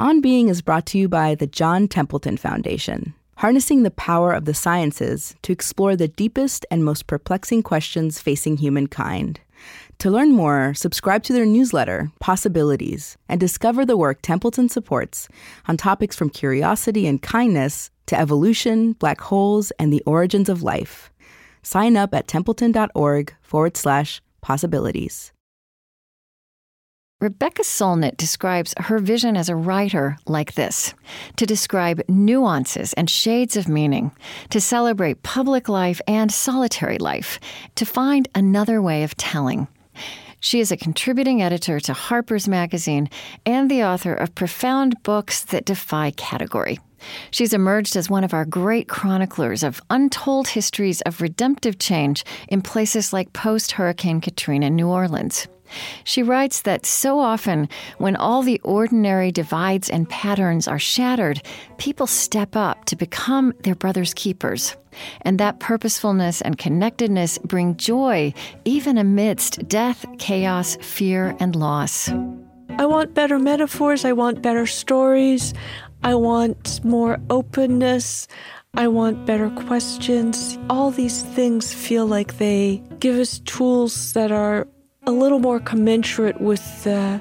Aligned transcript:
On 0.00 0.22
Being 0.22 0.48
is 0.48 0.62
brought 0.62 0.86
to 0.86 0.98
you 0.98 1.10
by 1.10 1.34
the 1.34 1.46
John 1.46 1.86
Templeton 1.86 2.38
Foundation, 2.38 3.12
harnessing 3.36 3.82
the 3.82 3.90
power 3.90 4.32
of 4.32 4.46
the 4.46 4.54
sciences 4.54 5.34
to 5.42 5.52
explore 5.52 5.94
the 5.94 6.08
deepest 6.08 6.64
and 6.70 6.82
most 6.82 7.06
perplexing 7.06 7.62
questions 7.62 8.18
facing 8.18 8.56
humankind. 8.56 9.40
To 9.98 10.10
learn 10.10 10.32
more, 10.32 10.72
subscribe 10.72 11.22
to 11.24 11.34
their 11.34 11.44
newsletter, 11.44 12.10
Possibilities, 12.18 13.18
and 13.28 13.38
discover 13.38 13.84
the 13.84 13.98
work 13.98 14.22
Templeton 14.22 14.70
supports 14.70 15.28
on 15.68 15.76
topics 15.76 16.16
from 16.16 16.30
curiosity 16.30 17.06
and 17.06 17.20
kindness 17.20 17.90
to 18.06 18.18
evolution, 18.18 18.92
black 18.94 19.20
holes, 19.20 19.70
and 19.72 19.92
the 19.92 20.02
origins 20.06 20.48
of 20.48 20.62
life. 20.62 21.10
Sign 21.62 21.98
up 21.98 22.14
at 22.14 22.26
templeton.org 22.26 23.34
forward 23.42 23.76
slash 23.76 24.22
possibilities. 24.40 25.34
Rebecca 27.20 27.62
Solnit 27.62 28.16
describes 28.16 28.72
her 28.78 28.98
vision 28.98 29.36
as 29.36 29.50
a 29.50 29.54
writer 29.54 30.16
like 30.26 30.54
this 30.54 30.94
to 31.36 31.44
describe 31.44 32.00
nuances 32.08 32.94
and 32.94 33.10
shades 33.10 33.58
of 33.58 33.68
meaning, 33.68 34.10
to 34.48 34.58
celebrate 34.58 35.22
public 35.22 35.68
life 35.68 36.00
and 36.08 36.32
solitary 36.32 36.96
life, 36.96 37.38
to 37.74 37.84
find 37.84 38.26
another 38.34 38.80
way 38.80 39.02
of 39.02 39.14
telling. 39.18 39.68
She 40.40 40.60
is 40.60 40.72
a 40.72 40.78
contributing 40.78 41.42
editor 41.42 41.78
to 41.80 41.92
Harper's 41.92 42.48
Magazine 42.48 43.10
and 43.44 43.70
the 43.70 43.84
author 43.84 44.14
of 44.14 44.34
profound 44.34 45.02
books 45.02 45.42
that 45.44 45.66
defy 45.66 46.12
category. 46.12 46.78
She's 47.30 47.52
emerged 47.52 47.96
as 47.96 48.08
one 48.08 48.24
of 48.24 48.32
our 48.32 48.46
great 48.46 48.88
chroniclers 48.88 49.62
of 49.62 49.82
untold 49.90 50.48
histories 50.48 51.02
of 51.02 51.20
redemptive 51.20 51.78
change 51.78 52.24
in 52.48 52.62
places 52.62 53.12
like 53.12 53.34
post 53.34 53.72
Hurricane 53.72 54.22
Katrina 54.22 54.70
New 54.70 54.88
Orleans. 54.88 55.46
She 56.04 56.22
writes 56.22 56.62
that 56.62 56.86
so 56.86 57.20
often, 57.20 57.68
when 57.98 58.16
all 58.16 58.42
the 58.42 58.60
ordinary 58.64 59.32
divides 59.32 59.90
and 59.90 60.08
patterns 60.08 60.68
are 60.68 60.78
shattered, 60.78 61.42
people 61.78 62.06
step 62.06 62.56
up 62.56 62.84
to 62.86 62.96
become 62.96 63.52
their 63.62 63.74
brother's 63.74 64.14
keepers. 64.14 64.76
And 65.22 65.38
that 65.38 65.60
purposefulness 65.60 66.40
and 66.40 66.58
connectedness 66.58 67.38
bring 67.38 67.76
joy 67.76 68.34
even 68.64 68.98
amidst 68.98 69.68
death, 69.68 70.04
chaos, 70.18 70.76
fear, 70.80 71.36
and 71.40 71.54
loss. 71.54 72.10
I 72.78 72.86
want 72.86 73.14
better 73.14 73.38
metaphors. 73.38 74.04
I 74.04 74.12
want 74.12 74.42
better 74.42 74.66
stories. 74.66 75.54
I 76.02 76.14
want 76.14 76.82
more 76.84 77.18
openness. 77.28 78.26
I 78.74 78.88
want 78.88 79.26
better 79.26 79.50
questions. 79.50 80.58
All 80.70 80.90
these 80.90 81.22
things 81.22 81.74
feel 81.74 82.06
like 82.06 82.38
they 82.38 82.82
give 83.00 83.16
us 83.16 83.40
tools 83.40 84.12
that 84.12 84.32
are 84.32 84.66
a 85.06 85.12
little 85.12 85.38
more 85.38 85.58
commensurate 85.58 86.40
with 86.42 86.84
the 86.84 87.20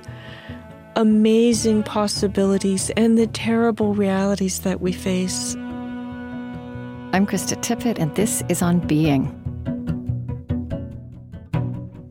amazing 0.97 1.81
possibilities 1.81 2.89
and 2.97 3.17
the 3.17 3.27
terrible 3.27 3.95
realities 3.95 4.59
that 4.59 4.81
we 4.81 4.91
face. 4.91 5.55
I'm 7.13 7.25
Krista 7.25 7.55
Tippett, 7.61 7.97
and 7.97 8.13
this 8.15 8.43
is 8.49 8.61
On 8.61 8.79
Being. 8.79 9.33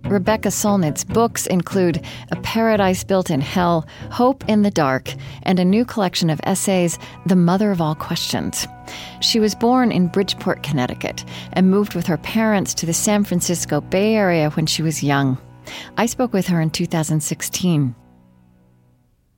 Rebecca 0.05 0.49
Solnit's 0.49 1.05
books 1.05 1.47
include 1.47 2.03
A 2.31 2.37
Paradise 2.37 3.05
Built 3.05 3.29
in 3.29 3.43
Hell, 3.43 3.87
Hope 4.11 4.49
in 4.49 4.63
the 4.63 4.71
Dark, 4.71 5.13
and 5.43 5.61
a 5.61 5.67
new 5.67 5.85
collection 5.85 6.31
of 6.31 6.41
essays, 6.45 6.99
The 7.27 7.37
Mother 7.37 7.71
of 7.71 7.83
All 7.83 7.95
Questions. 7.95 8.67
She 9.21 9.39
was 9.39 9.55
born 9.55 9.93
in 9.93 10.09
Bridgeport, 10.09 10.63
Connecticut, 10.63 11.27
and 11.53 11.71
moved 11.71 11.95
with 11.95 12.07
her 12.07 12.17
parents 12.17 12.73
to 12.73 12.87
the 12.87 12.95
San 12.95 13.23
Francisco 13.23 13.83
Bay 13.83 14.15
Area 14.15 14.49
when 14.51 14.65
she 14.65 14.81
was 14.81 15.03
young. 15.03 15.39
I 15.97 16.07
spoke 16.07 16.33
with 16.33 16.47
her 16.49 16.61
in 16.61 16.71
2016. 16.71 17.95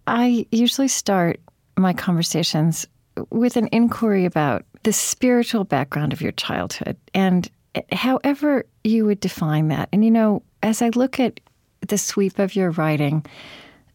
I 0.07 0.47
usually 0.51 0.89
start 0.89 1.41
my 1.77 1.93
conversations 1.93 2.87
with 3.31 3.57
an 3.57 3.69
inquiry 3.73 4.25
about 4.25 4.65
the 4.83 4.93
spiritual 4.93 5.65
background 5.65 6.13
of 6.13 6.23
your 6.23 6.33
childhood 6.33 6.97
and 7.15 7.51
however 7.93 8.65
you 8.83 9.05
would 9.07 9.21
define 9.21 9.69
that. 9.69 9.89
And 9.93 10.05
you 10.05 10.11
know, 10.11 10.43
as 10.63 10.83
I 10.83 10.89
look 10.91 11.21
at 11.21 11.41
the 11.87 11.99
sweep 11.99 12.39
of 12.39 12.57
your 12.57 12.71
writing, 12.71 13.25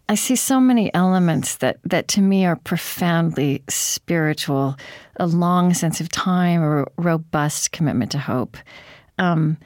I 0.08 0.16
see 0.16 0.36
so 0.36 0.59
many 0.59 0.94
elements 0.94 1.58
that, 1.58 1.80
that 1.84 2.08
to 2.09 2.22
me 2.22 2.46
are 2.46 2.56
profoundly 2.56 3.64
spiritual 3.68 4.78
a 5.18 5.26
long 5.26 5.74
sense 5.74 6.00
of 6.00 6.09
time, 6.09 6.62
a 6.62 6.86
robust 6.98 7.72
commitment 7.72 8.12
to 8.12 8.20
hope. 8.20 8.58
Um, 9.18 9.58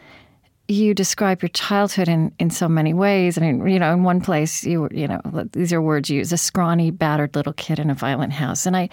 you 0.70 0.94
describe 0.94 1.42
your 1.42 1.50
childhood 1.50 2.08
in, 2.08 2.32
in 2.38 2.52
so 2.52 2.70
many 2.70 2.94
ways. 2.94 3.38
I 3.38 3.42
mean, 3.42 3.68
you 3.68 3.80
know, 3.80 3.92
in 3.92 4.04
one 4.04 4.22
place, 4.22 4.64
you 4.64 4.88
you 4.92 5.08
know, 5.08 5.20
these 5.52 5.74
are 5.74 5.82
words 5.82 6.10
used: 6.10 6.32
a 6.32 6.38
scrawny, 6.38 6.92
battered 6.92 7.36
little 7.36 7.54
kid 7.54 7.80
in 7.80 7.90
a 7.90 7.96
violent 7.96 8.34
house. 8.34 8.68
And 8.68 8.78
I, 8.78 8.90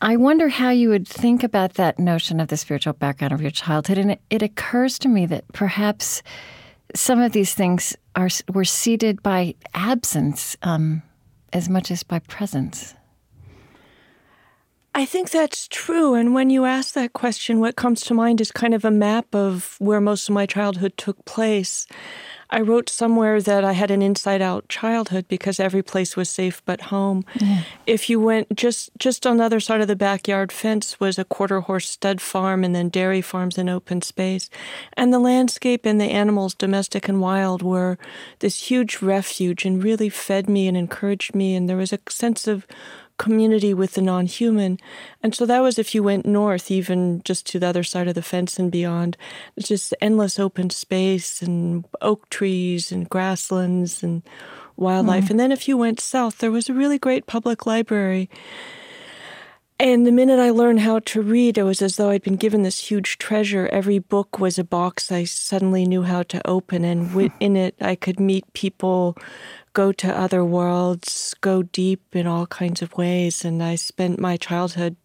I 0.00 0.16
wonder 0.16 0.48
how 0.48 0.70
you 0.70 0.88
would 0.88 1.06
think 1.06 1.44
about 1.44 1.74
that 1.74 1.98
notion 1.98 2.40
of 2.40 2.48
the 2.48 2.56
spiritual 2.56 2.94
background 2.94 3.34
of 3.34 3.42
your 3.42 3.50
childhood. 3.50 3.98
And 3.98 4.12
it, 4.12 4.20
it 4.30 4.42
occurs 4.42 4.98
to 5.00 5.08
me 5.08 5.26
that 5.26 5.44
perhaps 5.52 6.22
some 6.94 7.20
of 7.20 7.32
these 7.32 7.54
things 7.54 7.94
are 8.16 8.30
were 8.52 8.64
seeded 8.64 9.22
by 9.22 9.54
absence 9.74 10.56
um, 10.62 11.02
as 11.52 11.68
much 11.68 11.90
as 11.90 12.02
by 12.02 12.20
presence. 12.20 12.94
I 14.96 15.04
think 15.04 15.30
that's 15.30 15.66
true. 15.66 16.14
And 16.14 16.34
when 16.34 16.50
you 16.50 16.64
ask 16.64 16.94
that 16.94 17.14
question, 17.14 17.58
what 17.58 17.74
comes 17.74 18.02
to 18.02 18.14
mind 18.14 18.40
is 18.40 18.52
kind 18.52 18.74
of 18.74 18.84
a 18.84 18.92
map 18.92 19.34
of 19.34 19.74
where 19.80 20.00
most 20.00 20.28
of 20.28 20.34
my 20.34 20.46
childhood 20.46 20.94
took 20.96 21.24
place. 21.24 21.88
I 22.50 22.60
wrote 22.60 22.88
somewhere 22.88 23.40
that 23.40 23.64
I 23.64 23.72
had 23.72 23.90
an 23.90 24.02
inside 24.02 24.40
out 24.40 24.68
childhood 24.68 25.26
because 25.26 25.58
every 25.58 25.82
place 25.82 26.16
was 26.16 26.30
safe 26.30 26.62
but 26.64 26.82
home. 26.82 27.24
Yeah. 27.40 27.62
If 27.86 28.08
you 28.08 28.20
went 28.20 28.54
just 28.54 28.90
just 28.96 29.26
on 29.26 29.38
the 29.38 29.44
other 29.44 29.58
side 29.58 29.80
of 29.80 29.88
the 29.88 29.96
backyard 29.96 30.52
fence 30.52 31.00
was 31.00 31.18
a 31.18 31.24
quarter 31.24 31.60
horse 31.60 31.90
stud 31.90 32.20
farm 32.20 32.62
and 32.62 32.72
then 32.72 32.90
dairy 32.90 33.22
farms 33.22 33.58
and 33.58 33.68
open 33.68 34.02
space. 34.02 34.50
And 34.96 35.12
the 35.12 35.18
landscape 35.18 35.84
and 35.84 36.00
the 36.00 36.04
animals, 36.04 36.54
domestic 36.54 37.08
and 37.08 37.20
wild, 37.20 37.62
were 37.62 37.98
this 38.38 38.70
huge 38.70 39.02
refuge 39.02 39.64
and 39.64 39.82
really 39.82 40.08
fed 40.08 40.48
me 40.48 40.68
and 40.68 40.76
encouraged 40.76 41.34
me. 41.34 41.56
And 41.56 41.68
there 41.68 41.78
was 41.78 41.92
a 41.92 41.98
sense 42.08 42.46
of 42.46 42.68
community 43.18 43.74
with 43.74 43.94
the 43.94 44.02
non 44.02 44.26
human. 44.26 44.78
And 45.22 45.34
so 45.34 45.46
that 45.46 45.60
was 45.60 45.78
if 45.78 45.94
you 45.94 46.02
went 46.02 46.26
north, 46.26 46.70
even 46.70 47.22
just 47.24 47.46
to 47.46 47.58
the 47.58 47.66
other 47.66 47.84
side 47.84 48.08
of 48.08 48.14
the 48.14 48.22
fence 48.22 48.58
and 48.58 48.70
beyond. 48.70 49.16
It's 49.56 49.68
just 49.68 49.94
endless 50.00 50.38
open 50.38 50.70
space 50.70 51.42
and 51.42 51.84
oak 52.00 52.28
trees 52.30 52.90
and 52.92 53.08
grasslands 53.08 54.02
and 54.02 54.22
wildlife. 54.76 55.26
Mm. 55.26 55.30
And 55.30 55.40
then 55.40 55.52
if 55.52 55.68
you 55.68 55.76
went 55.76 56.00
south, 56.00 56.38
there 56.38 56.50
was 56.50 56.68
a 56.68 56.74
really 56.74 56.98
great 56.98 57.26
public 57.26 57.66
library. 57.66 58.28
And 59.80 60.06
the 60.06 60.12
minute 60.12 60.38
I 60.38 60.50
learned 60.50 60.80
how 60.80 61.00
to 61.00 61.20
read, 61.20 61.58
it 61.58 61.64
was 61.64 61.82
as 61.82 61.96
though 61.96 62.10
I'd 62.10 62.22
been 62.22 62.36
given 62.36 62.62
this 62.62 62.78
huge 62.78 63.18
treasure. 63.18 63.68
Every 63.72 63.98
book 63.98 64.38
was 64.38 64.56
a 64.56 64.64
box 64.64 65.10
I 65.10 65.24
suddenly 65.24 65.84
knew 65.84 66.02
how 66.02 66.22
to 66.24 66.46
open, 66.46 66.84
and 66.84 67.32
in 67.40 67.56
it, 67.56 67.74
I 67.80 67.96
could 67.96 68.20
meet 68.20 68.50
people 68.52 69.16
go 69.74 69.92
to 69.92 70.18
other 70.18 70.44
worlds, 70.44 71.34
go 71.40 71.62
deep 71.62 72.16
in 72.16 72.26
all 72.26 72.46
kinds 72.46 72.80
of 72.80 72.96
ways. 72.96 73.44
And 73.44 73.62
I 73.62 73.74
spent 73.74 74.18
my 74.18 74.36
childhood, 74.36 74.96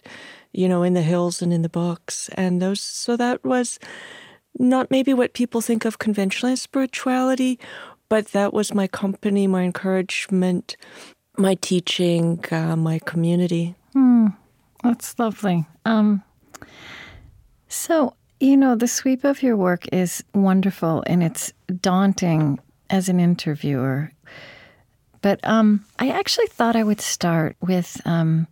you 0.53 0.69
know, 0.69 0.84
in 0.84 0.94
the 0.94 1.02
hills 1.02 1.41
and 1.41 1.52
in 1.52 1.63
the 1.63 1.69
books. 1.69 2.30
And 2.35 2.62
those, 2.62 2.80
so 2.80 3.18
that 3.18 3.44
was 3.44 3.80
not 4.57 4.90
maybe 4.90 5.13
what 5.13 5.34
people 5.34 5.62
think 5.62 5.85
of 5.85 6.00
conventionally 6.00 6.53
as 6.53 6.62
spirituality, 6.62 7.59
but 8.07 8.28
that 8.30 8.53
was 8.53 8.74
my 8.74 8.88
company, 8.88 9.47
my 9.47 9.63
encouragement, 9.63 10.78
my 11.38 11.56
teaching, 11.56 12.44
uh, 12.51 12.75
my 12.75 13.00
community. 13.00 13.75
Hmm. 13.94 14.28
That's 14.84 15.18
lovely. 15.19 15.66
Um, 15.86 16.24
so, 17.68 18.13
you 18.40 18.56
know, 18.56 18.75
the 18.75 18.88
sweep 18.88 19.24
of 19.24 19.44
your 19.44 19.57
work 19.57 19.86
is 19.91 20.24
wonderful 20.34 21.03
and 21.06 21.22
it's 21.22 21.51
daunting 21.81 22.59
as 22.90 23.09
an 23.09 23.19
interviewer. 23.19 24.12
But 25.22 25.40
um, 25.44 25.85
I 25.97 26.09
actually 26.09 26.47
thought 26.47 26.75
I 26.75 26.84
would 26.84 27.02
start 27.02 27.56
with 27.62 28.02
um, 28.06 28.48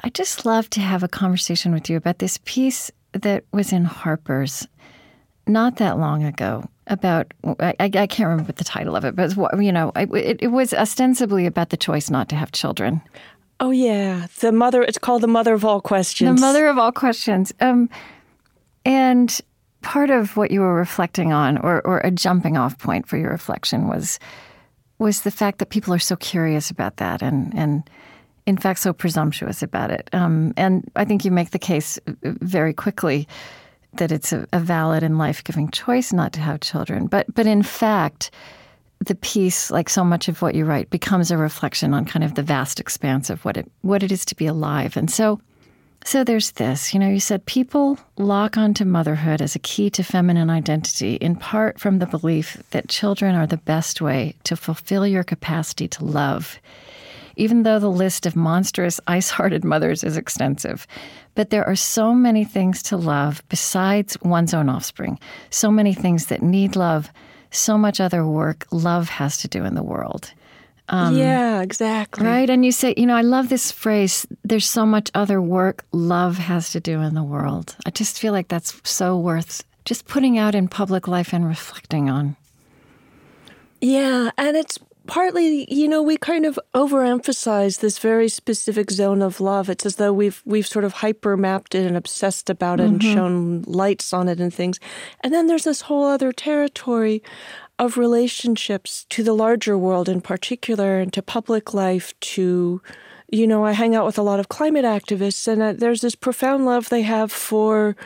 I 0.00 0.10
just 0.10 0.44
love 0.44 0.68
to 0.70 0.80
have 0.80 1.02
a 1.02 1.08
conversation 1.08 1.72
with 1.72 1.88
you 1.88 1.96
about 1.96 2.18
this 2.18 2.38
piece 2.44 2.90
that 3.12 3.44
was 3.52 3.72
in 3.72 3.84
Harper's 3.84 4.66
not 5.46 5.76
that 5.76 5.98
long 5.98 6.24
ago 6.24 6.68
about 6.86 7.32
I, 7.60 7.74
I 7.78 8.06
can't 8.06 8.28
remember 8.28 8.52
the 8.52 8.64
title 8.64 8.96
of 8.96 9.04
it, 9.04 9.16
but 9.16 9.34
you 9.58 9.72
know, 9.72 9.92
it, 9.96 10.38
it 10.42 10.48
was 10.48 10.74
ostensibly 10.74 11.46
about 11.46 11.70
the 11.70 11.76
choice 11.76 12.10
not 12.10 12.28
to 12.30 12.36
have 12.36 12.52
children. 12.52 13.00
Oh 13.60 13.70
yeah, 13.70 14.26
the 14.40 14.52
mother. 14.52 14.82
It's 14.82 14.98
called 14.98 15.22
the 15.22 15.28
mother 15.28 15.54
of 15.54 15.64
all 15.64 15.80
questions. 15.80 16.40
The 16.40 16.46
mother 16.46 16.66
of 16.66 16.76
all 16.76 16.92
questions. 16.92 17.52
Um, 17.60 17.88
and 18.84 19.40
part 19.80 20.10
of 20.10 20.36
what 20.36 20.50
you 20.50 20.60
were 20.60 20.74
reflecting 20.74 21.32
on, 21.32 21.58
or, 21.58 21.80
or 21.86 21.98
a 21.98 22.10
jumping 22.10 22.56
off 22.56 22.78
point 22.78 23.06
for 23.06 23.16
your 23.16 23.30
reflection, 23.30 23.86
was 23.86 24.18
was 25.04 25.20
the 25.20 25.30
fact 25.30 25.58
that 25.58 25.68
people 25.68 25.92
are 25.92 25.98
so 26.00 26.16
curious 26.16 26.70
about 26.70 26.96
that 26.96 27.22
and, 27.22 27.54
and 27.54 27.88
in 28.46 28.56
fact, 28.56 28.80
so 28.80 28.92
presumptuous 28.92 29.62
about 29.62 29.90
it. 29.90 30.08
Um, 30.12 30.52
and 30.56 30.90
I 30.96 31.04
think 31.04 31.24
you 31.24 31.30
make 31.30 31.50
the 31.50 31.58
case 31.58 31.98
very 32.22 32.74
quickly 32.74 33.28
that 33.94 34.10
it's 34.10 34.32
a, 34.32 34.46
a 34.52 34.58
valid 34.58 35.02
and 35.02 35.18
life 35.18 35.44
giving 35.44 35.70
choice 35.70 36.12
not 36.12 36.32
to 36.32 36.40
have 36.40 36.60
children. 36.60 37.06
But, 37.06 37.32
but 37.34 37.46
in 37.46 37.62
fact, 37.62 38.30
the 39.06 39.14
piece, 39.14 39.70
like 39.70 39.88
so 39.88 40.04
much 40.04 40.28
of 40.28 40.42
what 40.42 40.54
you 40.54 40.64
write, 40.64 40.90
becomes 40.90 41.30
a 41.30 41.36
reflection 41.36 41.94
on 41.94 42.04
kind 42.04 42.24
of 42.24 42.34
the 42.34 42.42
vast 42.42 42.80
expanse 42.80 43.30
of 43.30 43.44
what 43.44 43.56
it 43.56 43.70
what 43.82 44.02
it 44.02 44.10
is 44.10 44.24
to 44.26 44.34
be 44.34 44.46
alive. 44.46 44.96
And 44.96 45.10
so 45.10 45.40
so 46.06 46.22
there's 46.22 46.52
this, 46.52 46.92
you 46.92 47.00
know, 47.00 47.08
you 47.08 47.18
said 47.18 47.46
people 47.46 47.98
lock 48.18 48.58
onto 48.58 48.84
motherhood 48.84 49.40
as 49.40 49.56
a 49.56 49.60
key 49.60 49.88
to 49.88 50.02
feminine 50.04 50.50
identity, 50.50 51.14
in 51.14 51.34
part 51.34 51.80
from 51.80 51.98
the 51.98 52.06
belief 52.06 52.62
that 52.72 52.90
children 52.90 53.34
are 53.34 53.46
the 53.46 53.56
best 53.56 54.02
way 54.02 54.34
to 54.44 54.54
fulfill 54.54 55.06
your 55.06 55.24
capacity 55.24 55.88
to 55.88 56.04
love, 56.04 56.58
even 57.36 57.62
though 57.62 57.78
the 57.78 57.90
list 57.90 58.26
of 58.26 58.36
monstrous, 58.36 59.00
ice 59.06 59.30
hearted 59.30 59.64
mothers 59.64 60.04
is 60.04 60.18
extensive. 60.18 60.86
But 61.34 61.48
there 61.48 61.64
are 61.64 61.74
so 61.74 62.14
many 62.14 62.44
things 62.44 62.82
to 62.84 62.98
love 62.98 63.42
besides 63.48 64.16
one's 64.20 64.52
own 64.52 64.68
offspring, 64.68 65.18
so 65.48 65.70
many 65.70 65.94
things 65.94 66.26
that 66.26 66.42
need 66.42 66.76
love, 66.76 67.10
so 67.50 67.78
much 67.78 67.98
other 67.98 68.26
work 68.26 68.66
love 68.70 69.08
has 69.08 69.38
to 69.38 69.48
do 69.48 69.64
in 69.64 69.74
the 69.74 69.82
world. 69.82 70.32
Um, 70.88 71.16
yeah, 71.16 71.62
exactly. 71.62 72.26
Right. 72.26 72.48
And 72.50 72.64
you 72.64 72.72
say, 72.72 72.94
you 72.96 73.06
know, 73.06 73.16
I 73.16 73.22
love 73.22 73.48
this 73.48 73.72
phrase 73.72 74.26
there's 74.44 74.68
so 74.68 74.84
much 74.84 75.10
other 75.14 75.40
work 75.40 75.84
love 75.92 76.36
has 76.36 76.70
to 76.72 76.80
do 76.80 77.00
in 77.00 77.14
the 77.14 77.22
world. 77.22 77.76
I 77.86 77.90
just 77.90 78.18
feel 78.18 78.32
like 78.32 78.48
that's 78.48 78.80
so 78.84 79.18
worth 79.18 79.64
just 79.84 80.06
putting 80.06 80.38
out 80.38 80.54
in 80.54 80.68
public 80.68 81.08
life 81.08 81.32
and 81.32 81.46
reflecting 81.46 82.10
on. 82.10 82.36
Yeah. 83.80 84.30
And 84.38 84.56
it's 84.56 84.78
partly, 85.06 85.72
you 85.72 85.88
know, 85.88 86.02
we 86.02 86.16
kind 86.16 86.46
of 86.46 86.58
overemphasize 86.74 87.80
this 87.80 87.98
very 87.98 88.28
specific 88.28 88.90
zone 88.90 89.22
of 89.22 89.40
love. 89.40 89.68
It's 89.68 89.84
as 89.84 89.96
though 89.96 90.12
we've 90.12 90.42
we've 90.44 90.66
sort 90.66 90.84
of 90.84 90.94
hyper 90.94 91.36
mapped 91.36 91.74
it 91.74 91.86
and 91.86 91.96
obsessed 91.96 92.48
about 92.48 92.80
it 92.80 92.84
mm-hmm. 92.84 92.94
and 92.94 93.02
shone 93.02 93.62
lights 93.62 94.12
on 94.12 94.28
it 94.28 94.40
and 94.40 94.52
things. 94.52 94.80
And 95.20 95.32
then 95.32 95.46
there's 95.46 95.64
this 95.64 95.82
whole 95.82 96.04
other 96.04 96.32
territory 96.32 97.22
of 97.84 97.96
relationships 97.96 99.06
to 99.10 99.22
the 99.22 99.34
larger 99.34 99.76
world 99.76 100.08
in 100.08 100.20
particular 100.20 100.98
and 100.98 101.12
to 101.12 101.22
public 101.22 101.74
life 101.74 102.18
to 102.20 102.80
you 103.30 103.46
know 103.46 103.64
i 103.64 103.72
hang 103.72 103.94
out 103.94 104.06
with 104.06 104.18
a 104.18 104.22
lot 104.22 104.40
of 104.40 104.48
climate 104.48 104.84
activists 104.84 105.46
and 105.46 105.62
uh, 105.62 105.72
there's 105.72 106.00
this 106.00 106.14
profound 106.14 106.64
love 106.66 106.88
they 106.88 107.02
have 107.02 107.30
for 107.30 107.96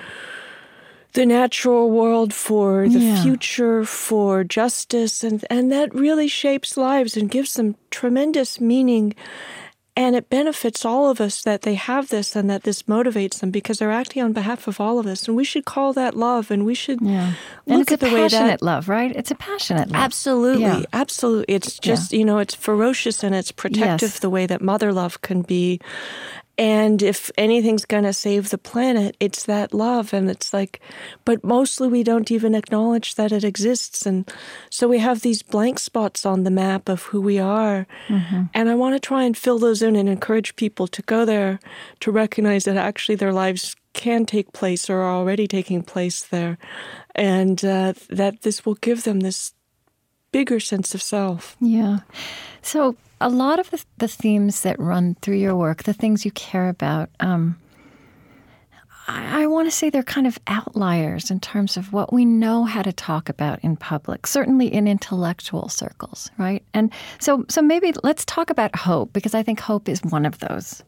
the 1.14 1.25
natural 1.25 1.90
world 1.90 2.34
for 2.34 2.88
the 2.88 2.98
yeah. 2.98 3.22
future 3.22 3.84
for 3.84 4.44
justice 4.44 5.25
and 5.25 5.44
and 5.48 5.72
that 5.72 5.94
really 5.94 6.28
shapes 6.28 6.76
lives 6.76 7.16
and 7.16 7.30
gives 7.30 7.54
them 7.54 7.76
tremendous 7.90 8.60
meaning 8.60 9.14
and 9.99 10.15
it 10.15 10.31
benefits 10.31 10.85
all 10.85 11.11
of 11.11 11.21
us 11.21 11.43
that 11.43 11.62
they 11.62 11.75
have 11.75 12.09
this 12.09 12.37
and 12.37 12.49
that 12.49 12.62
this 12.62 12.85
motivates 12.85 13.41
them 13.41 13.50
because 13.50 13.81
they're 13.81 13.91
acting 13.91 14.23
on 14.23 14.33
behalf 14.33 14.69
of 14.69 14.81
all 14.81 15.00
of 15.00 15.09
us. 15.09 15.27
And 15.27 15.37
we 15.37 15.43
should 15.43 15.65
call 15.65 15.93
that 15.95 16.15
love 16.15 16.53
and 16.53 16.65
we 16.65 16.75
should 16.75 17.00
yeah. 17.03 17.33
look 17.67 17.91
at 17.91 17.99
the 17.99 18.06
way 18.06 18.29
that. 18.29 18.62
love, 18.62 18.89
right? 18.89 19.11
It's 19.17 19.33
a 19.33 19.35
passionate 19.35 19.89
love. 19.91 20.00
Absolutely. 20.00 20.62
Yeah. 20.62 20.83
Absolutely. 20.93 21.53
It's 21.53 21.81
just, 21.81 22.12
yeah. 22.12 22.21
you 22.21 22.25
know, 22.25 22.39
it's 22.39 22.55
ferocious 22.55 23.25
and 23.25 23.35
it's 23.35 23.50
protective 23.50 24.11
yes. 24.11 24.19
the 24.21 24.31
way 24.31 24.47
that 24.47 24.62
mother 24.62 24.93
love 24.93 25.21
can 25.23 25.43
be. 25.43 25.81
And 26.58 27.02
if 27.02 27.31
anything's 27.38 27.84
going 27.84 28.02
to 28.02 28.12
save 28.12 28.50
the 28.50 28.58
planet, 28.58 29.16
it's 29.20 29.44
that 29.44 29.72
love. 29.72 30.12
And 30.12 30.28
it's 30.28 30.52
like, 30.52 30.81
but 31.25 31.44
mostly 31.44 31.87
we 31.87 32.02
don't 32.02 32.32
even 32.32 32.56
acknowledge 32.56 33.14
that 33.14 33.31
it 33.31 33.44
exists. 33.44 34.05
And 34.05 34.28
so 34.69 34.88
we 34.88 34.99
have 34.99 35.20
these 35.20 35.40
blank 35.40 35.78
spots 35.78 36.26
on 36.26 36.43
the 36.43 36.50
map 36.50 36.88
of 36.88 37.02
who 37.05 37.20
we 37.20 37.38
are. 37.38 37.87
Mm-hmm. 38.08 38.43
And 38.52 38.69
I 38.69 38.75
want 38.75 38.96
to 38.96 39.00
try 39.00 39.22
and 39.22 39.37
fill 39.37 39.60
those 39.60 39.82
in 39.82 39.94
and 39.94 40.08
encourage 40.08 40.56
people 40.56 40.88
to 40.88 41.02
go 41.02 41.25
there 41.25 41.60
to 42.00 42.10
recognize 42.10 42.64
that 42.64 42.76
actually 42.76 43.14
their 43.14 43.32
lives 43.32 43.76
can 43.93 44.26
take 44.26 44.52
place 44.52 44.90
or 44.90 44.99
are 44.99 45.14
already 45.14 45.46
taking 45.46 45.84
place 45.84 46.22
there. 46.22 46.58
And 47.14 47.64
uh, 47.64 47.94
that 48.11 48.43
this 48.43 48.66
will 48.66 48.75
give 48.75 49.04
them 49.04 49.20
this 49.20 49.54
bigger 50.32 50.58
sense 50.58 50.93
of 50.93 51.02
self. 51.02 51.56
Yeah. 51.61 52.00
So 52.62 52.96
a 53.20 53.29
lot 53.29 53.59
of 53.59 53.70
the, 53.70 53.85
the, 53.99 54.09
themes 54.09 54.62
that 54.62 54.79
run 54.79 55.17
through 55.23 55.37
your 55.37 55.56
work, 55.56 55.82
the 55.82 55.93
things 55.93 56.25
you 56.25 56.31
care 56.32 56.69
about, 56.69 57.11
um, 57.20 57.59
I, 59.09 59.43
I 59.43 59.47
want 59.47 59.67
to 59.67 59.70
say 59.70 59.91
they're 59.91 60.03
kind 60.03 60.26
of 60.26 60.38
outliers 60.47 61.31
in 61.31 61.41
terms 61.41 61.76
of 61.76 61.93
what 61.93 62.12
we 62.12 62.25
know 62.25 62.65
how 62.65 62.82
to 62.82 62.93
talk 62.93 63.29
about 63.29 63.59
in 63.61 63.76
public, 63.76 64.26
certainly 64.26 64.73
in 64.73 64.87
intellectual 64.87 65.69
circles, 65.69 66.31
right? 66.38 66.62
And 66.75 66.93
so, 67.19 67.44
so 67.49 67.62
maybe 67.62 67.93
let's 68.05 68.25
talk 68.25 68.50
about 68.50 68.76
hope 68.76 69.12
because 69.12 69.35
I 69.35 69.43
think 69.43 69.61
hope 69.61 69.88
is 69.88 70.03
one 70.03 70.26
of 70.26 70.38
those. 70.38 70.82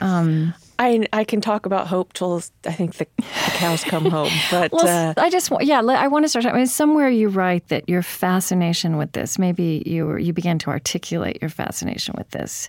Um, 0.00 0.52
I 0.78 1.06
I 1.12 1.24
can 1.24 1.40
talk 1.40 1.66
about 1.66 1.86
hope 1.86 2.12
till 2.12 2.42
I 2.64 2.72
think 2.72 2.96
the, 2.96 3.06
the 3.16 3.22
cows 3.54 3.84
come 3.84 4.04
home. 4.10 4.32
But 4.50 4.72
well, 4.72 4.86
uh, 4.86 5.14
I 5.16 5.30
just 5.30 5.50
yeah, 5.60 5.80
I 5.80 6.08
want 6.08 6.24
to 6.24 6.28
start. 6.28 6.46
I 6.46 6.52
mean, 6.52 6.66
somewhere 6.66 7.08
you 7.08 7.28
write 7.28 7.68
that 7.68 7.88
your 7.88 8.02
fascination 8.02 8.96
with 8.96 9.12
this. 9.12 9.38
Maybe 9.38 9.82
you 9.86 10.16
you 10.16 10.32
began 10.32 10.58
to 10.60 10.70
articulate 10.70 11.38
your 11.40 11.50
fascination 11.50 12.14
with 12.16 12.30
this 12.30 12.68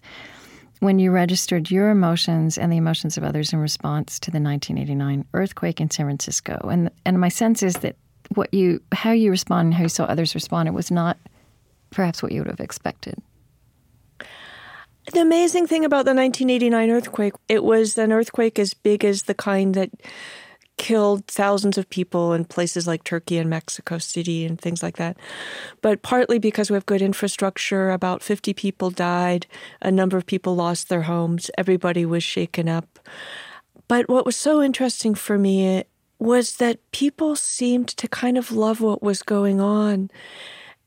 when 0.80 1.00
you 1.00 1.12
registered 1.12 1.72
your 1.72 1.90
emotions 1.90 2.58
and 2.58 2.72
the 2.72 2.78
emotions 2.78 3.18
of 3.18 3.24
others 3.24 3.52
in 3.52 3.60
response 3.60 4.20
to 4.20 4.32
the 4.32 4.40
1989 4.40 5.26
earthquake 5.34 5.82
in 5.82 5.90
San 5.90 6.06
Francisco. 6.06 6.68
And 6.72 6.92
and 7.06 7.20
my 7.20 7.30
sense 7.30 7.64
is 7.64 7.76
that 7.78 7.96
what 8.36 8.54
you 8.54 8.82
how 8.92 9.12
you 9.12 9.32
respond 9.32 9.68
and 9.68 9.74
how 9.74 9.84
you 9.84 9.90
saw 9.90 10.06
others 10.06 10.36
respond 10.36 10.68
it 10.68 10.74
was 10.74 10.92
not 10.92 11.18
perhaps 11.92 12.22
what 12.22 12.32
you 12.32 12.42
would 12.42 12.50
have 12.50 12.60
expected. 12.60 13.16
The 15.14 15.22
amazing 15.22 15.68
thing 15.68 15.86
about 15.86 16.06
the 16.06 16.14
1989 16.14 16.90
earthquake, 16.90 17.34
it 17.48 17.64
was 17.64 17.98
an 17.98 18.12
earthquake 18.12 18.60
as 18.60 18.74
big 18.74 19.06
as 19.06 19.24
the 19.24 19.34
kind 19.34 19.74
that 19.76 19.90
killed 20.78 21.26
thousands 21.26 21.78
of 21.78 21.90
people 21.90 22.34
in 22.34 22.46
places 22.46 22.86
like 22.86 23.04
Turkey 23.04 23.38
and 23.38 23.50
Mexico 23.50 23.98
City 23.98 24.46
and 24.46 24.60
things 24.60 24.84
like 24.84 24.98
that. 24.98 25.18
But 25.82 26.04
partly 26.04 26.40
because 26.40 26.70
we 26.70 26.76
have 26.76 26.86
good 26.86 27.02
infrastructure, 27.02 27.90
about 27.90 28.22
50 28.22 28.54
people 28.54 28.90
died, 28.90 29.48
a 29.82 29.92
number 29.92 30.18
of 30.18 30.26
people 30.26 30.56
lost 30.56 30.90
their 30.90 31.04
homes, 31.04 31.50
everybody 31.58 32.06
was 32.06 32.24
shaken 32.24 32.70
up. 32.70 33.00
But 33.88 34.08
what 34.10 34.26
was 34.26 34.36
so 34.36 34.62
interesting 34.62 35.16
for 35.16 35.38
me 35.38 35.78
eh, 35.78 35.84
was 36.20 36.58
that 36.58 36.80
people 36.92 37.36
seemed 37.36 37.88
to 37.90 38.08
kind 38.08 38.38
of 38.38 38.52
love 38.52 38.82
what 38.82 39.02
was 39.02 39.24
going 39.24 39.62
on. 39.62 40.10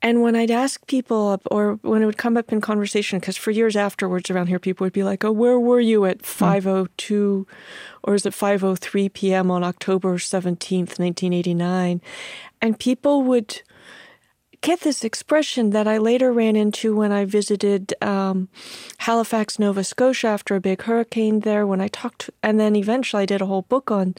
And 0.02 0.22
when 0.22 0.34
I'd 0.34 0.50
ask 0.50 0.86
people, 0.86 1.40
or 1.50 1.78
when 1.82 2.02
it 2.02 2.06
would 2.06 2.16
come 2.16 2.36
up 2.36 2.52
in 2.52 2.60
conversation, 2.60 3.18
because 3.18 3.36
for 3.36 3.50
years 3.50 3.76
afterwards 3.76 4.30
around 4.30 4.46
here, 4.46 4.58
people 4.58 4.84
would 4.84 4.94
be 4.94 5.02
like, 5.02 5.24
"Oh, 5.24 5.32
where 5.32 5.60
were 5.60 5.80
you 5.80 6.06
at 6.06 6.22
5:02, 6.22 7.46
or 8.02 8.14
is 8.14 8.24
it 8.24 8.32
5:03 8.32 9.12
p.m. 9.12 9.50
on 9.50 9.62
October 9.62 10.16
17th, 10.18 10.98
1989?" 10.98 12.00
And 12.62 12.78
people 12.78 13.22
would 13.22 13.62
get 14.62 14.80
this 14.80 15.04
expression 15.04 15.70
that 15.70 15.88
I 15.88 15.98
later 15.98 16.32
ran 16.32 16.54
into 16.54 16.94
when 16.94 17.12
I 17.12 17.24
visited 17.24 17.94
um, 18.02 18.48
Halifax, 18.98 19.58
Nova 19.58 19.82
Scotia 19.82 20.28
after 20.28 20.54
a 20.54 20.60
big 20.60 20.82
hurricane 20.82 21.40
there. 21.40 21.66
When 21.66 21.80
I 21.80 21.88
talked, 21.88 22.30
and 22.42 22.60
then 22.60 22.76
eventually 22.76 23.22
I 23.22 23.26
did 23.26 23.40
a 23.40 23.46
whole 23.46 23.62
book 23.62 23.90
on 23.90 24.14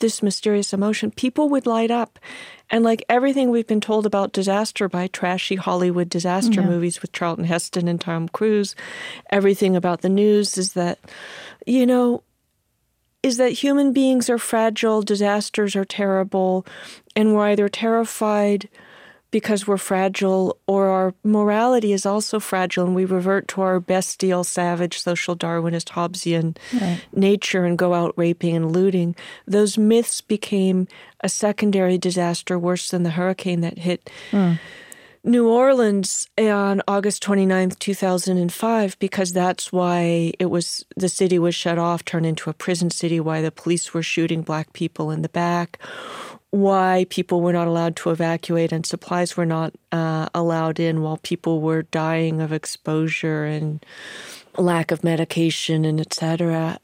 this 0.00 0.22
mysterious 0.22 0.72
emotion. 0.72 1.10
People 1.10 1.48
would 1.50 1.66
light 1.66 1.90
up, 1.90 2.18
and 2.72 2.82
like 2.82 3.04
everything 3.10 3.50
we've 3.50 3.66
been 3.66 3.82
told 3.82 4.06
about 4.06 4.32
disaster 4.32 4.88
by 4.88 5.06
trashy 5.06 5.56
Hollywood 5.56 6.08
disaster 6.08 6.62
yeah. 6.62 6.66
movies 6.66 7.02
with 7.02 7.12
Charlton 7.12 7.44
Heston 7.44 7.86
and 7.86 8.00
Tom 8.00 8.28
Cruise, 8.30 8.74
everything 9.28 9.76
about 9.76 10.00
the 10.00 10.08
news 10.08 10.56
is 10.56 10.72
that, 10.72 10.98
you 11.66 11.84
know, 11.84 12.22
is 13.22 13.36
that 13.36 13.52
human 13.52 13.92
beings 13.92 14.30
are 14.30 14.38
fragile, 14.38 15.02
disasters 15.02 15.76
are 15.76 15.84
terrible, 15.84 16.66
and 17.14 17.34
we're 17.34 17.48
either 17.48 17.68
terrified 17.68 18.68
because 19.32 19.66
we're 19.66 19.78
fragile, 19.78 20.58
or 20.68 20.88
our 20.88 21.14
morality 21.24 21.92
is 21.92 22.06
also 22.06 22.38
fragile, 22.38 22.84
and 22.84 22.94
we 22.94 23.04
revert 23.04 23.48
to 23.48 23.62
our 23.62 23.80
bestial, 23.80 24.44
savage, 24.44 25.00
social 25.00 25.34
Darwinist, 25.34 25.88
Hobbesian 25.88 26.56
right. 26.80 27.00
nature 27.12 27.64
and 27.64 27.76
go 27.76 27.94
out 27.94 28.14
raping 28.16 28.54
and 28.54 28.70
looting. 28.70 29.16
Those 29.46 29.76
myths 29.76 30.20
became 30.20 30.86
a 31.20 31.28
secondary 31.28 31.98
disaster 31.98 32.58
worse 32.58 32.90
than 32.90 33.02
the 33.02 33.10
hurricane 33.10 33.62
that 33.62 33.78
hit. 33.78 34.08
Mm. 34.30 34.60
New 35.24 35.48
Orleans 35.48 36.28
on 36.36 36.82
August 36.88 37.22
29th, 37.22 37.78
2005, 37.78 38.98
because 38.98 39.32
that's 39.32 39.72
why 39.72 40.32
it 40.40 40.46
was 40.46 40.84
the 40.96 41.08
city 41.08 41.38
was 41.38 41.54
shut 41.54 41.78
off, 41.78 42.04
turned 42.04 42.26
into 42.26 42.50
a 42.50 42.54
prison 42.54 42.90
city, 42.90 43.20
why 43.20 43.40
the 43.40 43.52
police 43.52 43.94
were 43.94 44.02
shooting 44.02 44.42
black 44.42 44.72
people 44.72 45.12
in 45.12 45.22
the 45.22 45.28
back, 45.28 45.78
why 46.52 47.06
people 47.08 47.40
were 47.40 47.52
not 47.52 47.66
allowed 47.66 47.96
to 47.96 48.10
evacuate 48.10 48.72
and 48.72 48.84
supplies 48.84 49.38
were 49.38 49.46
not 49.46 49.72
uh, 49.90 50.28
allowed 50.34 50.78
in 50.78 51.00
while 51.00 51.16
people 51.16 51.62
were 51.62 51.82
dying 51.84 52.42
of 52.42 52.52
exposure 52.52 53.44
and 53.44 53.84
lack 54.58 54.90
of 54.90 55.02
medication 55.02 55.86
and 55.86 55.98
etc. 55.98 56.78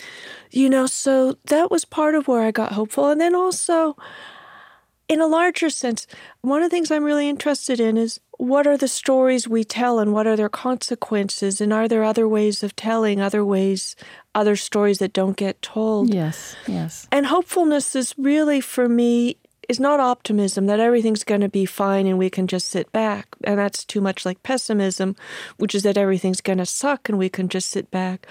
You 0.50 0.70
know, 0.70 0.86
so 0.86 1.36
that 1.44 1.70
was 1.70 1.84
part 1.84 2.14
of 2.14 2.26
where 2.26 2.42
I 2.42 2.50
got 2.50 2.72
hopeful. 2.72 3.10
And 3.10 3.20
then 3.20 3.34
also, 3.34 3.94
in 5.06 5.20
a 5.20 5.26
larger 5.26 5.68
sense, 5.68 6.06
one 6.40 6.62
of 6.62 6.70
the 6.70 6.74
things 6.74 6.90
I'm 6.90 7.04
really 7.04 7.28
interested 7.28 7.78
in 7.78 7.98
is 7.98 8.18
what 8.38 8.66
are 8.66 8.78
the 8.78 8.88
stories 8.88 9.46
we 9.46 9.64
tell 9.64 9.98
and 9.98 10.14
what 10.14 10.26
are 10.26 10.36
their 10.36 10.48
consequences? 10.48 11.60
And 11.60 11.74
are 11.74 11.88
there 11.88 12.04
other 12.04 12.26
ways 12.26 12.62
of 12.62 12.74
telling, 12.74 13.20
other 13.20 13.44
ways, 13.44 13.96
other 14.34 14.56
stories 14.56 14.96
that 15.00 15.12
don't 15.12 15.36
get 15.36 15.60
told? 15.60 16.14
Yes, 16.14 16.56
yes. 16.66 17.06
And 17.12 17.26
hopefulness 17.26 17.94
is 17.94 18.14
really, 18.16 18.62
for 18.62 18.88
me, 18.88 19.36
is 19.68 19.78
not 19.78 20.00
optimism 20.00 20.66
that 20.66 20.80
everything's 20.80 21.24
going 21.24 21.42
to 21.42 21.48
be 21.48 21.66
fine 21.66 22.06
and 22.06 22.18
we 22.18 22.30
can 22.30 22.46
just 22.46 22.68
sit 22.68 22.90
back. 22.92 23.28
And 23.44 23.58
that's 23.58 23.84
too 23.84 24.00
much 24.00 24.24
like 24.24 24.42
pessimism, 24.42 25.14
which 25.58 25.74
is 25.74 25.82
that 25.82 25.98
everything's 25.98 26.40
going 26.40 26.58
to 26.58 26.66
suck 26.66 27.08
and 27.08 27.18
we 27.18 27.28
can 27.28 27.48
just 27.48 27.68
sit 27.70 27.90
back. 27.90 28.26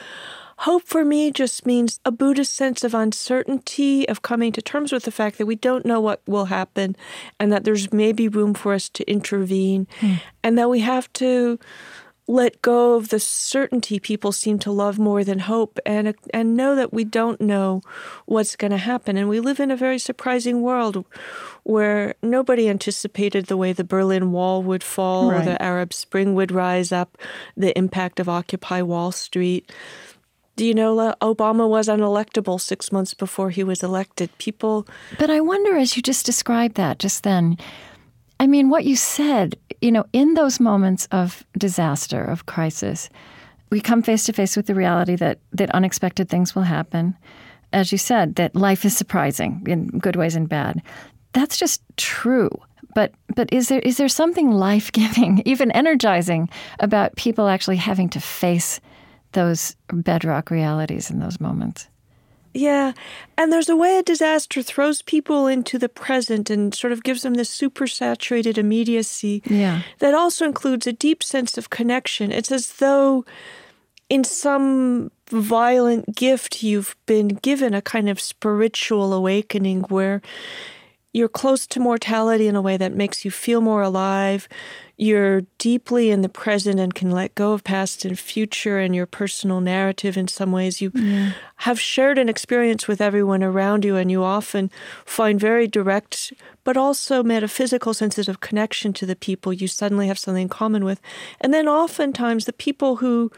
Hope 0.61 0.83
for 0.87 1.05
me 1.05 1.29
just 1.29 1.67
means 1.67 1.99
a 2.03 2.11
Buddhist 2.11 2.55
sense 2.55 2.83
of 2.83 2.95
uncertainty, 2.95 4.09
of 4.09 4.23
coming 4.23 4.51
to 4.53 4.61
terms 4.61 4.91
with 4.91 5.03
the 5.03 5.11
fact 5.11 5.37
that 5.37 5.45
we 5.45 5.55
don't 5.55 5.85
know 5.85 6.01
what 6.01 6.21
will 6.25 6.45
happen 6.45 6.95
and 7.39 7.51
that 7.51 7.63
there's 7.63 7.93
maybe 7.93 8.27
room 8.27 8.55
for 8.55 8.73
us 8.73 8.89
to 8.89 9.07
intervene 9.09 9.87
mm. 9.99 10.19
and 10.43 10.57
that 10.57 10.69
we 10.69 10.79
have 10.79 11.13
to 11.13 11.59
let 12.27 12.61
go 12.61 12.95
of 12.95 13.07
the 13.09 13.19
certainty 13.19 13.99
people 13.99 14.31
seem 14.31 14.59
to 14.59 14.71
love 14.71 14.99
more 14.99 15.23
than 15.23 15.39
hope 15.39 15.79
and 15.85 16.13
and 16.33 16.57
know 16.57 16.75
that 16.75 16.93
we 16.93 17.05
don't 17.05 17.39
know 17.39 17.81
what's 18.25 18.57
going 18.57 18.71
to 18.71 18.77
happen 18.77 19.15
and 19.15 19.29
we 19.29 19.39
live 19.39 19.59
in 19.59 19.71
a 19.71 19.77
very 19.77 19.97
surprising 19.97 20.61
world 20.61 21.05
where 21.63 22.15
nobody 22.21 22.67
anticipated 22.67 23.45
the 23.45 23.57
way 23.57 23.71
the 23.71 23.83
Berlin 23.83 24.31
Wall 24.31 24.61
would 24.61 24.83
fall 24.83 25.31
right. 25.31 25.41
or 25.41 25.45
the 25.45 25.61
Arab 25.61 25.93
Spring 25.93 26.35
would 26.35 26.51
rise 26.51 26.91
up 26.91 27.17
the 27.55 27.77
impact 27.77 28.19
of 28.19 28.27
occupy 28.27 28.81
Wall 28.81 29.11
Street 29.11 29.71
do 30.57 30.65
you 30.65 30.73
know 30.73 31.13
Obama 31.21 31.69
was 31.69 31.87
unelectable 31.87 32.59
six 32.59 32.91
months 32.91 33.13
before 33.13 33.51
he 33.51 33.63
was 33.63 33.83
elected? 33.83 34.35
People. 34.39 34.87
But 35.19 35.29
I 35.29 35.39
wonder, 35.39 35.77
as 35.77 35.95
you 35.95 36.01
just 36.01 36.25
described 36.25 36.73
that 36.77 36.97
just 36.97 37.21
then, 37.21 37.59
I 38.39 38.47
mean, 38.47 38.69
what 38.69 38.83
you 38.83 38.95
said, 38.95 39.55
you 39.81 39.91
know, 39.91 40.05
in 40.13 40.33
those 40.33 40.59
moments 40.59 41.07
of 41.11 41.45
disaster, 41.57 42.23
of 42.23 42.45
crisis, 42.45 43.09
we 43.69 43.81
come 43.81 44.01
face 44.01 44.23
to 44.25 44.33
face 44.33 44.55
with 44.55 44.67
the 44.67 44.75
reality 44.75 45.15
that, 45.15 45.39
that 45.51 45.69
unexpected 45.71 46.29
things 46.29 46.55
will 46.55 46.63
happen. 46.63 47.15
As 47.73 47.91
you 47.91 47.97
said, 47.97 48.35
that 48.35 48.55
life 48.55 48.85
is 48.85 48.95
surprising 48.95 49.63
in 49.67 49.87
good 49.87 50.15
ways 50.15 50.35
and 50.35 50.47
bad. 50.47 50.81
That's 51.33 51.57
just 51.57 51.81
true. 51.97 52.49
But 52.95 53.13
but 53.35 53.51
is 53.51 53.67
there 53.67 53.81
is 53.81 53.97
there 53.97 54.07
something 54.07 54.49
life 54.49 54.91
giving, 54.91 55.43
even 55.45 55.71
energizing, 55.71 56.49
about 56.79 57.15
people 57.15 57.47
actually 57.47 57.75
having 57.75 58.09
to 58.09 58.19
face 58.19 58.79
those 59.33 59.75
bedrock 59.93 60.49
realities 60.49 61.11
in 61.11 61.19
those 61.19 61.39
moments. 61.39 61.87
Yeah. 62.57 62.93
And 63.37 63.53
there's 63.53 63.69
a 63.69 63.75
way 63.75 63.97
a 63.97 64.03
disaster 64.03 64.63
throws 64.63 65.01
people 65.01 65.47
into 65.47 65.77
the 65.77 65.89
present 65.89 66.49
and 66.49 66.73
sort 66.73 66.91
of 66.91 67.03
gives 67.03 67.21
them 67.21 67.35
this 67.35 67.55
supersaturated 67.55 68.57
immediacy 68.57 69.43
yeah. 69.45 69.83
that 69.99 70.13
also 70.13 70.45
includes 70.45 70.87
a 70.87 70.93
deep 70.93 71.23
sense 71.23 71.57
of 71.57 71.69
connection. 71.69 72.31
It's 72.31 72.51
as 72.51 72.73
though 72.73 73.25
in 74.09 74.23
some 74.23 75.11
violent 75.29 76.15
gift 76.15 76.63
you've 76.63 76.95
been 77.05 77.27
given 77.27 77.73
a 77.73 77.81
kind 77.81 78.09
of 78.09 78.19
spiritual 78.19 79.13
awakening 79.13 79.81
where 79.81 80.21
you're 81.13 81.29
close 81.29 81.65
to 81.67 81.79
mortality 81.79 82.47
in 82.47 82.55
a 82.55 82.61
way 82.61 82.77
that 82.77 82.93
makes 82.93 83.25
you 83.25 83.31
feel 83.31 83.61
more 83.61 83.81
alive 83.81 84.47
you're 84.99 85.41
deeply 85.59 86.09
in 86.09 86.23
the 86.23 86.29
present 86.29 86.79
and 86.79 86.93
can 86.95 87.11
let 87.11 87.35
go 87.35 87.53
of 87.53 87.63
past 87.63 88.03
and 88.03 88.17
future 88.17 88.79
and 88.79 88.95
your 88.95 89.05
personal 89.05 89.61
narrative 89.61 90.17
in 90.17 90.27
some 90.27 90.51
ways. 90.51 90.81
You 90.81 90.91
yeah. 90.95 91.33
have 91.57 91.79
shared 91.79 92.17
an 92.17 92.29
experience 92.29 92.87
with 92.87 92.99
everyone 92.99 93.43
around 93.43 93.85
you, 93.85 93.95
and 93.95 94.09
you 94.09 94.23
often 94.23 94.71
find 95.05 95.39
very 95.39 95.67
direct 95.67 96.33
but 96.63 96.75
also 96.75 97.23
metaphysical 97.23 97.93
senses 97.93 98.27
of 98.27 98.39
connection 98.39 98.91
to 98.91 99.05
the 99.05 99.15
people 99.15 99.53
you 99.53 99.67
suddenly 99.67 100.07
have 100.07 100.19
something 100.19 100.43
in 100.43 100.49
common 100.49 100.83
with. 100.83 100.99
And 101.39 101.53
then 101.53 101.67
oftentimes 101.67 102.45
the 102.45 102.53
people 102.53 102.97
who 102.97 103.31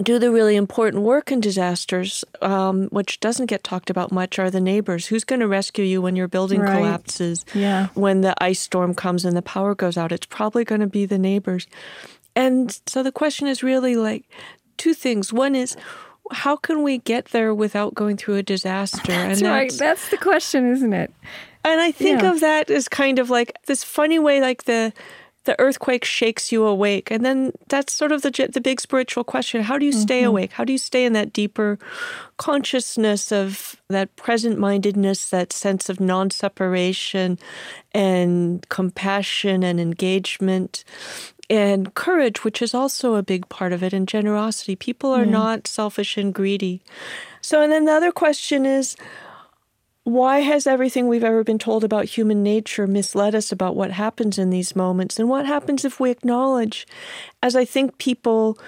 do 0.00 0.18
the 0.18 0.30
really 0.30 0.56
important 0.56 1.02
work 1.02 1.30
in 1.30 1.40
disasters, 1.40 2.24
um, 2.40 2.88
which 2.88 3.20
doesn't 3.20 3.46
get 3.46 3.62
talked 3.62 3.90
about 3.90 4.10
much, 4.10 4.38
are 4.38 4.50
the 4.50 4.60
neighbors. 4.60 5.06
Who's 5.06 5.24
going 5.24 5.40
to 5.40 5.48
rescue 5.48 5.84
you 5.84 6.00
when 6.00 6.16
your 6.16 6.28
building 6.28 6.60
right. 6.60 6.78
collapses? 6.78 7.44
Yeah. 7.54 7.88
When 7.94 8.22
the 8.22 8.34
ice 8.42 8.60
storm 8.60 8.94
comes 8.94 9.24
and 9.24 9.36
the 9.36 9.42
power 9.42 9.74
goes 9.74 9.98
out, 9.98 10.12
it's 10.12 10.26
probably 10.26 10.64
going 10.64 10.80
to 10.80 10.86
be 10.86 11.04
the 11.04 11.18
neighbors. 11.18 11.66
And 12.34 12.80
so 12.86 13.02
the 13.02 13.12
question 13.12 13.46
is 13.46 13.62
really 13.62 13.96
like 13.96 14.24
two 14.78 14.94
things. 14.94 15.32
One 15.32 15.54
is, 15.54 15.76
how 16.30 16.56
can 16.56 16.82
we 16.82 16.98
get 16.98 17.26
there 17.26 17.54
without 17.54 17.94
going 17.94 18.16
through 18.16 18.36
a 18.36 18.42
disaster? 18.42 19.12
That's 19.12 19.42
and 19.42 19.50
right. 19.50 19.68
That's, 19.68 19.78
that's 19.78 20.08
the 20.08 20.16
question, 20.16 20.70
isn't 20.72 20.94
it? 20.94 21.12
And 21.64 21.80
I 21.80 21.92
think 21.92 22.22
yeah. 22.22 22.32
of 22.32 22.40
that 22.40 22.70
as 22.70 22.88
kind 22.88 23.18
of 23.18 23.28
like 23.28 23.52
this 23.66 23.84
funny 23.84 24.18
way, 24.18 24.40
like 24.40 24.64
the 24.64 24.92
the 25.44 25.58
earthquake 25.60 26.04
shakes 26.04 26.52
you 26.52 26.64
awake. 26.64 27.10
And 27.10 27.24
then 27.24 27.52
that's 27.68 27.92
sort 27.92 28.12
of 28.12 28.22
the 28.22 28.30
the 28.52 28.60
big 28.60 28.80
spiritual 28.80 29.24
question. 29.24 29.62
How 29.62 29.78
do 29.78 29.84
you 29.84 29.92
stay 29.92 30.20
mm-hmm. 30.20 30.28
awake? 30.28 30.52
How 30.52 30.64
do 30.64 30.72
you 30.72 30.78
stay 30.78 31.04
in 31.04 31.12
that 31.14 31.32
deeper 31.32 31.78
consciousness 32.36 33.32
of 33.32 33.76
that 33.88 34.14
present-mindedness, 34.16 35.30
that 35.30 35.52
sense 35.52 35.88
of 35.88 36.00
non-separation 36.00 37.38
and 37.92 38.68
compassion 38.68 39.62
and 39.62 39.80
engagement? 39.80 40.84
And 41.50 41.92
courage, 41.92 42.44
which 42.44 42.62
is 42.62 42.72
also 42.72 43.16
a 43.16 43.22
big 43.22 43.46
part 43.50 43.74
of 43.74 43.82
it, 43.82 43.92
and 43.92 44.08
generosity. 44.08 44.74
People 44.74 45.12
are 45.12 45.24
yeah. 45.24 45.30
not 45.30 45.66
selfish 45.66 46.16
and 46.16 46.32
greedy. 46.32 46.80
So, 47.42 47.60
and 47.60 47.70
then 47.70 47.84
the 47.84 47.92
other 47.92 48.12
question 48.12 48.64
is 48.64 48.96
why 50.04 50.40
has 50.40 50.66
everything 50.66 51.06
we've 51.06 51.22
ever 51.22 51.44
been 51.44 51.58
told 51.58 51.84
about 51.84 52.06
human 52.06 52.42
nature 52.42 52.86
misled 52.86 53.34
us 53.34 53.52
about 53.52 53.76
what 53.76 53.92
happens 53.92 54.38
in 54.38 54.50
these 54.50 54.74
moments? 54.74 55.18
And 55.18 55.28
what 55.28 55.46
happens 55.46 55.84
if 55.84 56.00
we 56.00 56.10
acknowledge, 56.10 56.86
as 57.42 57.54
I 57.54 57.64
think 57.64 57.98
people 57.98 58.58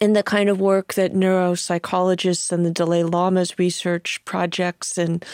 in 0.00 0.12
the 0.12 0.22
kind 0.22 0.48
of 0.48 0.60
work 0.60 0.94
that 0.94 1.12
neuropsychologists 1.12 2.52
and 2.52 2.64
the 2.64 2.70
Dalai 2.70 3.02
Lama's 3.02 3.58
research 3.58 4.24
projects 4.24 4.96
and 4.96 5.24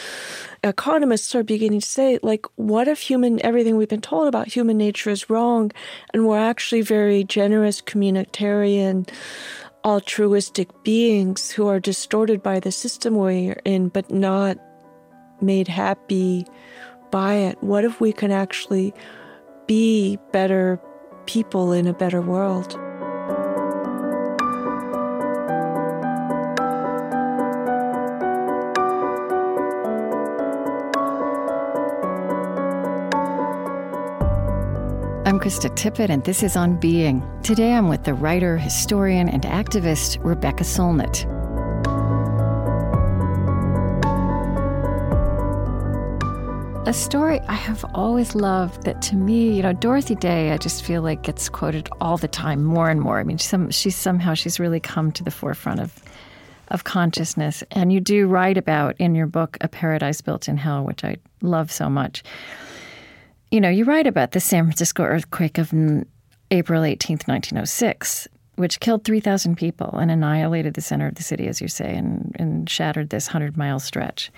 economists 0.63 1.35
are 1.35 1.43
beginning 1.43 1.81
to 1.81 1.87
say, 1.87 2.17
like, 2.23 2.47
what 2.55 2.87
if 2.87 2.99
human 2.99 3.43
everything 3.45 3.77
we've 3.77 3.87
been 3.87 4.01
told 4.01 4.27
about 4.27 4.47
human 4.47 4.77
nature 4.77 5.11
is 5.11 5.29
wrong, 5.29 5.71
and 6.13 6.25
we're 6.25 6.39
actually 6.39 6.81
very 6.81 7.23
generous, 7.23 7.79
communitarian, 7.79 9.07
altruistic 9.83 10.69
beings 10.83 11.51
who 11.51 11.67
are 11.67 11.79
distorted 11.79 12.41
by 12.41 12.59
the 12.59 12.71
system 12.71 13.15
we're 13.15 13.61
in, 13.65 13.89
but 13.89 14.09
not 14.09 14.57
made 15.41 15.67
happy 15.67 16.45
by 17.11 17.35
it? 17.35 17.61
What 17.63 17.85
if 17.85 17.99
we 18.01 18.13
can 18.13 18.31
actually 18.31 18.93
be 19.67 20.17
better 20.31 20.79
people 21.25 21.71
in 21.71 21.87
a 21.87 21.93
better 21.93 22.21
world? 22.21 22.79
I'm 35.27 35.39
Krista 35.39 35.69
Tippett, 35.75 36.09
and 36.09 36.23
this 36.23 36.43
is 36.43 36.55
On 36.55 36.75
Being. 36.75 37.27
Today 37.41 37.73
I'm 37.73 37.89
with 37.89 38.03
the 38.03 38.13
writer, 38.13 38.57
historian, 38.57 39.27
and 39.27 39.41
activist 39.41 40.23
Rebecca 40.23 40.63
Solnit. 40.63 41.34
A 46.87 46.93
story 46.93 47.39
I 47.47 47.55
have 47.55 47.83
always 47.95 48.35
loved 48.35 48.83
that 48.83 49.01
to 49.03 49.15
me, 49.15 49.55
you 49.55 49.63
know, 49.63 49.73
Dorothy 49.73 50.13
Day, 50.13 50.51
I 50.51 50.57
just 50.57 50.85
feel 50.85 51.01
like 51.01 51.23
gets 51.23 51.49
quoted 51.49 51.89
all 51.99 52.15
the 52.15 52.27
time, 52.27 52.63
more 52.63 52.91
and 52.91 53.01
more. 53.01 53.19
I 53.19 53.23
mean, 53.23 53.39
some, 53.39 53.71
she's 53.71 53.95
somehow, 53.95 54.35
she's 54.35 54.59
really 54.59 54.79
come 54.79 55.11
to 55.13 55.23
the 55.23 55.31
forefront 55.31 55.79
of, 55.79 55.99
of 56.67 56.83
consciousness. 56.83 57.63
And 57.71 57.91
you 57.91 57.99
do 57.99 58.27
write 58.27 58.55
about 58.55 58.95
in 58.99 59.15
your 59.15 59.25
book, 59.25 59.57
A 59.61 59.67
Paradise 59.67 60.21
Built 60.21 60.47
in 60.47 60.57
Hell, 60.57 60.83
which 60.83 61.03
I 61.03 61.17
love 61.41 61.71
so 61.71 61.89
much. 61.89 62.21
You 63.49 63.61
know, 63.61 63.69
you 63.69 63.83
write 63.83 64.05
about 64.05 64.33
the 64.33 64.39
San 64.39 64.65
Francisco 64.65 65.01
earthquake 65.01 65.57
of 65.57 65.73
April 66.51 66.83
18th, 66.83 67.27
1906, 67.27 68.27
which 68.57 68.79
killed 68.79 69.03
3,000 69.05 69.55
people 69.57 69.89
and 69.97 70.11
annihilated 70.11 70.75
the 70.75 70.81
center 70.81 71.07
of 71.07 71.15
the 71.15 71.23
city, 71.23 71.47
as 71.47 71.61
you 71.61 71.67
say, 71.67 71.95
and, 71.95 72.35
and 72.37 72.69
shattered 72.69 73.09
this 73.09 73.29
100 73.29 73.57
mile 73.57 73.79
stretch. 73.79 74.31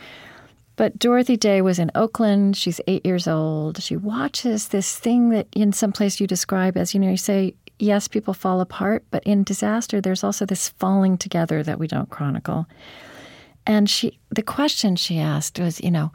But 0.78 0.98
Dorothy 0.98 1.36
Day 1.36 1.62
was 1.62 1.80
in 1.80 1.92
Oakland. 1.96 2.56
She's 2.56 2.80
eight 2.88 3.06
years 3.06 3.28
old. 3.28 3.82
She 3.84 3.98
watches 3.98 4.70
this 4.70 4.98
thing 4.98 5.30
that, 5.30 5.48
in 5.52 5.74
some 5.74 5.92
place, 5.92 6.22
you 6.22 6.28
describe 6.28 6.78
as 6.78 6.94
you 6.94 7.00
know, 7.00 7.10
you 7.10 7.18
say, 7.18 7.56
yes, 7.80 8.08
people 8.08 8.34
fall 8.34 8.62
apart, 8.62 9.04
but 9.12 9.24
in 9.24 9.44
disaster, 9.44 10.00
there's 10.00 10.24
also 10.24 10.46
this 10.46 10.70
falling 10.70 11.18
together 11.18 11.64
that 11.64 11.80
we 11.80 11.88
don't 11.88 12.10
chronicle. 12.10 12.68
And 13.66 13.90
she, 13.90 14.18
the 14.30 14.44
question 14.44 14.96
she 14.96 15.20
asked 15.20 15.60
was, 15.60 15.82
you 15.82 15.92
know, 15.92 16.12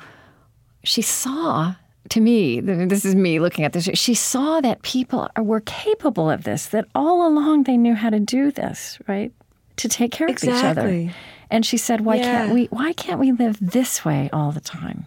she 0.85 1.03
saw 1.03 1.75
to 2.09 2.21
me, 2.21 2.61
this 2.61 3.05
is 3.05 3.15
me 3.15 3.39
looking 3.39 3.65
at 3.65 3.73
this, 3.73 3.85
she 3.95 4.15
saw 4.15 4.61
that 4.61 4.83
people 4.83 5.29
were 5.39 5.61
capable 5.61 6.29
of 6.29 6.45
this, 6.45 6.67
that 6.67 6.87
all 6.95 7.27
along 7.27 7.63
they 7.63 7.77
knew 7.77 7.95
how 7.95 8.11
to 8.11 8.21
do 8.21 8.51
this, 8.51 8.99
right? 9.07 9.33
To 9.77 9.89
take 9.89 10.13
care 10.13 10.27
exactly. 10.27 10.51
of 10.53 10.59
each 10.59 11.09
other. 11.09 11.15
And 11.53 11.65
she 11.65 11.77
said, 11.77 12.01
"Why 12.01 12.17
yeah. 12.17 12.23
can't 12.25 12.55
we? 12.55 12.65
Why 12.67 12.93
can't 12.95 13.21
we 13.21 13.31
live 13.31 13.59
this 13.61 14.05
way 14.05 14.31
all 14.33 14.51
the 14.51 14.61
time?" 14.61 15.07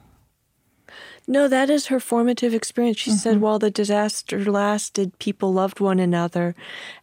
No, 1.27 1.47
that 1.47 1.69
is 1.71 1.87
her 1.87 1.99
formative 1.99 2.53
experience. 2.53 2.99
She 2.99 3.09
mm-hmm. 3.09 3.17
said, 3.17 3.41
while 3.41 3.57
the 3.57 3.71
disaster 3.71 4.45
lasted, 4.45 5.17
people 5.17 5.51
loved 5.51 5.79
one 5.79 5.99
another. 5.99 6.53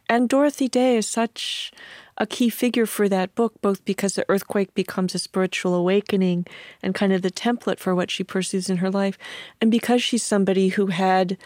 And 0.07 0.29
Dorothy 0.29 0.69
Day 0.69 0.95
is 0.95 1.07
such 1.07 1.73
a 2.17 2.25
key 2.25 2.49
figure 2.49 2.85
for 2.85 3.09
that 3.09 3.35
book, 3.35 3.59
both 3.61 3.83
because 3.83 4.13
the 4.13 4.25
earthquake 4.29 4.73
becomes 4.75 5.13
a 5.13 5.19
spiritual 5.19 5.75
awakening 5.75 6.45
and 6.81 6.95
kind 6.95 7.11
of 7.11 7.21
the 7.21 7.31
template 7.31 7.79
for 7.79 7.93
what 7.93 8.09
she 8.09 8.23
pursues 8.23 8.69
in 8.69 8.77
her 8.77 8.89
life, 8.89 9.17
and 9.59 9.69
because 9.69 10.01
she's 10.01 10.23
somebody 10.23 10.69
who 10.69 10.87
had 10.87 11.37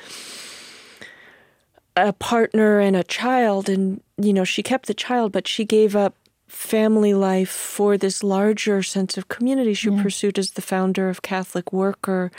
a 1.96 2.14
partner 2.14 2.80
and 2.80 2.96
a 2.96 3.04
child, 3.04 3.70
and 3.70 4.02
you 4.22 4.34
know, 4.34 4.44
she 4.44 4.62
kept 4.62 4.86
the 4.86 4.94
child, 4.94 5.32
but 5.32 5.48
she 5.48 5.66
gave 5.66 5.96
up 5.96 6.16
family 6.48 7.14
life 7.14 7.50
for 7.50 7.98
this 7.98 8.24
larger 8.24 8.82
sense 8.82 9.18
of 9.18 9.28
community 9.28 9.74
she 9.74 9.90
yeah. 9.90 10.02
pursued 10.02 10.40
as 10.40 10.52
the 10.52 10.62
founder 10.62 11.10
of 11.10 11.22
Catholic 11.22 11.74
Worker 11.74 12.32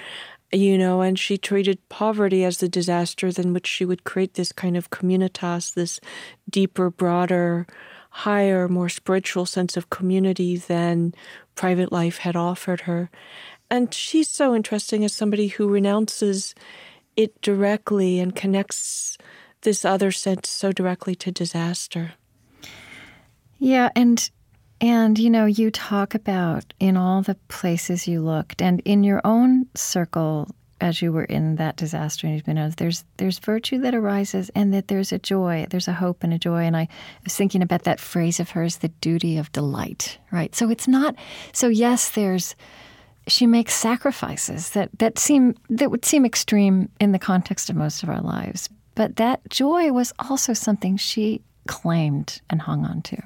you 0.53 0.79
know, 0.79 1.03
and 1.03 1.19
she 1.19 1.37
treated 1.37 1.87
poverty 1.89 2.43
as 2.45 2.59
the 2.59 2.69
disaster 2.69 3.31
than 3.31 3.53
which 3.53 3.67
she 3.67 3.85
would 3.85 4.05
create 4.05 4.35
this 4.35 4.53
kind 4.53 4.77
of 4.77 4.91
communitas, 4.91 5.75
this 5.75 6.01
deeper, 6.49 6.91
broader, 6.91 7.67
higher, 8.11 8.69
more 8.69 8.89
spiritual 8.89 9.45
sense 9.45 9.77
of 9.77 9.91
community 9.91 10.57
than 10.57 11.15
private 11.55 11.93
life 11.93 12.19
had 12.19 12.35
offered 12.35 12.83
her. 12.83 13.11
And 13.71 13.93
she's 13.93 14.29
so 14.29 14.55
interesting 14.55 15.05
as 15.05 15.13
somebody 15.13 15.49
who 15.49 15.69
renounces 15.69 16.55
it 17.17 17.39
directly 17.43 18.19
and 18.19 18.35
connects 18.35 19.19
this 19.63 19.85
other 19.85 20.11
sense 20.11 20.49
so 20.49 20.73
directly 20.73 21.15
to 21.17 21.31
disaster. 21.31 22.15
Yeah, 23.59 23.91
and 23.95 24.31
and, 24.81 25.19
you 25.19 25.29
know, 25.29 25.45
you 25.47 25.73
talk 25.73 26.15
about 26.15 26.73
in 26.79 26.97
all 26.97 27.23
the 27.23 27.35
places 27.49 28.07
you 28.07 28.21
looked 28.21 28.63
and 28.63 28.81
in 28.85 29.03
your 29.03 29.21
own 29.25 29.67
circle 29.75 30.49
as 30.81 31.03
you 31.03 31.11
were 31.13 31.25
in 31.25 31.57
that 31.57 31.77
disaster 31.77 32.25
and 32.25 32.37
you've 32.37 32.45
been 32.45 32.73
there's 32.77 33.05
there's 33.17 33.41
virtue 33.41 33.79
that 33.79 33.97
arises 33.97 34.49
and 34.55 34.73
that 34.73 34.87
there's 34.87 35.11
a 35.11 35.19
joy 35.19 35.67
there's 35.71 35.89
a 35.89 35.93
hope 35.93 36.23
and 36.23 36.33
a 36.33 36.39
joy. 36.39 36.63
And 36.63 36.77
i 36.77 36.87
was 37.25 37.35
thinking 37.35 37.63
about 37.63 37.83
that 37.83 37.99
phrase 37.99 38.39
of 38.39 38.51
hers 38.51 38.77
the 38.77 38.89
duty 39.01 39.39
of 39.39 39.51
delight 39.51 40.19
right? 40.31 40.55
So 40.55 40.71
it's 40.71 40.87
not 40.87 41.17
so 41.53 41.67
yes 41.69 42.11
there's 42.11 42.55
she 43.27 43.47
makes 43.47 43.75
sacrifices 43.75 44.71
that 44.71 44.91
that 44.99 45.19
seem 45.19 45.57
that 45.69 45.91
would 45.91 46.05
seem 46.05 46.25
extreme 46.25 46.89
in 47.01 47.11
the 47.11 47.19
context 47.19 47.69
of 47.69 47.75
most 47.75 48.05
of 48.05 48.09
our 48.09 48.21
lives 48.21 48.69
but 48.95 49.17
that 49.17 49.41
joy 49.51 49.91
was 49.93 50.13
also 50.29 50.53
something 50.53 50.97
she 50.97 51.43
claimed 51.67 52.41
and 52.49 52.63
hung 52.63 52.85
on 52.85 53.03
to 53.03 53.21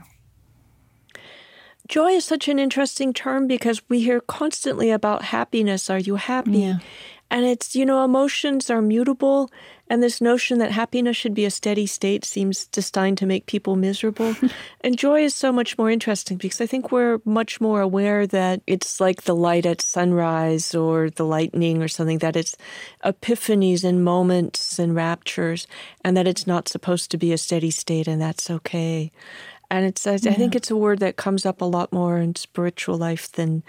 Joy 1.92 2.12
is 2.12 2.24
such 2.24 2.48
an 2.48 2.58
interesting 2.58 3.12
term 3.12 3.46
because 3.46 3.82
we 3.90 4.00
hear 4.00 4.22
constantly 4.22 4.90
about 4.90 5.24
happiness. 5.24 5.90
Are 5.90 5.98
you 5.98 6.16
happy? 6.16 6.60
Yeah. 6.60 6.78
And 7.30 7.44
it's, 7.44 7.76
you 7.76 7.84
know, 7.84 8.02
emotions 8.02 8.70
are 8.70 8.80
mutable. 8.80 9.50
And 9.88 10.02
this 10.02 10.22
notion 10.22 10.56
that 10.58 10.70
happiness 10.70 11.18
should 11.18 11.34
be 11.34 11.44
a 11.44 11.50
steady 11.50 11.84
state 11.84 12.24
seems 12.24 12.64
destined 12.64 13.18
to 13.18 13.26
make 13.26 13.44
people 13.44 13.76
miserable. 13.76 14.34
and 14.80 14.96
joy 14.96 15.22
is 15.22 15.34
so 15.34 15.52
much 15.52 15.76
more 15.76 15.90
interesting 15.90 16.38
because 16.38 16.62
I 16.62 16.66
think 16.66 16.90
we're 16.90 17.20
much 17.26 17.60
more 17.60 17.82
aware 17.82 18.26
that 18.26 18.62
it's 18.66 18.98
like 18.98 19.24
the 19.24 19.34
light 19.34 19.66
at 19.66 19.82
sunrise 19.82 20.74
or 20.74 21.10
the 21.10 21.26
lightning 21.26 21.82
or 21.82 21.88
something, 21.88 22.20
that 22.20 22.36
it's 22.36 22.56
epiphanies 23.04 23.84
and 23.84 24.02
moments 24.02 24.78
and 24.78 24.94
raptures, 24.94 25.66
and 26.02 26.16
that 26.16 26.26
it's 26.26 26.46
not 26.46 26.70
supposed 26.70 27.10
to 27.10 27.18
be 27.18 27.34
a 27.34 27.38
steady 27.38 27.70
state, 27.70 28.08
and 28.08 28.18
that's 28.22 28.48
okay 28.48 29.12
and 29.72 29.86
it's 29.86 30.06
I, 30.06 30.18
yeah. 30.22 30.30
I 30.30 30.34
think 30.34 30.54
it's 30.54 30.70
a 30.70 30.76
word 30.76 31.00
that 31.00 31.16
comes 31.16 31.46
up 31.46 31.62
a 31.62 31.64
lot 31.64 31.92
more 31.92 32.18
in 32.18 32.36
spiritual 32.36 32.96
life 32.96 33.32
than 33.32 33.62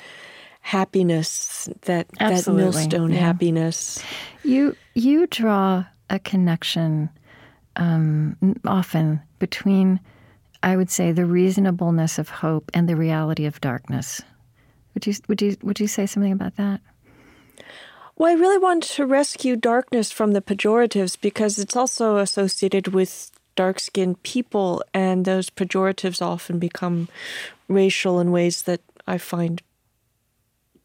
happiness 0.62 1.70
that 1.82 2.08
Absolutely. 2.20 2.64
that 2.64 2.72
millstone 2.72 3.12
yeah. 3.12 3.20
happiness 3.20 4.04
you 4.44 4.76
you 4.94 5.28
draw 5.28 5.86
a 6.10 6.20
connection 6.20 7.10
um, 7.76 8.38
often 8.66 9.22
between 9.40 10.00
i 10.62 10.78
would 10.78 10.90
say 10.90 11.12
the 11.12 11.26
reasonableness 11.26 12.18
of 12.18 12.30
hope 12.30 12.72
and 12.74 12.88
the 12.88 12.96
reality 12.96 13.46
of 13.46 13.60
darkness 13.60 14.22
would 14.94 15.06
you 15.06 15.14
would 15.28 15.42
you 15.42 15.58
would 15.64 15.80
you 15.82 15.88
say 15.88 16.06
something 16.06 16.32
about 16.32 16.56
that 16.56 16.80
well, 18.16 18.32
I 18.32 18.36
really 18.36 18.60
want 18.60 18.84
to 18.84 19.08
rescue 19.08 19.56
darkness 19.56 20.12
from 20.12 20.34
the 20.34 20.42
pejoratives 20.42 21.20
because 21.20 21.58
it's 21.58 21.76
also 21.76 22.18
associated 22.18 22.90
with 22.90 23.32
dark 23.56 23.80
skinned 23.80 24.22
people, 24.24 24.84
and 24.94 25.26
those 25.26 25.50
pejoratives 25.50 26.22
often 26.22 26.60
become 26.60 27.10
racial 27.68 28.20
in 28.20 28.32
ways 28.32 28.64
that 28.64 28.82
I 29.08 29.18
find 29.18 29.62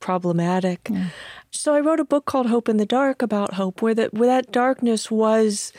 problematic. 0.01 0.89
Yeah. 0.91 1.07
So 1.51 1.75
I 1.75 1.81
wrote 1.81 2.01
a 2.01 2.05
book 2.05 2.25
called 2.25 2.47
Hope 2.47 2.69
in 2.69 2.77
the 2.77 2.87
Dark 2.87 3.23
about 3.23 3.55
hope, 3.55 3.83
where 3.83 3.95
that 3.95 4.15
where 4.15 4.29
that 4.29 4.53
darkness 4.53 5.11
was 5.11 5.73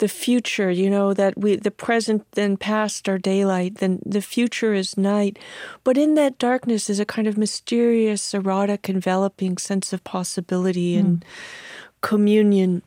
the 0.00 0.08
future, 0.08 0.70
you 0.70 0.90
know, 0.90 1.14
that 1.14 1.38
we 1.38 1.56
the 1.56 1.70
present 1.70 2.26
and 2.36 2.58
past 2.58 3.08
are 3.08 3.18
daylight, 3.18 3.76
then 3.76 4.00
the 4.04 4.22
future 4.22 4.74
is 4.74 4.96
night. 4.96 5.38
But 5.84 5.96
in 5.96 6.14
that 6.14 6.38
darkness 6.38 6.90
is 6.90 6.98
a 7.00 7.04
kind 7.04 7.28
of 7.28 7.38
mysterious, 7.38 8.34
erotic, 8.34 8.88
enveloping 8.88 9.58
sense 9.58 9.92
of 9.92 10.02
possibility 10.02 10.96
mm. 10.96 11.00
and 11.00 11.24
communion. 12.00 12.82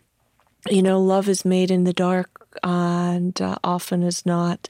You 0.70 0.82
know, 0.82 1.00
love 1.00 1.28
is 1.30 1.46
made 1.46 1.72
in 1.72 1.84
the 1.84 1.94
dark 1.94 2.43
and 2.64 3.42
uh, 3.42 3.56
often 3.64 4.04
is 4.04 4.26
not. 4.26 4.70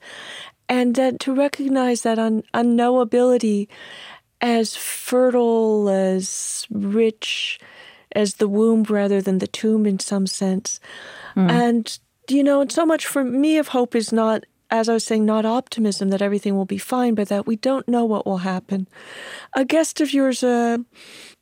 And 0.69 0.95
that 0.95 1.19
to 1.21 1.35
recognize 1.35 2.01
that 2.01 2.19
un- 2.19 2.43
unknowability 2.53 3.67
as 4.41 4.75
fertile, 4.75 5.89
as 5.89 6.67
rich 6.71 7.59
as 8.15 8.35
the 8.35 8.47
womb 8.47 8.83
rather 8.83 9.21
than 9.21 9.39
the 9.39 9.47
tomb 9.47 9.85
in 9.85 9.99
some 9.99 10.27
sense. 10.27 10.79
Mm. 11.35 11.49
And, 11.49 11.99
you 12.29 12.43
know, 12.43 12.61
and 12.61 12.71
so 12.71 12.85
much 12.85 13.05
for 13.05 13.23
me 13.23 13.57
of 13.57 13.69
hope 13.69 13.95
is 13.95 14.11
not 14.11 14.43
as 14.73 14.89
I 14.89 14.93
was 14.93 15.03
saying, 15.03 15.23
not 15.23 15.45
optimism 15.45 16.09
that 16.09 16.21
everything 16.21 16.55
will 16.55 16.65
be 16.65 16.79
fine, 16.79 17.13
but 17.13 17.29
that 17.29 17.45
we 17.45 17.55
don't 17.55 17.87
know 17.87 18.05
what 18.05 18.25
will 18.25 18.39
happen. 18.39 18.87
A 19.55 19.63
guest 19.63 20.01
of 20.01 20.11
yours, 20.11 20.43
uh, 20.43 20.79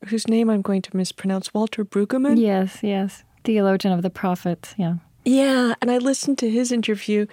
whose 0.07 0.27
name 0.27 0.49
I'm 0.49 0.61
going 0.61 0.81
to 0.81 0.97
mispronounce, 0.97 1.53
Walter 1.53 1.85
Brueggemann. 1.85 2.39
Yes, 2.41 2.79
yes, 2.83 3.23
theologian 3.45 3.93
of 3.93 4.01
the 4.01 4.09
prophets. 4.09 4.75
Yeah, 4.77 4.95
yeah, 5.23 5.75
and 5.81 5.91
I 5.91 5.97
listened 5.97 6.37
to 6.39 6.49
his 6.49 6.71
interview 6.71 7.27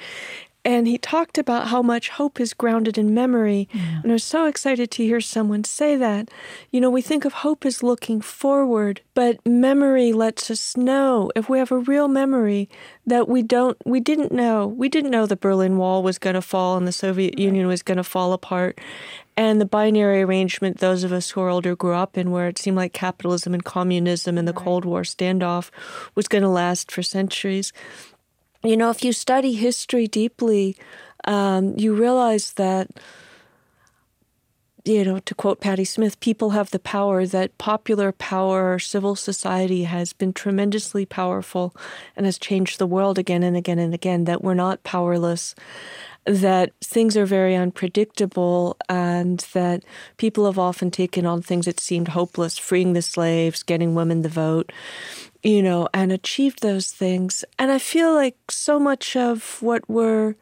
and 0.68 0.86
he 0.86 0.98
talked 0.98 1.38
about 1.38 1.68
how 1.68 1.80
much 1.80 2.10
hope 2.10 2.38
is 2.38 2.52
grounded 2.52 2.98
in 2.98 3.14
memory. 3.14 3.68
Yeah. 3.72 4.00
And 4.02 4.12
I 4.12 4.14
was 4.16 4.24
so 4.24 4.44
excited 4.44 4.90
to 4.90 5.02
hear 5.02 5.18
someone 5.18 5.64
say 5.64 5.96
that. 5.96 6.30
You 6.70 6.80
know, 6.80 6.90
we 6.90 7.00
think 7.00 7.24
of 7.24 7.32
hope 7.32 7.64
as 7.64 7.82
looking 7.82 8.20
forward, 8.20 9.00
but 9.14 9.44
memory 9.46 10.12
lets 10.12 10.50
us 10.50 10.76
know 10.76 11.30
if 11.34 11.48
we 11.48 11.58
have 11.58 11.72
a 11.72 11.78
real 11.78 12.06
memory 12.06 12.68
that 13.06 13.28
we 13.28 13.42
don't 13.42 13.78
we 13.86 13.98
didn't 13.98 14.30
know. 14.30 14.66
We 14.66 14.90
didn't 14.90 15.10
know 15.10 15.24
the 15.24 15.36
Berlin 15.36 15.78
Wall 15.78 16.02
was 16.02 16.18
going 16.18 16.34
to 16.34 16.42
fall 16.42 16.76
and 16.76 16.86
the 16.86 16.92
Soviet 16.92 17.38
Union 17.38 17.66
was 17.66 17.82
going 17.82 17.96
to 17.96 18.04
fall 18.04 18.34
apart. 18.34 18.78
And 19.38 19.60
the 19.60 19.66
binary 19.66 20.22
arrangement 20.22 20.78
those 20.78 21.04
of 21.04 21.12
us 21.12 21.30
who 21.30 21.40
are 21.40 21.48
older 21.48 21.76
grew 21.76 21.94
up 21.94 22.18
in, 22.18 22.32
where 22.32 22.48
it 22.48 22.58
seemed 22.58 22.76
like 22.76 22.92
capitalism 22.92 23.54
and 23.54 23.64
communism 23.64 24.36
and 24.36 24.48
the 24.48 24.52
right. 24.52 24.64
Cold 24.64 24.84
War 24.84 25.02
standoff 25.02 25.70
was 26.16 26.26
going 26.26 26.42
to 26.42 26.48
last 26.48 26.90
for 26.90 27.04
centuries. 27.04 27.72
You 28.64 28.76
know, 28.76 28.90
if 28.90 29.04
you 29.04 29.12
study 29.12 29.52
history 29.52 30.08
deeply, 30.08 30.76
um, 31.24 31.78
you 31.78 31.94
realize 31.94 32.54
that, 32.54 32.88
you 34.84 35.04
know, 35.04 35.20
to 35.20 35.34
quote 35.36 35.60
Patti 35.60 35.84
Smith, 35.84 36.18
people 36.18 36.50
have 36.50 36.72
the 36.72 36.80
power, 36.80 37.24
that 37.24 37.56
popular 37.58 38.10
power, 38.10 38.80
civil 38.80 39.14
society 39.14 39.84
has 39.84 40.12
been 40.12 40.32
tremendously 40.32 41.06
powerful 41.06 41.76
and 42.16 42.26
has 42.26 42.38
changed 42.40 42.80
the 42.80 42.88
world 42.88 43.20
again 43.20 43.44
and 43.44 43.56
again 43.56 43.78
and 43.78 43.94
again, 43.94 44.24
that 44.24 44.42
we're 44.42 44.54
not 44.54 44.82
powerless 44.82 45.54
that 46.28 46.72
things 46.82 47.16
are 47.16 47.24
very 47.24 47.56
unpredictable 47.56 48.76
and 48.88 49.40
that 49.54 49.82
people 50.18 50.44
have 50.44 50.58
often 50.58 50.90
taken 50.90 51.24
on 51.24 51.40
things 51.40 51.64
that 51.64 51.80
seemed 51.80 52.08
hopeless, 52.08 52.58
freeing 52.58 52.92
the 52.92 53.00
slaves, 53.00 53.62
getting 53.62 53.94
women 53.94 54.20
the 54.20 54.28
vote, 54.28 54.70
you 55.42 55.62
know, 55.62 55.88
and 55.94 56.12
achieved 56.12 56.60
those 56.60 56.92
things. 56.92 57.46
And 57.58 57.72
I 57.72 57.78
feel 57.78 58.12
like 58.14 58.36
so 58.50 58.78
much 58.78 59.16
of 59.16 59.62
what 59.62 59.88
we're 59.88 60.34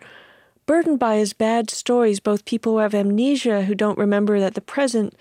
burdened 0.67 0.99
by 0.99 1.15
is 1.15 1.33
bad 1.33 1.71
stories, 1.71 2.19
both 2.19 2.45
people 2.45 2.73
who 2.73 2.79
have 2.79 2.95
amnesia, 2.95 3.63
who 3.63 3.75
don't 3.75 3.99
remember 3.99 4.41
that 4.41 4.55
the 4.55 4.61
present 4.61 5.15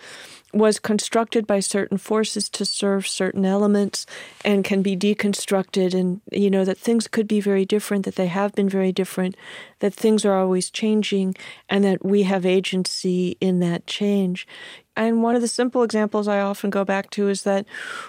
was 0.56 0.80
constructed 0.80 1.46
by 1.46 1.60
certain 1.60 1.98
forces 1.98 2.48
to 2.48 2.63
serve 2.63 3.06
certain 3.06 3.46
elements 3.46 4.06
and 4.46 4.63
can 4.63 4.82
be 4.82 4.96
deconstructed 4.96 5.94
and 5.94 6.22
you 6.32 6.50
know 6.50 6.63
that 6.63 6.78
things 6.78 7.10
could 7.10 7.28
be 7.28 7.41
very 7.41 7.65
different 7.65 8.06
that 8.06 8.15
they 8.15 8.28
have 8.28 8.56
been 8.56 8.70
very 8.70 8.94
different 8.94 9.36
that 9.80 9.94
things 9.94 10.24
are 10.24 10.39
always 10.39 10.72
changing 10.72 11.36
and 11.68 11.84
that 11.84 12.06
we 12.06 12.24
have 12.24 12.46
agency 12.46 13.36
in 13.41 13.60
that 13.60 13.86
change. 13.86 14.48
And 14.96 15.22
one 15.22 15.36
of 15.36 15.41
the 15.41 15.48
simple 15.50 15.84
examples 15.84 16.26
i 16.26 16.39
often 16.39 16.70
go 16.70 16.86
back 16.86 17.10
to 17.12 17.28
is 17.28 17.44
that 17.44 17.65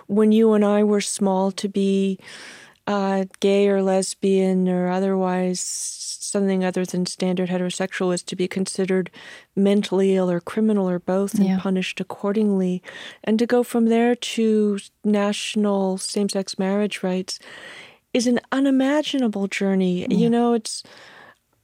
when 0.07 0.31
you 0.31 0.53
and 0.53 0.65
i 0.65 0.85
were 0.85 1.01
small 1.01 1.51
to 1.51 1.69
be 1.69 2.17
uh, 2.87 3.25
gay 3.41 3.67
or 3.67 3.83
lesbian 3.83 4.69
or 4.69 4.89
otherwise 4.89 5.61
something 6.27 6.65
other 6.65 6.85
than 6.85 7.07
standard 7.07 7.49
heterosexual 7.49 8.13
is 8.13 8.23
to 8.25 8.37
be 8.37 8.49
considered 8.49 9.11
mentally 9.55 10.17
ill 10.17 10.31
or 10.31 10.41
criminal 10.41 10.89
or 10.89 10.99
both 10.99 11.35
and 11.35 11.47
yeah. 11.47 11.59
punished 11.61 12.01
accordingly. 12.01 12.83
And 13.25 13.39
to 13.39 13.47
go 13.47 13.63
from 13.63 13.87
there 13.87 14.15
to 14.15 14.79
national 15.05 15.99
same 15.99 16.29
sex 16.29 16.59
marriage 16.59 17.03
rights 17.03 17.39
is 18.13 18.27
an 18.27 18.41
unimaginable 18.53 19.47
journey. 19.47 20.03
Yeah. 20.03 20.17
You 20.17 20.31
know, 20.31 20.55
it's 20.55 20.83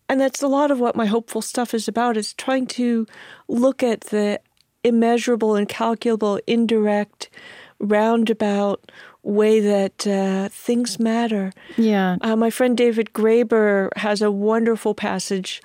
And 0.09 0.21
that's 0.21 0.43
a 0.43 0.49
lot 0.49 0.71
of 0.71 0.81
what 0.81 0.97
my 0.97 1.07
hopeful 1.07 1.43
stuff 1.43 1.75
is 1.75 1.89
about 1.89 2.17
is 2.17 2.35
trying 2.35 2.67
to 2.69 3.07
look 3.49 3.83
at 3.83 4.03
the 4.03 4.41
immeasurable, 4.85 5.57
incalculable, 5.57 6.41
indirect, 6.47 7.31
roundabout 7.79 8.91
way 9.23 9.61
that 9.61 10.07
uh, 10.07 10.49
things 10.49 10.99
matter. 10.99 11.53
Yeah. 11.77 12.17
Uh, 12.21 12.37
my 12.37 12.51
friend 12.51 12.77
David 12.77 13.13
Graeber 13.13 13.89
has 13.97 14.21
a 14.21 14.31
wonderful 14.31 14.95
passage 14.95 15.63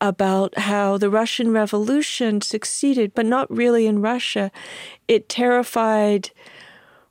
about 0.00 0.56
how 0.58 0.98
the 0.98 1.10
Russian 1.10 1.50
Revolution 1.50 2.40
succeeded, 2.40 3.14
but 3.14 3.26
not 3.26 3.50
really 3.50 3.86
in 3.86 4.00
Russia. 4.00 4.50
It 5.06 5.28
terrified 5.28 6.30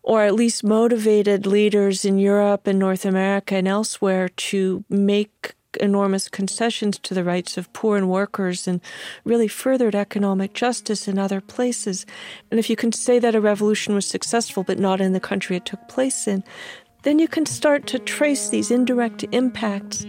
or 0.03 0.23
at 0.23 0.35
least 0.35 0.63
motivated 0.63 1.45
leaders 1.45 2.03
in 2.03 2.19
Europe 2.19 2.67
and 2.67 2.77
North 2.77 3.05
America 3.05 3.55
and 3.55 3.67
elsewhere 3.67 4.27
to 4.27 4.83
make 4.89 5.55
enormous 5.77 6.29
concessions 6.29 6.99
to 6.99 7.13
the 7.13 7.23
rights 7.23 7.57
of 7.57 7.71
poor 7.73 7.97
and 7.97 8.09
workers 8.09 8.67
and 8.67 8.81
really 9.25 9.47
furthered 9.47 9.95
economic 9.95 10.53
justice 10.53 11.07
in 11.07 11.17
other 11.17 11.41
places. 11.41 12.05
And 12.51 12.59
if 12.59 12.69
you 12.69 12.75
can 12.75 12.91
say 12.91 13.19
that 13.19 13.35
a 13.35 13.41
revolution 13.41 13.95
was 13.95 14.05
successful 14.05 14.63
but 14.63 14.79
not 14.79 15.01
in 15.01 15.13
the 15.13 15.19
country 15.19 15.55
it 15.55 15.65
took 15.65 15.87
place 15.87 16.27
in, 16.27 16.43
then 17.03 17.19
you 17.19 17.27
can 17.27 17.45
start 17.45 17.87
to 17.87 17.99
trace 17.99 18.49
these 18.49 18.71
indirect 18.71 19.25
impacts. 19.31 20.05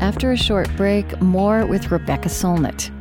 After 0.00 0.30
a 0.30 0.36
short 0.36 0.68
break, 0.76 1.20
more 1.20 1.66
with 1.66 1.90
Rebecca 1.90 2.28
Solnit. 2.28 2.93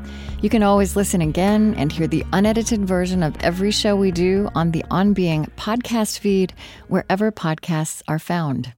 You 0.43 0.49
can 0.49 0.61
always 0.61 0.97
listen 0.97 1.21
again 1.21 1.73
and 1.77 1.89
hear 1.89 2.05
the 2.05 2.25
unedited 2.33 2.85
version 2.85 3.23
of 3.23 3.37
every 3.39 3.71
show 3.71 3.95
we 3.95 4.11
do 4.11 4.49
on 4.53 4.71
the 4.71 4.83
On 4.91 5.13
Being 5.13 5.45
podcast 5.55 6.19
feed, 6.19 6.53
wherever 6.89 7.31
podcasts 7.31 8.01
are 8.09 8.19
found. 8.19 8.73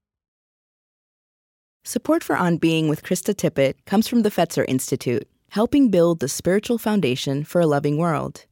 Support 1.83 2.23
for 2.23 2.37
On 2.37 2.57
Being 2.57 2.87
with 2.87 3.01
Krista 3.01 3.33
Tippett 3.33 3.83
comes 3.87 4.07
from 4.07 4.21
the 4.21 4.29
Fetzer 4.29 4.63
Institute, 4.67 5.27
helping 5.49 5.89
build 5.89 6.19
the 6.19 6.27
spiritual 6.27 6.77
foundation 6.77 7.43
for 7.43 7.61
a 7.61 7.65
loving 7.65 7.97
world. 7.97 8.45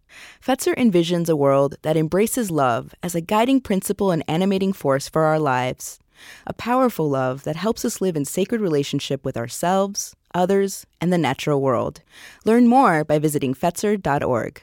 Fetzer 0.43 0.75
envisions 0.75 1.29
a 1.29 1.35
world 1.35 1.75
that 1.83 1.95
embraces 1.95 2.49
love 2.49 2.95
as 3.03 3.13
a 3.13 3.21
guiding 3.21 3.61
principle 3.61 4.09
and 4.09 4.23
animating 4.27 4.73
force 4.73 5.07
for 5.07 5.21
our 5.21 5.37
lives. 5.37 5.99
A 6.47 6.53
powerful 6.53 7.07
love 7.07 7.43
that 7.43 7.57
helps 7.57 7.85
us 7.85 8.01
live 8.01 8.15
in 8.15 8.25
sacred 8.25 8.59
relationship 8.59 9.23
with 9.23 9.37
ourselves, 9.37 10.15
others, 10.33 10.85
and 11.01 11.11
the 11.11 11.17
natural 11.17 11.61
world. 11.61 12.01
Learn 12.45 12.67
more 12.67 13.03
by 13.03 13.19
visiting 13.19 13.53
Fetzer.org. 13.53 14.61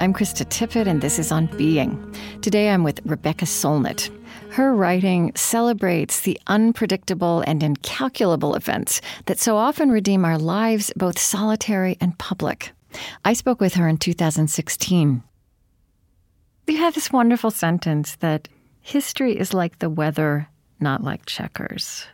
I'm 0.00 0.14
Krista 0.14 0.44
Tippett, 0.44 0.86
and 0.86 1.00
this 1.00 1.18
is 1.18 1.32
On 1.32 1.46
Being. 1.56 2.14
Today 2.40 2.70
I'm 2.70 2.84
with 2.84 3.00
Rebecca 3.04 3.46
Solnit. 3.46 4.10
Her 4.50 4.72
writing 4.72 5.32
celebrates 5.34 6.20
the 6.20 6.40
unpredictable 6.46 7.42
and 7.46 7.62
incalculable 7.62 8.54
events 8.54 9.00
that 9.26 9.40
so 9.40 9.56
often 9.56 9.90
redeem 9.90 10.24
our 10.24 10.38
lives, 10.38 10.92
both 10.96 11.18
solitary 11.18 11.96
and 12.00 12.16
public. 12.16 12.70
I 13.24 13.32
spoke 13.32 13.60
with 13.60 13.74
her 13.74 13.88
in 13.88 13.98
2016. 13.98 15.22
You 16.68 16.76
have 16.76 16.94
this 16.94 17.10
wonderful 17.10 17.50
sentence 17.50 18.16
that 18.16 18.46
history 18.82 19.38
is 19.38 19.54
like 19.54 19.78
the 19.78 19.88
weather, 19.88 20.48
not 20.80 21.02
like 21.02 21.24
checkers. 21.24 22.06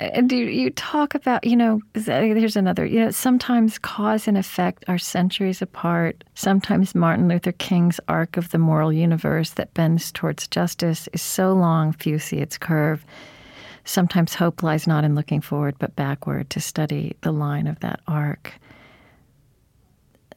And 0.00 0.32
you, 0.32 0.46
you 0.46 0.70
talk 0.70 1.14
about, 1.14 1.44
you 1.44 1.54
know, 1.54 1.80
there's 1.92 2.56
another, 2.56 2.84
you 2.84 2.98
know, 2.98 3.10
sometimes 3.10 3.78
cause 3.78 4.26
and 4.26 4.36
effect 4.36 4.84
are 4.88 4.98
centuries 4.98 5.62
apart. 5.62 6.24
Sometimes 6.34 6.94
Martin 6.94 7.28
Luther 7.28 7.52
King's 7.52 8.00
arc 8.08 8.36
of 8.36 8.50
the 8.50 8.58
moral 8.58 8.92
universe 8.92 9.50
that 9.50 9.74
bends 9.74 10.10
towards 10.10 10.48
justice 10.48 11.08
is 11.12 11.22
so 11.22 11.52
long 11.52 11.92
few 11.92 12.18
see 12.18 12.38
its 12.38 12.58
curve. 12.58 13.04
Sometimes 13.84 14.34
hope 14.34 14.62
lies 14.62 14.86
not 14.86 15.04
in 15.04 15.14
looking 15.14 15.40
forward, 15.40 15.76
but 15.78 15.94
backward 15.94 16.50
to 16.50 16.60
study 16.60 17.16
the 17.20 17.32
line 17.32 17.66
of 17.66 17.78
that 17.80 18.00
arc 18.08 18.54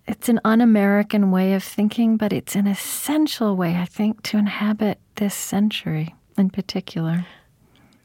it's 0.08 0.30
an 0.30 0.40
un-American 0.46 1.32
way 1.32 1.54
of 1.54 1.64
thinking, 1.64 2.18
but 2.18 2.32
it's 2.32 2.56
an 2.56 2.68
essential 2.68 3.56
way, 3.56 3.76
I 3.76 3.86
think, 3.86 4.22
to 4.24 4.38
inhabit 4.38 5.00
this 5.16 5.34
century 5.34 6.14
in 6.38 6.50
particular. 6.50 7.26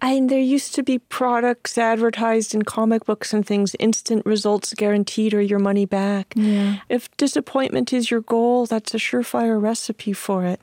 And 0.03 0.31
there 0.31 0.41
used 0.41 0.75
to 0.77 0.83
be 0.83 0.99
products 0.99 1.77
advertised 1.77 2.55
in 2.55 2.63
comic 2.63 3.05
books 3.05 3.35
and 3.35 3.45
things, 3.47 3.77
instant 3.79 4.25
results 4.25 4.73
guaranteed 4.73 5.35
or 5.35 5.43
your 5.43 5.59
money 5.59 5.85
back. 5.85 6.33
Yeah. 6.35 6.79
If 6.89 7.15
disappointment 7.19 7.93
is 7.93 8.11
your 8.11 8.23
goal, 8.23 8.65
that's 8.65 8.95
a 8.95 8.97
surefire 8.97 9.61
recipe 9.61 10.15
for 10.15 10.47
it. 10.47 10.59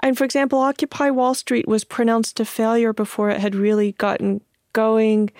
And 0.00 0.16
for 0.16 0.22
example, 0.22 0.60
Occupy 0.60 1.10
Wall 1.10 1.34
Street 1.34 1.66
was 1.66 1.82
pronounced 1.82 2.38
a 2.38 2.44
failure 2.44 2.92
before 2.92 3.28
it 3.28 3.40
had 3.40 3.56
really 3.56 3.92
gotten 3.92 4.40
going. 4.72 5.30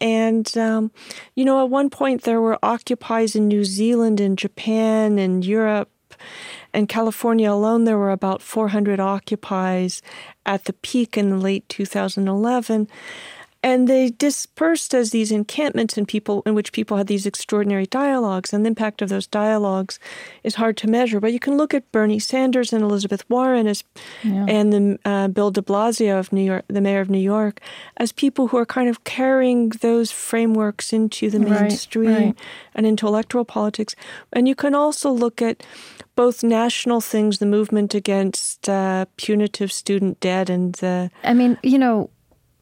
And, 0.00 0.56
um, 0.56 0.90
you 1.34 1.44
know, 1.44 1.62
at 1.62 1.70
one 1.70 1.90
point 1.90 2.22
there 2.22 2.40
were 2.40 2.58
occupies 2.62 3.34
in 3.34 3.48
New 3.48 3.64
Zealand 3.64 4.20
and 4.20 4.38
Japan 4.38 5.18
and 5.18 5.44
Europe. 5.44 5.90
And 6.72 6.88
California 6.88 7.50
alone, 7.50 7.84
there 7.84 7.98
were 7.98 8.10
about 8.10 8.42
400 8.42 9.00
occupies 9.00 10.02
at 10.44 10.64
the 10.64 10.72
peak 10.72 11.16
in 11.16 11.30
the 11.30 11.36
late 11.36 11.68
2011. 11.68 12.88
And 13.68 13.86
they 13.86 14.08
dispersed 14.08 14.94
as 14.94 15.10
these 15.10 15.30
encampments 15.30 15.98
in 15.98 16.06
people 16.06 16.42
in 16.46 16.54
which 16.54 16.72
people 16.72 16.96
had 16.96 17.06
these 17.06 17.26
extraordinary 17.26 17.84
dialogues, 17.84 18.54
and 18.54 18.64
the 18.64 18.68
impact 18.68 19.02
of 19.02 19.10
those 19.10 19.26
dialogues 19.26 19.98
is 20.42 20.54
hard 20.54 20.78
to 20.78 20.86
measure. 20.86 21.20
But 21.20 21.34
you 21.34 21.38
can 21.38 21.58
look 21.58 21.74
at 21.74 21.92
Bernie 21.92 22.18
Sanders 22.18 22.72
and 22.72 22.82
Elizabeth 22.82 23.28
Warren 23.28 23.66
as, 23.66 23.84
yeah. 24.24 24.46
and 24.48 24.72
the, 24.72 24.98
uh, 25.04 25.28
Bill 25.28 25.50
De 25.50 25.60
Blasio 25.60 26.18
of 26.18 26.32
New 26.32 26.44
York, 26.44 26.64
the 26.68 26.80
mayor 26.80 27.02
of 27.02 27.10
New 27.10 27.18
York, 27.18 27.60
as 27.98 28.10
people 28.10 28.48
who 28.48 28.56
are 28.56 28.64
kind 28.64 28.88
of 28.88 29.04
carrying 29.04 29.68
those 29.68 30.10
frameworks 30.10 30.94
into 30.94 31.28
the 31.28 31.38
mainstream 31.38 32.10
right, 32.10 32.24
right. 32.24 32.38
and 32.74 32.86
into 32.86 33.06
electoral 33.06 33.44
politics. 33.44 33.94
And 34.32 34.48
you 34.48 34.54
can 34.54 34.74
also 34.74 35.10
look 35.10 35.42
at 35.42 35.62
both 36.16 36.42
national 36.42 37.02
things, 37.02 37.36
the 37.36 37.44
movement 37.44 37.94
against 37.94 38.66
uh, 38.66 39.04
punitive 39.18 39.70
student 39.70 40.20
debt, 40.20 40.48
and 40.48 40.72
the. 40.76 41.10
I 41.22 41.34
mean, 41.34 41.58
you 41.62 41.78
know 41.78 42.08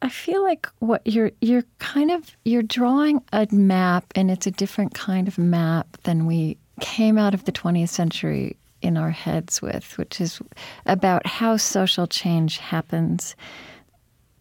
I 0.01 0.09
feel 0.09 0.43
like 0.43 0.67
what 0.79 1.01
you're 1.05 1.31
you're 1.41 1.63
kind 1.79 2.11
of 2.11 2.35
you're 2.45 2.61
drawing 2.61 3.21
a 3.33 3.47
map 3.51 4.05
and 4.15 4.29
it's 4.29 4.45
a 4.45 4.51
different 4.51 4.93
kind 4.93 5.27
of 5.27 5.37
map 5.37 5.97
than 6.03 6.25
we 6.25 6.57
came 6.79 7.17
out 7.17 7.33
of 7.33 7.45
the 7.45 7.51
20th 7.51 7.89
century 7.89 8.55
in 8.81 8.97
our 8.97 9.09
heads 9.09 9.61
with, 9.61 9.97
which 9.97 10.21
is 10.21 10.39
about 10.85 11.25
how 11.25 11.57
social 11.57 12.05
change 12.05 12.59
happens. 12.59 13.35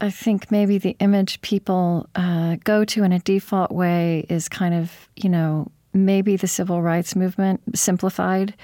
I 0.01 0.11
think 0.11 0.51
maybe 0.51 0.77
the 0.77 0.95
image 1.01 1.41
people 1.41 2.07
uh, 2.15 2.57
go 2.63 2.85
to 2.85 3.03
in 3.03 3.13
a 3.13 3.19
default 3.21 3.73
way 3.73 4.27
is 4.29 4.49
kind 4.51 4.75
of, 4.75 5.09
you 5.17 5.31
know, 5.31 5.71
maybe 5.95 6.37
the 6.37 6.47
civil 6.47 6.83
rights 6.83 7.17
movement 7.17 7.63
simplified 7.75 8.55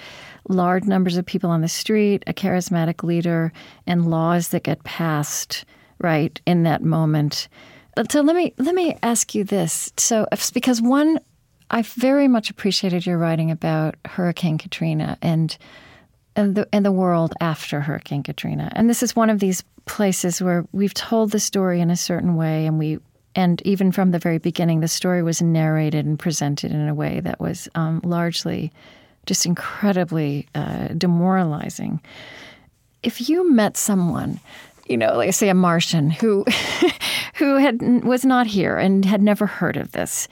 large 0.49 0.85
numbers 0.85 1.17
of 1.17 1.25
people 1.25 1.49
on 1.49 1.63
the 1.63 1.69
street, 1.69 2.23
a 2.27 2.35
charismatic 2.35 3.03
leader, 3.03 3.53
and 3.87 4.11
laws 4.11 4.49
that 4.49 4.65
get 4.65 4.83
passed 4.85 5.65
right 6.03 6.41
in 6.47 6.65
that 6.65 6.83
moment. 6.83 7.49
So 8.11 8.23
let 8.23 8.37
me 8.37 8.55
let 8.59 8.75
me 8.75 8.97
ask 9.03 9.35
you 9.35 9.45
this. 9.45 9.93
So 9.97 10.27
because 10.55 10.81
one, 10.81 11.21
I 11.71 11.83
very 11.83 12.29
much 12.29 12.51
appreciated 12.51 13.07
your 13.07 13.19
writing 13.19 13.51
about 13.51 13.97
Hurricane 14.07 14.59
Katrina 14.59 15.19
and 15.23 15.57
and 16.37 16.55
the 16.55 16.67
and 16.73 16.85
the 16.85 16.93
world 16.93 17.35
after 17.41 17.81
Hurricane 17.81 18.23
Katrina. 18.23 18.71
And 18.75 18.89
this 18.89 19.03
is 19.03 19.15
one 19.15 19.31
of 19.31 19.41
these 19.41 19.63
places 19.85 20.41
where 20.41 20.65
we've 20.73 20.95
told 20.95 21.33
the 21.33 21.41
story 21.41 21.81
in 21.81 21.91
a 21.91 21.97
certain 21.97 22.37
way, 22.37 22.67
and 22.67 22.79
we 22.79 22.99
and 23.35 23.63
even 23.63 23.93
from 23.93 24.11
the 24.11 24.19
very 24.19 24.39
beginning, 24.39 24.81
the 24.81 24.89
story 24.89 25.23
was 25.23 25.41
narrated 25.41 26.05
and 26.07 26.19
presented 26.19 26.73
in 26.73 26.89
a 26.89 26.95
way 26.95 27.21
that 27.21 27.41
was 27.41 27.69
um, 27.75 28.01
largely 28.05 28.73
just 29.27 29.47
incredibly 29.47 30.47
uh, 30.55 30.89
demoralizing. 30.89 32.01
If 33.03 33.29
you 33.29 33.51
met 33.51 33.77
someone 33.77 34.41
you 34.87 34.97
know, 34.97 35.17
like 35.17 35.33
say 35.35 35.49
a 35.49 35.55
Martian 35.55 36.11
who 36.11 36.45
who 37.35 37.57
had 37.57 38.05
was 38.05 38.25
not 38.25 38.47
here 38.47 38.77
and 38.77 39.05
had 39.05 39.23
never 39.23 39.47
heard 39.47 39.77
of 39.77 39.93
this. 39.93 40.29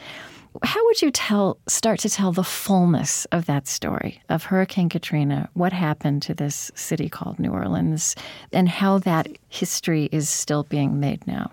How 0.65 0.85
would 0.87 1.01
you 1.01 1.13
tell 1.13 1.59
start 1.69 2.01
to 2.01 2.09
tell 2.09 2.33
the 2.33 2.43
fullness 2.43 3.25
of 3.27 3.47
that 3.47 3.69
story 3.69 4.21
of 4.29 4.45
Hurricane 4.45 4.89
Katrina, 4.89 5.49
what 5.55 5.73
happened 5.73 6.23
to 6.23 6.35
this 6.35 6.73
city 6.75 7.09
called 7.09 7.39
New 7.39 7.53
Orleans, 7.53 8.17
and 8.53 8.69
how 8.69 8.99
that 8.99 9.29
history 9.49 10.09
is 10.11 10.29
still 10.29 10.65
being 10.65 10.99
made 10.99 11.25
now? 11.27 11.53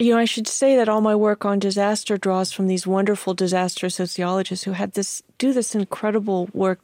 You 0.00 0.12
know, 0.12 0.18
I 0.18 0.24
should 0.24 0.48
say 0.48 0.74
that 0.74 0.88
all 0.88 1.00
my 1.00 1.14
work 1.14 1.44
on 1.44 1.60
disaster 1.60 2.16
draws 2.18 2.52
from 2.52 2.66
these 2.66 2.84
wonderful 2.84 3.32
disaster 3.32 3.88
sociologists 3.88 4.64
who 4.64 4.72
had 4.72 4.94
this 4.94 5.22
do 5.38 5.52
this 5.52 5.74
incredible 5.76 6.48
work 6.52 6.80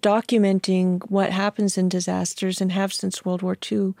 documenting 0.00 1.02
what 1.10 1.30
happens 1.30 1.78
in 1.78 1.88
disasters 1.88 2.60
and 2.60 2.72
have 2.72 2.92
since 2.92 3.24
World 3.24 3.42
War 3.42 3.56
II. 3.70 3.94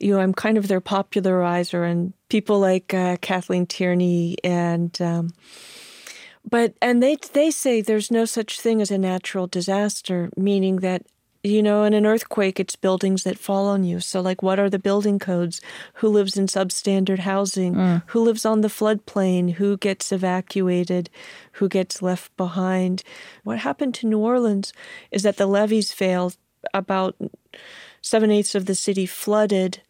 You 0.00 0.14
know, 0.14 0.20
I'm 0.20 0.34
kind 0.34 0.58
of 0.58 0.68
their 0.68 0.80
popularizer, 0.80 1.84
and 1.84 2.12
people 2.28 2.58
like 2.58 2.94
uh, 2.94 3.16
Kathleen 3.20 3.66
Tierney 3.66 4.36
and. 4.44 5.00
Um, 5.00 5.32
but 6.48 6.74
and 6.82 7.02
they 7.02 7.16
they 7.32 7.50
say 7.50 7.80
there's 7.80 8.10
no 8.10 8.26
such 8.26 8.60
thing 8.60 8.82
as 8.82 8.90
a 8.90 8.98
natural 8.98 9.46
disaster, 9.46 10.28
meaning 10.36 10.76
that 10.76 11.06
you 11.44 11.62
know, 11.62 11.84
in 11.84 11.92
an 11.92 12.06
earthquake, 12.06 12.58
it's 12.58 12.74
buildings 12.74 13.22
that 13.24 13.38
fall 13.38 13.66
on 13.66 13.84
you. 13.84 14.00
So, 14.00 14.22
like, 14.22 14.42
what 14.42 14.58
are 14.58 14.70
the 14.70 14.78
building 14.78 15.18
codes? 15.18 15.60
Who 15.94 16.08
lives 16.08 16.38
in 16.38 16.46
substandard 16.46 17.20
housing? 17.20 17.74
Mm. 17.74 18.02
Who 18.06 18.24
lives 18.24 18.46
on 18.46 18.62
the 18.62 18.68
floodplain? 18.68 19.52
Who 19.52 19.76
gets 19.76 20.10
evacuated? 20.10 21.10
Who 21.52 21.68
gets 21.68 22.00
left 22.00 22.34
behind? 22.38 23.04
What 23.42 23.58
happened 23.58 23.94
to 23.96 24.06
New 24.06 24.18
Orleans 24.18 24.72
is 25.10 25.22
that 25.22 25.36
the 25.36 25.46
levees 25.46 25.92
failed. 25.92 26.36
About 26.72 27.14
seven 28.00 28.30
eighths 28.30 28.54
of 28.54 28.64
the 28.64 28.74
city 28.74 29.04
flooded, 29.04 29.82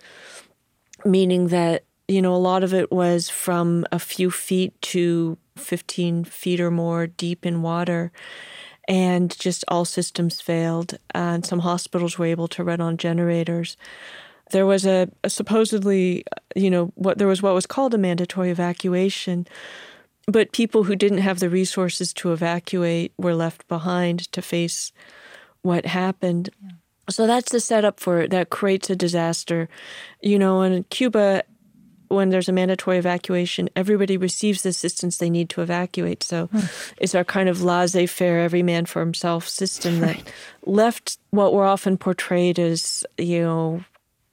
meaning 1.05 1.49
that, 1.49 1.85
you 2.09 2.21
know, 2.21 2.35
a 2.35 2.37
lot 2.37 2.65
of 2.65 2.75
it 2.75 2.91
was 2.91 3.29
from 3.29 3.87
a 3.93 4.01
few 4.01 4.29
feet 4.29 4.75
to 4.83 5.39
15 5.57 6.25
feet 6.25 6.59
or 6.59 6.73
more 6.73 7.07
deep 7.07 7.47
in 7.47 7.63
water 7.63 8.11
and 8.89 9.39
just 9.39 9.65
all 9.69 9.85
systems 9.85 10.41
failed, 10.41 10.99
and 11.15 11.45
some 11.45 11.61
hospitals 11.61 12.19
were 12.19 12.27
able 12.27 12.49
to 12.49 12.65
run 12.65 12.81
on 12.81 12.97
generators. 12.97 13.77
There 14.51 14.67
was 14.67 14.85
a, 14.85 15.09
a 15.23 15.31
supposedly, 15.31 16.25
uh, 16.27 16.41
you 16.55 16.71
know, 16.71 16.93
what 16.95 17.19
there 17.19 17.29
was 17.29 17.43
what 17.43 17.55
was 17.55 17.67
called 17.67 17.95
a 17.95 17.99
mandatory 17.99 18.51
evacuation, 18.51 19.47
but 20.27 20.53
people 20.53 20.85
who 20.85 20.97
didn't 20.97 21.19
have 21.19 21.41
the 21.41 21.49
resources 21.49 22.13
to 22.15 22.33
evacuate 22.33 23.13
were 23.17 23.35
left 23.35 23.67
behind 23.69 24.31
to 24.33 24.43
face 24.43 24.93
what 25.63 25.87
happened. 25.87 26.51
Yeah. 26.63 26.71
So 27.11 27.27
that's 27.27 27.53
the 27.53 27.61
setup 27.61 28.01
for 28.01 28.21
it. 28.21 28.31
That 28.31 28.51
creates 28.51 28.91
a 28.91 28.97
disaster. 28.97 29.69
You 30.23 30.39
know, 30.39 30.63
in 30.63 30.85
Cuba, 30.85 31.43
when 32.15 32.31
there's 32.31 32.49
a 32.49 32.53
mandatory 32.53 32.99
evacuation, 32.99 33.69
everybody 33.77 34.17
receives 34.17 34.63
the 34.63 34.71
assistance 34.71 35.19
they 35.19 35.31
need 35.31 35.51
to 35.51 35.61
evacuate. 35.61 36.23
So 36.23 36.47
hmm. 36.47 36.61
it's 36.99 37.15
our 37.15 37.25
kind 37.25 37.49
of 37.49 37.63
laissez 37.63 38.07
faire, 38.07 38.41
every 38.41 38.63
man 38.63 38.87
for 38.87 39.01
himself 39.01 39.49
system 39.49 40.01
that 40.01 40.17
right. 40.17 40.33
left 40.65 41.19
what 41.31 41.53
were 41.53 41.65
often 41.65 41.97
portrayed 41.97 42.59
as, 42.59 43.05
you 43.19 43.43
know, 43.43 43.85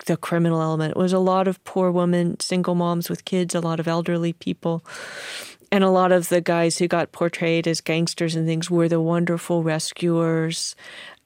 the 0.05 0.17
criminal 0.17 0.61
element. 0.61 0.91
It 0.91 0.97
was 0.97 1.13
a 1.13 1.19
lot 1.19 1.47
of 1.47 1.63
poor 1.63 1.91
women, 1.91 2.39
single 2.39 2.75
moms 2.75 3.09
with 3.09 3.25
kids, 3.25 3.53
a 3.55 3.59
lot 3.59 3.79
of 3.79 3.87
elderly 3.87 4.33
people. 4.33 4.83
And 5.73 5.85
a 5.85 5.89
lot 5.89 6.11
of 6.11 6.27
the 6.27 6.41
guys 6.41 6.77
who 6.77 6.87
got 6.89 7.13
portrayed 7.13 7.65
as 7.65 7.79
gangsters 7.79 8.35
and 8.35 8.45
things 8.45 8.69
were 8.69 8.89
the 8.89 8.99
wonderful 8.99 9.63
rescuers 9.63 10.75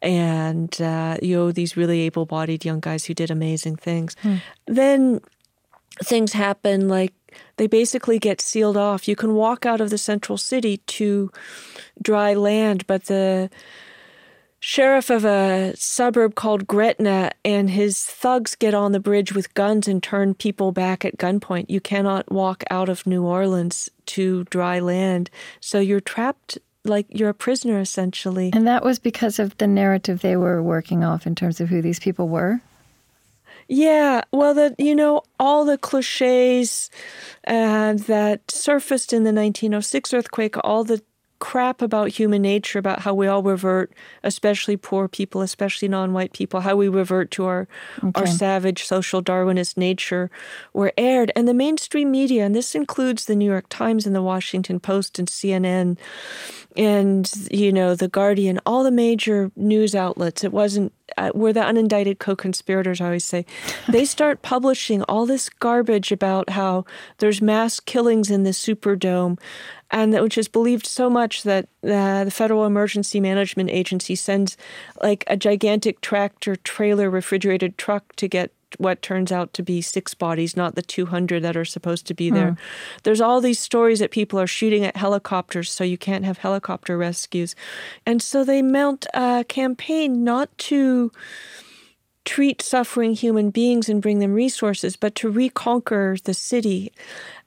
and 0.01 0.79
uh, 0.81 1.17
you 1.21 1.35
know 1.35 1.51
these 1.51 1.75
really 1.75 2.01
able-bodied 2.01 2.63
young 2.63 2.79
guys 2.79 3.05
who 3.05 3.13
did 3.13 3.31
amazing 3.31 3.75
things. 3.75 4.15
Hmm. 4.21 4.35
Then 4.67 5.21
things 6.03 6.33
happen 6.33 6.87
like 6.87 7.13
they 7.57 7.67
basically 7.67 8.19
get 8.19 8.41
sealed 8.41 8.77
off. 8.77 9.07
You 9.07 9.15
can 9.15 9.33
walk 9.33 9.65
out 9.65 9.81
of 9.81 9.89
the 9.89 9.97
central 9.97 10.37
city 10.37 10.77
to 10.77 11.31
dry 12.01 12.33
land, 12.33 12.85
but 12.87 13.05
the 13.05 13.49
sheriff 14.59 15.09
of 15.09 15.25
a 15.25 15.73
suburb 15.75 16.35
called 16.35 16.65
Gretna 16.65 17.31
and 17.43 17.69
his 17.69 18.03
thugs 18.03 18.55
get 18.55 18.73
on 18.73 18.93
the 18.93 18.99
bridge 18.99 19.33
with 19.33 19.53
guns 19.53 19.87
and 19.87 20.01
turn 20.01 20.33
people 20.33 20.71
back 20.71 21.05
at 21.05 21.17
gunpoint. 21.17 21.65
You 21.69 21.79
cannot 21.79 22.31
walk 22.31 22.63
out 22.71 22.89
of 22.89 23.05
New 23.05 23.23
Orleans 23.23 23.89
to 24.07 24.43
dry 24.45 24.79
land. 24.79 25.29
So 25.59 25.79
you're 25.79 25.99
trapped 25.99 26.57
like 26.83 27.07
you're 27.09 27.29
a 27.29 27.33
prisoner 27.33 27.79
essentially. 27.79 28.51
And 28.53 28.67
that 28.67 28.83
was 28.83 28.99
because 28.99 29.39
of 29.39 29.57
the 29.57 29.67
narrative 29.67 30.21
they 30.21 30.35
were 30.35 30.61
working 30.61 31.03
off 31.03 31.27
in 31.27 31.35
terms 31.35 31.59
of 31.59 31.69
who 31.69 31.81
these 31.81 31.99
people 31.99 32.27
were? 32.27 32.61
Yeah, 33.67 34.21
well, 34.31 34.53
that 34.53 34.79
you 34.79 34.95
know 34.95 35.23
all 35.39 35.65
the 35.65 35.77
cliches 35.77 36.89
uh, 37.47 37.93
that 37.93 38.49
surfaced 38.49 39.11
in 39.11 39.23
the 39.23 39.33
1906 39.33 40.13
earthquake, 40.13 40.55
all 40.63 40.83
the 40.83 41.01
crap 41.39 41.81
about 41.81 42.09
human 42.09 42.41
nature, 42.41 42.79
about 42.79 42.99
how 42.99 43.13
we 43.13 43.27
all 43.27 43.43
revert, 43.43 43.91
especially 44.23 44.77
poor 44.77 45.07
people, 45.07 45.41
especially 45.41 45.87
non-white 45.87 46.33
people, 46.33 46.61
how 46.61 46.75
we 46.75 46.87
revert 46.87 47.29
to 47.31 47.45
our 47.45 47.67
okay. 48.03 48.21
our 48.21 48.27
savage 48.27 48.83
social 48.85 49.21
Darwinist 49.21 49.77
nature, 49.77 50.29
were 50.73 50.93
aired, 50.97 51.31
and 51.35 51.47
the 51.47 51.53
mainstream 51.53 52.11
media, 52.11 52.45
and 52.45 52.55
this 52.55 52.75
includes 52.75 53.25
the 53.25 53.35
New 53.35 53.49
York 53.49 53.65
Times 53.69 54.05
and 54.05 54.15
the 54.15 54.21
Washington 54.21 54.79
Post 54.79 55.19
and 55.19 55.27
CNN, 55.27 55.97
and 56.77 57.31
you 57.51 57.71
know 57.71 57.95
the 57.95 58.07
Guardian, 58.07 58.59
all 58.65 58.83
the 58.83 58.91
major 58.91 59.51
news 59.55 59.95
outlets. 59.95 60.43
It 60.43 60.53
wasn't 60.53 60.93
uh, 61.17 61.31
we're 61.33 61.53
the 61.53 61.61
unindicted 61.61 62.19
co-conspirators. 62.19 63.01
I 63.01 63.05
always 63.05 63.25
say 63.25 63.45
they 63.89 64.05
start 64.15 64.41
publishing 64.41 65.03
all 65.03 65.25
this 65.25 65.49
garbage 65.49 66.11
about 66.11 66.51
how 66.51 66.85
there's 67.17 67.41
mass 67.41 67.79
killings 67.79 68.29
in 68.29 68.43
the 68.43 68.51
Superdome, 68.51 69.39
and 69.91 70.13
that, 70.13 70.23
which 70.23 70.37
is 70.37 70.47
believed 70.47 70.85
so 70.85 71.09
much 71.09 71.43
that 71.43 71.65
uh, 71.83 72.25
the 72.25 72.31
Federal 72.31 72.65
Emergency 72.65 73.19
Management 73.19 73.69
Agency 73.69 74.15
sends 74.15 74.57
like 75.01 75.23
a 75.27 75.37
gigantic 75.37 76.01
tractor 76.01 76.55
trailer 76.55 77.09
refrigerated 77.09 77.77
truck 77.77 78.15
to 78.15 78.27
get 78.27 78.51
what 78.77 79.01
turns 79.01 79.31
out 79.31 79.53
to 79.53 79.63
be 79.63 79.81
six 79.81 80.13
bodies, 80.13 80.55
not 80.55 80.75
the 80.75 80.81
200 80.81 81.43
that 81.43 81.57
are 81.57 81.65
supposed 81.65 82.05
to 82.07 82.13
be 82.13 82.29
there. 82.29 82.51
Mm. 82.51 82.57
There's 83.03 83.21
all 83.21 83.41
these 83.41 83.59
stories 83.59 83.99
that 83.99 84.11
people 84.11 84.39
are 84.39 84.47
shooting 84.47 84.83
at 84.83 84.95
helicopters, 84.95 85.71
so 85.71 85.83
you 85.83 85.97
can't 85.97 86.25
have 86.25 86.39
helicopter 86.39 86.97
rescues. 86.97 87.55
And 88.05 88.21
so 88.21 88.43
they 88.43 88.61
mount 88.61 89.05
a 89.13 89.45
campaign 89.47 90.23
not 90.23 90.55
to 90.59 91.11
treat 92.25 92.61
suffering 92.61 93.13
human 93.13 93.51
beings 93.51 93.87
and 93.87 94.01
bring 94.01 94.19
them 94.19 94.33
resources, 94.33 94.95
but 94.95 95.15
to 95.15 95.29
reconquer 95.29 96.17
the 96.23 96.33
city. 96.33 96.91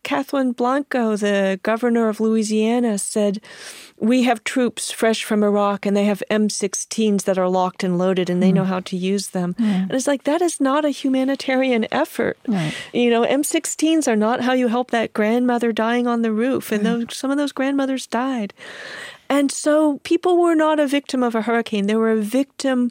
Kathleen 0.09 0.53
Blanco, 0.53 1.16
the 1.16 1.61
governor 1.62 2.09
of 2.09 2.18
Louisiana, 2.18 2.97
said, 2.97 3.42
We 3.99 4.23
have 4.23 4.42
troops 4.42 4.90
fresh 4.90 5.23
from 5.23 5.44
Iraq 5.44 5.85
and 5.85 5.94
they 5.94 6.07
have 6.07 6.23
M16s 6.31 7.25
that 7.25 7.37
are 7.37 7.51
locked 7.51 7.85
and 7.85 7.99
loaded 7.99 8.31
and 8.31 8.42
they 8.42 8.51
mm. 8.51 8.55
know 8.55 8.64
how 8.64 8.81
to 8.81 8.97
use 8.97 9.29
them. 9.29 9.53
Mm. 9.53 9.83
And 9.83 9.92
it's 9.92 10.07
like, 10.07 10.25
that 10.25 10.40
is 10.40 10.62
not 10.62 10.87
a 10.87 10.88
humanitarian 10.88 11.87
effort. 11.92 12.38
Right. 12.49 12.73
You 12.94 13.11
know, 13.11 13.27
M16s 13.27 14.09
are 14.09 14.16
not 14.16 14.40
how 14.40 14.55
you 14.55 14.68
help 14.68 14.92
that 14.92 15.12
grandmother 15.12 15.73
dying 15.73 16.07
on 16.07 16.23
the 16.23 16.33
roof. 16.33 16.73
And 16.73 16.87
those, 16.87 17.14
some 17.14 17.31
of 17.31 17.37
those 17.37 17.53
grandmothers 17.53 18.07
died. 18.07 18.55
And 19.29 19.53
so 19.53 19.99
people 20.05 20.40
were 20.40 20.55
not 20.55 20.81
a 20.81 20.87
victim 20.87 21.23
of 21.23 21.35
a 21.35 21.42
hurricane, 21.42 21.87
they 21.87 21.97
were 21.97 22.12
a 22.12 22.16
victim 22.16 22.90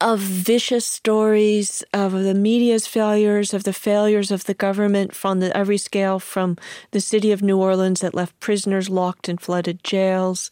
of 0.00 0.20
vicious 0.20 0.84
stories 0.84 1.82
of 1.94 2.12
the 2.12 2.34
media's 2.34 2.86
failures, 2.86 3.54
of 3.54 3.64
the 3.64 3.72
failures 3.72 4.30
of 4.30 4.44
the 4.44 4.54
government 4.54 5.14
from 5.14 5.40
the, 5.40 5.56
every 5.56 5.78
scale, 5.78 6.18
from 6.18 6.56
the 6.90 7.00
city 7.00 7.32
of 7.32 7.42
New 7.42 7.58
Orleans 7.58 8.00
that 8.00 8.14
left 8.14 8.38
prisoners 8.40 8.90
locked 8.90 9.28
in 9.28 9.38
flooded 9.38 9.82
jails 9.82 10.50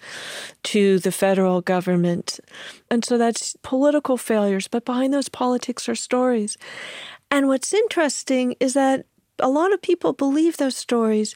to 0.62 0.98
the 0.98 1.12
federal 1.12 1.60
government. 1.60 2.40
And 2.90 3.04
so 3.04 3.18
that's 3.18 3.54
political 3.62 4.16
failures, 4.16 4.66
but 4.66 4.84
behind 4.84 5.12
those 5.12 5.28
politics 5.28 5.88
are 5.88 5.94
stories. 5.94 6.56
And 7.30 7.48
what's 7.48 7.74
interesting 7.74 8.54
is 8.60 8.74
that 8.74 9.04
a 9.40 9.48
lot 9.50 9.72
of 9.72 9.82
people 9.82 10.12
believe 10.12 10.56
those 10.56 10.76
stories. 10.76 11.34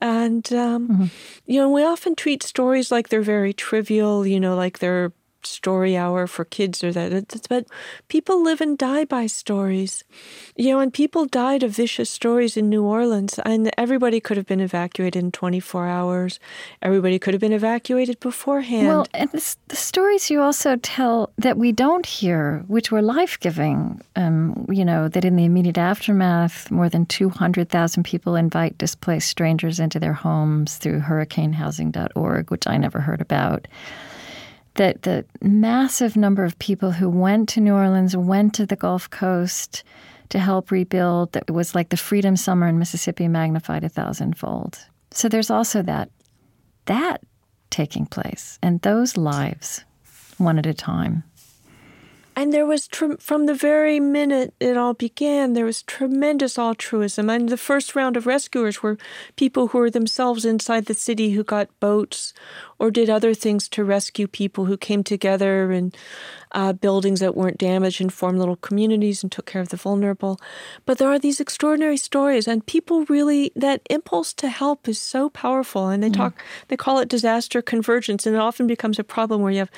And, 0.00 0.50
um, 0.52 0.88
mm-hmm. 0.88 1.04
you 1.46 1.60
know, 1.60 1.70
we 1.70 1.82
often 1.82 2.14
treat 2.14 2.42
stories 2.42 2.90
like 2.90 3.08
they're 3.08 3.22
very 3.22 3.52
trivial, 3.52 4.26
you 4.26 4.40
know, 4.40 4.54
like 4.54 4.78
they're 4.78 5.12
story 5.46 5.96
hour 5.96 6.26
for 6.26 6.44
kids 6.44 6.82
or 6.82 6.92
that. 6.92 7.46
But 7.48 7.66
people 8.08 8.42
live 8.42 8.60
and 8.60 8.76
die 8.76 9.04
by 9.04 9.26
stories. 9.26 10.04
You 10.56 10.70
know, 10.70 10.80
and 10.80 10.92
people 10.92 11.26
died 11.26 11.62
of 11.62 11.72
vicious 11.72 12.10
stories 12.10 12.56
in 12.56 12.68
New 12.68 12.84
Orleans, 12.84 13.38
and 13.44 13.70
everybody 13.78 14.20
could 14.20 14.36
have 14.36 14.46
been 14.46 14.60
evacuated 14.60 15.22
in 15.22 15.32
24 15.32 15.86
hours. 15.86 16.40
Everybody 16.82 17.18
could 17.18 17.34
have 17.34 17.40
been 17.40 17.52
evacuated 17.52 18.20
beforehand. 18.20 18.86
Well, 18.86 19.06
and 19.14 19.30
the, 19.30 19.76
stories 19.76 20.30
you 20.30 20.40
also 20.40 20.76
tell 20.76 21.32
that 21.38 21.56
we 21.56 21.72
don't 21.72 22.06
hear, 22.06 22.64
which 22.68 22.90
were 22.92 23.02
life 23.02 23.38
giving, 23.40 24.00
um, 24.16 24.66
you 24.68 24.84
know, 24.84 25.08
that 25.08 25.24
in 25.24 25.36
the 25.36 25.44
immediate 25.44 25.78
aftermath, 25.78 26.70
more 26.70 26.88
than 26.88 27.06
200,000 27.06 28.02
people 28.02 28.36
invite 28.36 28.78
displaced 28.78 29.28
strangers 29.28 29.80
into 29.80 29.98
their 29.98 30.12
homes 30.12 30.76
through 30.76 31.00
hurricanehousing.org, 31.00 32.50
which 32.50 32.66
I 32.66 32.76
never 32.76 33.00
heard 33.00 33.20
about 33.20 33.66
that 34.74 35.02
the 35.02 35.24
massive 35.42 36.16
number 36.16 36.44
of 36.44 36.58
people 36.58 36.92
who 36.92 37.08
went 37.08 37.48
to 37.50 37.60
New 37.60 37.74
Orleans, 37.74 38.16
went 38.16 38.54
to 38.54 38.66
the 38.66 38.76
Gulf 38.76 39.10
Coast 39.10 39.82
to 40.28 40.38
help 40.38 40.70
rebuild, 40.70 41.32
that 41.32 41.50
was 41.50 41.74
like 41.74 41.88
the 41.88 41.96
Freedom 41.96 42.36
Summer 42.36 42.68
in 42.68 42.78
Mississippi 42.78 43.28
magnified 43.28 43.84
a 43.84 43.88
thousandfold. 43.88 44.78
So 45.10 45.28
there's 45.28 45.50
also 45.50 45.82
that 45.82 46.10
that 46.86 47.20
taking 47.70 48.06
place 48.06 48.58
and 48.62 48.80
those 48.82 49.16
lives 49.16 49.84
one 50.38 50.58
at 50.58 50.66
a 50.66 50.74
time. 50.74 51.22
And 52.36 52.52
there 52.52 52.66
was, 52.66 52.88
from 53.18 53.46
the 53.46 53.54
very 53.54 54.00
minute 54.00 54.54
it 54.60 54.76
all 54.76 54.94
began, 54.94 55.52
there 55.52 55.64
was 55.64 55.82
tremendous 55.82 56.58
altruism. 56.58 57.28
And 57.28 57.48
the 57.48 57.56
first 57.56 57.94
round 57.94 58.16
of 58.16 58.26
rescuers 58.26 58.82
were 58.82 58.98
people 59.36 59.68
who 59.68 59.78
were 59.78 59.90
themselves 59.90 60.44
inside 60.44 60.86
the 60.86 60.94
city 60.94 61.30
who 61.30 61.44
got 61.44 61.68
boats 61.80 62.32
or 62.78 62.90
did 62.90 63.10
other 63.10 63.34
things 63.34 63.68
to 63.68 63.84
rescue 63.84 64.26
people 64.26 64.64
who 64.64 64.76
came 64.76 65.04
together 65.04 65.70
in 65.70 65.92
uh, 66.52 66.72
buildings 66.72 67.20
that 67.20 67.36
weren't 67.36 67.58
damaged 67.58 68.00
and 68.00 68.12
formed 68.12 68.38
little 68.38 68.56
communities 68.56 69.22
and 69.22 69.30
took 69.30 69.46
care 69.46 69.60
of 69.60 69.68
the 69.68 69.76
vulnerable. 69.76 70.40
But 70.86 70.98
there 70.98 71.08
are 71.08 71.18
these 71.18 71.40
extraordinary 71.40 71.96
stories, 71.96 72.48
and 72.48 72.64
people 72.66 73.04
really, 73.04 73.52
that 73.54 73.82
impulse 73.88 74.32
to 74.34 74.48
help 74.48 74.88
is 74.88 74.98
so 74.98 75.30
powerful. 75.30 75.88
And 75.88 76.02
they 76.02 76.10
mm. 76.10 76.16
talk, 76.16 76.42
they 76.68 76.76
call 76.76 76.98
it 76.98 77.08
disaster 77.08 77.62
convergence, 77.62 78.26
and 78.26 78.34
it 78.34 78.40
often 78.40 78.66
becomes 78.66 78.98
a 78.98 79.04
problem 79.04 79.42
where 79.42 79.52
you 79.52 79.58
have 79.58 79.70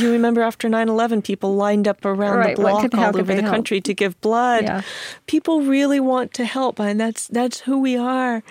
you 0.00 0.12
remember 0.12 0.42
after 0.42 0.68
9-11 0.68 1.24
people 1.24 1.56
lined 1.56 1.88
up 1.88 2.04
around 2.04 2.38
right. 2.38 2.56
the 2.56 2.62
block 2.62 2.94
all 2.94 3.18
over 3.18 3.34
the 3.34 3.42
help? 3.42 3.54
country 3.54 3.80
to 3.80 3.94
give 3.94 4.20
blood 4.20 4.64
yeah. 4.64 4.82
people 5.26 5.62
really 5.62 6.00
want 6.00 6.32
to 6.34 6.44
help 6.44 6.80
and 6.80 7.00
that's 7.00 7.26
that's 7.28 7.60
who 7.60 7.80
we 7.80 7.96
are 7.96 8.42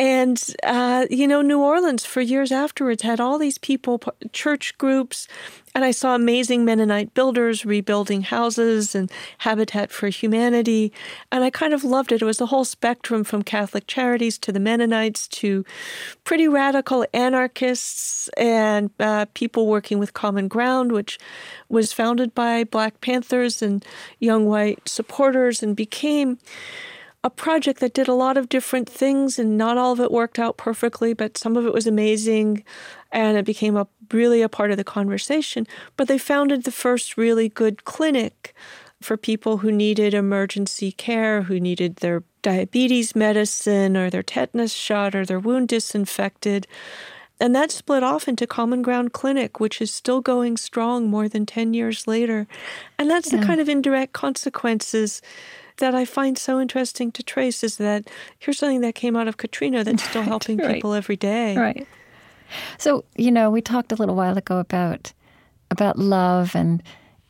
and, 0.00 0.42
uh, 0.62 1.04
you 1.10 1.28
know, 1.28 1.42
New 1.42 1.60
Orleans 1.60 2.06
for 2.06 2.22
years 2.22 2.50
afterwards 2.50 3.02
had 3.02 3.20
all 3.20 3.36
these 3.36 3.58
people, 3.58 4.00
church 4.32 4.78
groups, 4.78 5.28
and 5.74 5.84
I 5.84 5.90
saw 5.90 6.14
amazing 6.14 6.64
Mennonite 6.64 7.12
builders 7.12 7.66
rebuilding 7.66 8.22
houses 8.22 8.94
and 8.94 9.12
Habitat 9.36 9.90
for 9.90 10.08
Humanity. 10.08 10.90
And 11.30 11.44
I 11.44 11.50
kind 11.50 11.74
of 11.74 11.84
loved 11.84 12.12
it. 12.12 12.22
It 12.22 12.24
was 12.24 12.38
the 12.38 12.46
whole 12.46 12.64
spectrum 12.64 13.24
from 13.24 13.42
Catholic 13.42 13.86
Charities 13.86 14.38
to 14.38 14.52
the 14.52 14.58
Mennonites 14.58 15.28
to 15.28 15.66
pretty 16.24 16.48
radical 16.48 17.04
anarchists 17.12 18.28
and 18.38 18.88
uh, 19.00 19.26
people 19.34 19.66
working 19.66 19.98
with 19.98 20.14
Common 20.14 20.48
Ground, 20.48 20.92
which 20.92 21.18
was 21.68 21.92
founded 21.92 22.34
by 22.34 22.64
Black 22.64 23.02
Panthers 23.02 23.60
and 23.60 23.84
young 24.18 24.46
white 24.46 24.88
supporters 24.88 25.62
and 25.62 25.76
became 25.76 26.38
a 27.22 27.30
project 27.30 27.80
that 27.80 27.92
did 27.92 28.08
a 28.08 28.14
lot 28.14 28.36
of 28.36 28.48
different 28.48 28.88
things, 28.88 29.38
and 29.38 29.58
not 29.58 29.76
all 29.76 29.92
of 29.92 30.00
it 30.00 30.10
worked 30.10 30.38
out 30.38 30.56
perfectly, 30.56 31.12
but 31.12 31.36
some 31.36 31.56
of 31.56 31.66
it 31.66 31.74
was 31.74 31.86
amazing, 31.86 32.64
and 33.12 33.36
it 33.36 33.44
became 33.44 33.76
a 33.76 33.86
really 34.12 34.40
a 34.42 34.48
part 34.48 34.70
of 34.70 34.76
the 34.76 34.84
conversation. 34.84 35.66
But 35.96 36.08
they 36.08 36.18
founded 36.18 36.64
the 36.64 36.72
first 36.72 37.16
really 37.16 37.48
good 37.48 37.84
clinic 37.84 38.54
for 39.02 39.16
people 39.16 39.58
who 39.58 39.70
needed 39.70 40.14
emergency 40.14 40.92
care, 40.92 41.42
who 41.42 41.60
needed 41.60 41.96
their 41.96 42.22
diabetes 42.42 43.14
medicine 43.14 43.96
or 43.96 44.10
their 44.10 44.22
tetanus 44.22 44.72
shot 44.72 45.14
or 45.14 45.24
their 45.24 45.38
wound 45.38 45.68
disinfected. 45.68 46.66
And 47.38 47.54
that 47.54 47.70
split 47.70 48.02
off 48.02 48.28
into 48.28 48.46
Common 48.46 48.82
Ground 48.82 49.14
Clinic, 49.14 49.60
which 49.60 49.80
is 49.80 49.90
still 49.90 50.20
going 50.20 50.58
strong 50.58 51.08
more 51.08 51.28
than 51.28 51.46
10 51.46 51.72
years 51.72 52.06
later. 52.06 52.46
And 52.98 53.08
that's 53.08 53.32
yeah. 53.32 53.40
the 53.40 53.46
kind 53.46 53.60
of 53.60 53.68
indirect 53.68 54.12
consequences 54.12 55.22
that 55.80 55.94
I 55.94 56.04
find 56.04 56.38
so 56.38 56.60
interesting 56.60 57.12
to 57.12 57.22
trace 57.22 57.62
is 57.62 57.76
that 57.76 58.08
here's 58.38 58.58
something 58.58 58.80
that 58.80 58.94
came 58.94 59.16
out 59.16 59.28
of 59.28 59.36
Katrina 59.36 59.84
that's 59.84 60.02
still 60.08 60.22
helping 60.22 60.58
right. 60.58 60.74
people 60.74 60.94
every 60.94 61.16
day. 61.16 61.56
Right. 61.56 61.86
So, 62.78 63.04
you 63.16 63.30
know, 63.30 63.50
we 63.50 63.60
talked 63.60 63.92
a 63.92 63.96
little 63.96 64.16
while 64.16 64.38
ago 64.38 64.58
about 64.58 65.12
about 65.70 65.98
love 65.98 66.56
and 66.56 66.82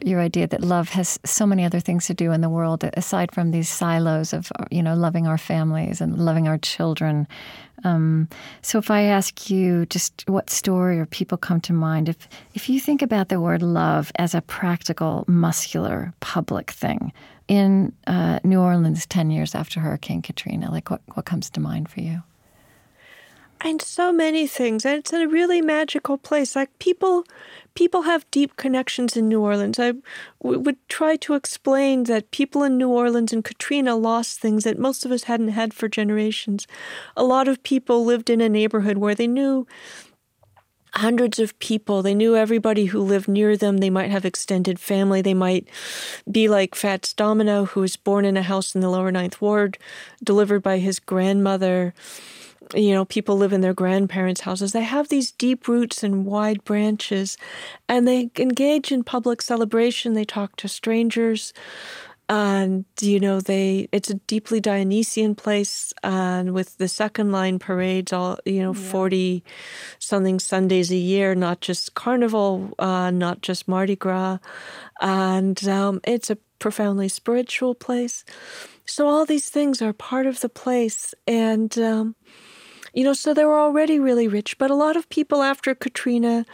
your 0.02 0.20
idea 0.20 0.46
that 0.46 0.62
love 0.62 0.88
has 0.90 1.18
so 1.24 1.46
many 1.46 1.64
other 1.64 1.80
things 1.80 2.06
to 2.06 2.14
do 2.14 2.32
in 2.32 2.40
the 2.40 2.48
world 2.48 2.84
aside 2.94 3.32
from 3.32 3.50
these 3.50 3.68
silos 3.68 4.32
of 4.32 4.50
you 4.70 4.82
know 4.82 4.94
loving 4.94 5.26
our 5.26 5.38
families 5.38 6.00
and 6.00 6.18
loving 6.18 6.48
our 6.48 6.58
children 6.58 7.26
um, 7.84 8.28
so 8.62 8.78
if 8.78 8.90
i 8.90 9.02
ask 9.02 9.50
you 9.50 9.84
just 9.86 10.24
what 10.26 10.48
story 10.48 10.98
or 10.98 11.06
people 11.06 11.36
come 11.36 11.60
to 11.60 11.72
mind 11.72 12.08
if 12.08 12.28
if 12.54 12.68
you 12.68 12.80
think 12.80 13.02
about 13.02 13.28
the 13.28 13.40
word 13.40 13.62
love 13.62 14.10
as 14.16 14.34
a 14.34 14.40
practical 14.40 15.24
muscular 15.28 16.12
public 16.20 16.70
thing 16.70 17.12
in 17.50 17.92
uh, 18.06 18.38
New 18.44 18.60
Orleans 18.60 19.06
10 19.06 19.32
years 19.32 19.56
after 19.56 19.80
Hurricane 19.80 20.22
Katrina? 20.22 20.70
Like, 20.70 20.88
what, 20.88 21.02
what 21.14 21.26
comes 21.26 21.50
to 21.50 21.58
mind 21.58 21.88
for 21.88 22.00
you? 22.00 22.22
And 23.60 23.82
so 23.82 24.12
many 24.12 24.46
things. 24.46 24.86
And 24.86 25.00
it's 25.00 25.12
a 25.12 25.26
really 25.26 25.60
magical 25.60 26.16
place. 26.16 26.54
Like, 26.54 26.70
people 26.78 27.24
people 27.74 28.02
have 28.02 28.30
deep 28.30 28.56
connections 28.56 29.16
in 29.16 29.28
New 29.28 29.40
Orleans. 29.40 29.78
I 29.80 29.94
w- 30.42 30.60
would 30.60 30.76
try 30.88 31.16
to 31.16 31.34
explain 31.34 32.04
that 32.04 32.30
people 32.30 32.62
in 32.62 32.78
New 32.78 32.88
Orleans 32.88 33.32
and 33.32 33.44
Katrina 33.44 33.96
lost 33.96 34.38
things 34.38 34.64
that 34.64 34.78
most 34.78 35.04
of 35.04 35.10
us 35.10 35.24
hadn't 35.24 35.48
had 35.48 35.74
for 35.74 35.88
generations. 35.88 36.66
A 37.16 37.24
lot 37.24 37.48
of 37.48 37.62
people 37.64 38.04
lived 38.04 38.30
in 38.30 38.40
a 38.40 38.48
neighborhood 38.48 38.98
where 38.98 39.14
they 39.14 39.26
knew 39.26 39.66
hundreds 40.94 41.38
of 41.38 41.58
people. 41.58 42.02
They 42.02 42.14
knew 42.14 42.36
everybody 42.36 42.86
who 42.86 43.00
lived 43.00 43.28
near 43.28 43.56
them. 43.56 43.78
They 43.78 43.90
might 43.90 44.10
have 44.10 44.24
extended 44.24 44.78
family. 44.78 45.22
They 45.22 45.34
might 45.34 45.68
be 46.30 46.48
like 46.48 46.74
Fats 46.74 47.12
Domino, 47.12 47.66
who 47.66 47.80
was 47.80 47.96
born 47.96 48.24
in 48.24 48.36
a 48.36 48.42
house 48.42 48.74
in 48.74 48.80
the 48.80 48.90
lower 48.90 49.12
ninth 49.12 49.40
ward, 49.40 49.78
delivered 50.22 50.62
by 50.62 50.78
his 50.78 50.98
grandmother. 50.98 51.94
You 52.74 52.92
know, 52.92 53.04
people 53.04 53.36
live 53.36 53.52
in 53.52 53.62
their 53.62 53.74
grandparents' 53.74 54.42
houses. 54.42 54.72
They 54.72 54.84
have 54.84 55.08
these 55.08 55.32
deep 55.32 55.66
roots 55.66 56.04
and 56.04 56.24
wide 56.24 56.62
branches, 56.64 57.36
and 57.88 58.06
they 58.06 58.30
engage 58.38 58.92
in 58.92 59.02
public 59.02 59.42
celebration. 59.42 60.12
They 60.12 60.24
talk 60.24 60.54
to 60.56 60.68
strangers 60.68 61.52
and 62.30 62.84
you 63.00 63.18
know 63.18 63.40
they 63.40 63.88
it's 63.90 64.08
a 64.08 64.14
deeply 64.14 64.60
dionysian 64.60 65.34
place 65.34 65.92
and 66.04 66.54
with 66.54 66.78
the 66.78 66.86
second 66.86 67.32
line 67.32 67.58
parades 67.58 68.12
all 68.12 68.38
you 68.46 68.62
know 68.62 68.72
yeah. 68.72 68.90
40 68.90 69.44
something 69.98 70.38
sundays 70.38 70.92
a 70.92 70.96
year 70.96 71.34
not 71.34 71.60
just 71.60 71.94
carnival 71.94 72.72
uh, 72.78 73.10
not 73.10 73.42
just 73.42 73.66
mardi 73.66 73.96
gras 73.96 74.38
and 75.00 75.66
um, 75.68 76.00
it's 76.04 76.30
a 76.30 76.38
profoundly 76.60 77.08
spiritual 77.08 77.74
place 77.74 78.24
so 78.86 79.08
all 79.08 79.26
these 79.26 79.48
things 79.50 79.82
are 79.82 79.92
part 79.92 80.26
of 80.26 80.40
the 80.40 80.48
place 80.48 81.12
and 81.26 81.76
um, 81.78 82.14
you 82.94 83.02
know 83.02 83.12
so 83.12 83.34
they 83.34 83.44
were 83.44 83.58
already 83.58 83.98
really 83.98 84.28
rich 84.28 84.56
but 84.56 84.70
a 84.70 84.76
lot 84.76 84.96
of 84.96 85.08
people 85.08 85.42
after 85.42 85.74
katrina 85.74 86.46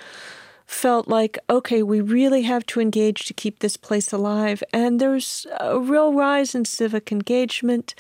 felt 0.67 1.07
like, 1.09 1.39
okay, 1.49 1.83
we 1.83 2.01
really 2.01 2.43
have 2.43 2.67
to 2.67 2.81
engage 2.81 3.25
to 3.27 3.35
keep 3.35 3.61
this 3.61 3.77
place 3.77 4.13
alive. 4.13 4.63
And 4.73 5.01
there's 5.01 5.47
a 5.61 5.79
real 5.79 6.13
rise 6.13 6.55
in 6.55 6.65
civic 6.65 7.13
engagement, 7.13 7.95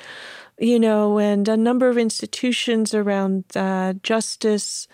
you 0.58 0.78
know, 0.78 1.18
and 1.18 1.48
a 1.48 1.56
number 1.56 1.88
of 1.88 1.96
institutions 1.98 2.94
around 2.94 3.44
uh, 3.54 3.94
justice 4.02 4.88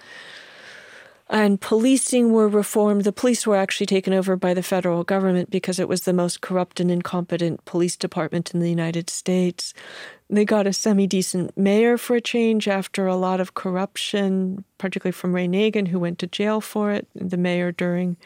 and 1.32 1.58
policing 1.62 2.30
were 2.30 2.46
reformed. 2.46 3.04
The 3.04 3.12
police 3.12 3.46
were 3.46 3.56
actually 3.56 3.86
taken 3.86 4.12
over 4.12 4.36
by 4.36 4.52
the 4.52 4.62
federal 4.62 5.02
government 5.02 5.48
because 5.48 5.78
it 5.78 5.88
was 5.88 6.02
the 6.02 6.12
most 6.12 6.42
corrupt 6.42 6.78
and 6.78 6.90
incompetent 6.90 7.64
police 7.64 7.96
department 7.96 8.52
in 8.52 8.60
the 8.60 8.68
United 8.68 9.08
States. 9.08 9.72
They 10.28 10.44
got 10.44 10.66
a 10.66 10.74
semi 10.74 11.06
decent 11.06 11.56
mayor 11.56 11.96
for 11.96 12.16
a 12.16 12.20
change 12.20 12.68
after 12.68 13.06
a 13.06 13.16
lot 13.16 13.40
of 13.40 13.54
corruption, 13.54 14.62
particularly 14.76 15.12
from 15.12 15.34
Ray 15.34 15.48
Nagin, 15.48 15.88
who 15.88 15.98
went 15.98 16.18
to 16.18 16.26
jail 16.26 16.60
for 16.60 16.92
it, 16.92 17.08
the 17.14 17.38
mayor 17.38 17.72
during 17.72 18.18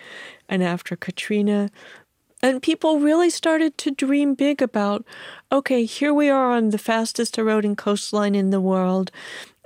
and 0.49 0.65
after 0.65 0.97
Katrina. 0.97 1.71
And 2.43 2.61
people 2.61 3.01
really 3.01 3.31
started 3.31 3.79
to 3.79 3.91
dream 3.93 4.35
big 4.35 4.61
about 4.61 5.05
okay, 5.53 5.85
here 5.85 6.13
we 6.13 6.29
are 6.29 6.51
on 6.51 6.71
the 6.71 6.79
fastest 6.79 7.39
eroding 7.39 7.77
coastline 7.77 8.35
in 8.35 8.51
the 8.51 8.61
world 8.61 9.13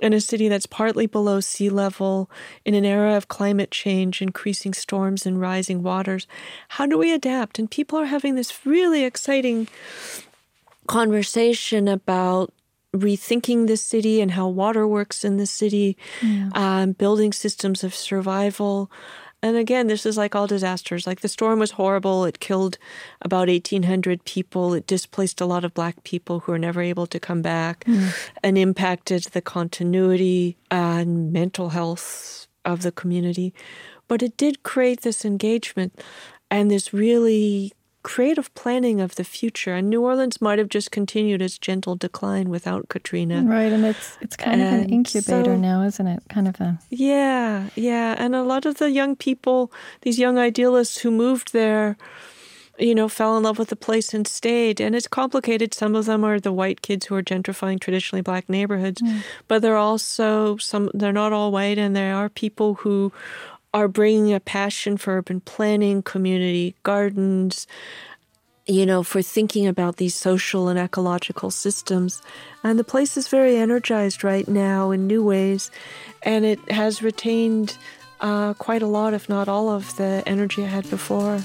in 0.01 0.13
a 0.13 0.19
city 0.21 0.49
that's 0.49 0.65
partly 0.65 1.05
below 1.05 1.39
sea 1.39 1.69
level, 1.69 2.29
in 2.65 2.73
an 2.73 2.85
era 2.85 3.15
of 3.15 3.27
climate 3.27 3.71
change, 3.71 4.21
increasing 4.21 4.73
storms 4.73 5.25
and 5.25 5.39
rising 5.39 5.83
waters. 5.83 6.27
How 6.69 6.85
do 6.85 6.97
we 6.97 7.13
adapt? 7.13 7.59
And 7.59 7.69
people 7.69 7.99
are 7.99 8.05
having 8.05 8.35
this 8.35 8.65
really 8.65 9.03
exciting 9.03 9.67
conversation 10.87 11.87
about 11.87 12.53
rethinking 12.95 13.67
the 13.67 13.77
city 13.77 14.19
and 14.19 14.31
how 14.31 14.47
water 14.47 14.85
works 14.85 15.23
in 15.23 15.37
the 15.37 15.45
city, 15.45 15.97
yeah. 16.21 16.49
um, 16.53 16.91
building 16.91 17.31
systems 17.31 17.83
of 17.83 17.95
survival. 17.95 18.91
And 19.43 19.57
again, 19.57 19.87
this 19.87 20.05
is 20.05 20.17
like 20.17 20.35
all 20.35 20.47
disasters. 20.47 21.07
Like 21.07 21.21
the 21.21 21.27
storm 21.27 21.59
was 21.59 21.71
horrible. 21.71 22.25
It 22.25 22.39
killed 22.39 22.77
about 23.21 23.47
1,800 23.47 24.23
people. 24.23 24.73
It 24.73 24.85
displaced 24.85 25.41
a 25.41 25.45
lot 25.45 25.65
of 25.65 25.73
Black 25.73 26.03
people 26.03 26.41
who 26.41 26.51
were 26.51 26.59
never 26.59 26.81
able 26.81 27.07
to 27.07 27.19
come 27.19 27.41
back 27.41 27.83
mm. 27.85 28.13
and 28.43 28.57
impacted 28.57 29.23
the 29.25 29.41
continuity 29.41 30.57
and 30.69 31.33
mental 31.33 31.69
health 31.69 32.47
of 32.65 32.83
the 32.83 32.91
community. 32.91 33.53
But 34.07 34.21
it 34.21 34.37
did 34.37 34.63
create 34.63 35.01
this 35.01 35.25
engagement 35.25 35.99
and 36.51 36.69
this 36.69 36.93
really 36.93 37.73
creative 38.03 38.53
planning 38.55 38.99
of 39.01 39.15
the 39.15 39.23
future. 39.23 39.73
And 39.73 39.89
New 39.89 40.03
Orleans 40.03 40.41
might 40.41 40.59
have 40.59 40.69
just 40.69 40.91
continued 40.91 41.41
its 41.41 41.57
gentle 41.57 41.95
decline 41.95 42.49
without 42.49 42.89
Katrina. 42.89 43.43
Right, 43.43 43.71
and 43.71 43.85
it's 43.85 44.17
it's 44.21 44.35
kind 44.35 44.61
and 44.61 44.75
of 44.75 44.83
an 44.83 44.89
incubator 44.89 45.55
so, 45.55 45.57
now, 45.57 45.83
isn't 45.83 46.07
it? 46.07 46.23
Kind 46.29 46.47
of 46.47 46.59
a 46.59 46.79
Yeah, 46.89 47.69
yeah. 47.75 48.15
And 48.17 48.35
a 48.35 48.43
lot 48.43 48.65
of 48.65 48.77
the 48.77 48.91
young 48.91 49.15
people, 49.15 49.71
these 50.01 50.19
young 50.19 50.37
idealists 50.37 50.99
who 50.99 51.11
moved 51.11 51.53
there, 51.53 51.97
you 52.79 52.95
know, 52.95 53.07
fell 53.07 53.37
in 53.37 53.43
love 53.43 53.59
with 53.59 53.69
the 53.69 53.75
place 53.75 54.13
and 54.13 54.27
stayed. 54.27 54.81
And 54.81 54.95
it's 54.95 55.07
complicated. 55.07 55.73
Some 55.73 55.95
of 55.95 56.05
them 56.05 56.23
are 56.23 56.39
the 56.39 56.51
white 56.51 56.81
kids 56.81 57.05
who 57.05 57.15
are 57.15 57.23
gentrifying 57.23 57.79
traditionally 57.79 58.21
black 58.21 58.49
neighborhoods, 58.49 59.01
mm. 59.01 59.21
but 59.47 59.61
they're 59.61 59.77
also 59.77 60.57
some. 60.57 60.89
They're 60.93 61.13
not 61.13 61.33
all 61.33 61.51
white, 61.51 61.77
and 61.77 61.95
there 61.95 62.15
are 62.15 62.29
people 62.29 62.75
who 62.75 63.11
are 63.73 63.87
bringing 63.87 64.33
a 64.33 64.39
passion 64.39 64.97
for 64.97 65.17
urban 65.17 65.39
planning, 65.41 66.01
community 66.01 66.75
gardens, 66.83 67.67
you 68.65 68.85
know, 68.85 69.03
for 69.03 69.21
thinking 69.21 69.67
about 69.67 69.97
these 69.97 70.15
social 70.15 70.67
and 70.67 70.77
ecological 70.79 71.51
systems. 71.51 72.21
And 72.63 72.77
the 72.77 72.83
place 72.83 73.17
is 73.17 73.27
very 73.27 73.57
energized 73.57 74.23
right 74.23 74.47
now 74.47 74.91
in 74.91 75.07
new 75.07 75.23
ways, 75.23 75.71
and 76.23 76.45
it 76.45 76.59
has 76.71 77.01
retained 77.01 77.77
uh, 78.19 78.53
quite 78.53 78.81
a 78.81 78.87
lot, 78.87 79.13
if 79.13 79.27
not 79.27 79.47
all, 79.47 79.69
of 79.69 79.95
the 79.97 80.23
energy 80.25 80.63
it 80.63 80.67
had 80.67 80.89
before. 80.89 81.39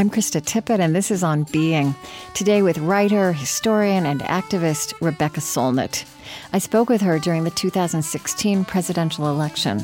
I'm 0.00 0.08
Krista 0.08 0.40
Tippett, 0.40 0.78
and 0.78 0.96
this 0.96 1.10
is 1.10 1.22
On 1.22 1.42
Being. 1.42 1.94
Today 2.32 2.62
with 2.62 2.78
writer, 2.78 3.34
historian, 3.34 4.06
and 4.06 4.22
activist 4.22 4.94
Rebecca 5.02 5.40
Solnit. 5.40 6.06
I 6.54 6.58
spoke 6.58 6.88
with 6.88 7.02
her 7.02 7.18
during 7.18 7.44
the 7.44 7.50
2016 7.50 8.64
presidential 8.64 9.28
election. 9.28 9.80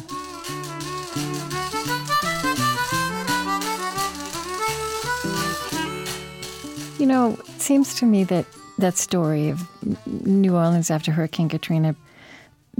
You 6.98 7.04
know, 7.04 7.36
it 7.38 7.60
seems 7.60 7.94
to 7.96 8.06
me 8.06 8.24
that 8.24 8.46
that 8.78 8.96
story 8.96 9.50
of 9.50 9.68
New 10.06 10.56
Orleans 10.56 10.90
after 10.90 11.12
Hurricane 11.12 11.50
Katrina 11.50 11.94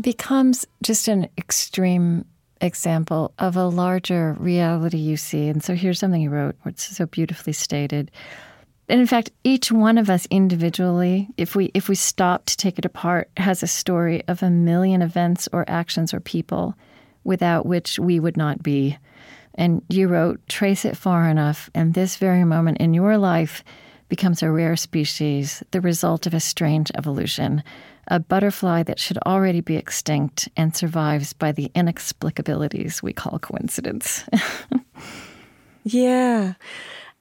becomes 0.00 0.66
just 0.82 1.06
an 1.06 1.28
extreme 1.36 2.24
example 2.60 3.32
of 3.38 3.56
a 3.56 3.66
larger 3.66 4.36
reality 4.38 4.98
you 4.98 5.16
see. 5.16 5.48
And 5.48 5.62
so 5.62 5.74
here's 5.74 5.98
something 5.98 6.22
you 6.22 6.30
wrote, 6.30 6.56
where 6.62 6.70
it's 6.70 6.96
so 6.96 7.06
beautifully 7.06 7.52
stated. 7.52 8.10
And 8.88 9.00
in 9.00 9.06
fact, 9.06 9.32
each 9.42 9.72
one 9.72 9.98
of 9.98 10.08
us 10.08 10.26
individually, 10.30 11.28
if 11.36 11.56
we 11.56 11.72
if 11.74 11.88
we 11.88 11.96
stop 11.96 12.46
to 12.46 12.56
take 12.56 12.78
it 12.78 12.84
apart, 12.84 13.30
has 13.36 13.62
a 13.62 13.66
story 13.66 14.22
of 14.28 14.42
a 14.42 14.50
million 14.50 15.02
events 15.02 15.48
or 15.52 15.64
actions 15.68 16.14
or 16.14 16.20
people 16.20 16.74
without 17.24 17.66
which 17.66 17.98
we 17.98 18.20
would 18.20 18.36
not 18.36 18.62
be. 18.62 18.96
And 19.56 19.82
you 19.88 20.06
wrote, 20.06 20.46
trace 20.48 20.84
it 20.84 20.96
far 20.96 21.28
enough, 21.28 21.70
and 21.74 21.94
this 21.94 22.16
very 22.16 22.44
moment 22.44 22.78
in 22.78 22.94
your 22.94 23.18
life 23.18 23.64
becomes 24.08 24.42
a 24.42 24.50
rare 24.50 24.76
species, 24.76 25.62
the 25.70 25.80
result 25.80 26.26
of 26.26 26.34
a 26.34 26.40
strange 26.40 26.90
evolution 26.94 27.62
a 28.08 28.20
butterfly 28.20 28.82
that 28.84 28.98
should 28.98 29.18
already 29.26 29.60
be 29.60 29.76
extinct 29.76 30.48
and 30.56 30.76
survives 30.76 31.32
by 31.32 31.52
the 31.52 31.70
inexplicabilities 31.74 33.02
we 33.02 33.12
call 33.12 33.38
coincidence. 33.38 34.24
yeah. 35.82 36.54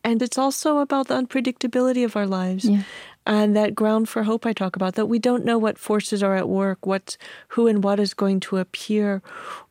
And 0.03 0.21
it's 0.21 0.37
also 0.37 0.79
about 0.79 1.07
the 1.07 1.15
unpredictability 1.15 2.05
of 2.05 2.15
our 2.15 2.27
lives. 2.27 2.65
Yeah. 2.65 2.83
And 3.27 3.55
that 3.55 3.73
ground 3.73 4.07
for 4.07 4.23
hope 4.23 4.45
I 4.45 4.53
talk 4.53 4.75
about, 4.75 4.93
that 4.95 5.07
we 5.07 5.17
don't 5.17 5.45
know 5.45 5.57
what 5.57 5.79
forces 5.79 6.21
are 6.21 6.35
at 6.35 6.47
work, 6.47 6.85
what, 6.85 7.17
who 7.49 7.65
and 7.65 7.83
what 7.83 7.99
is 7.99 8.13
going 8.13 8.39
to 8.41 8.57
appear, 8.57 9.23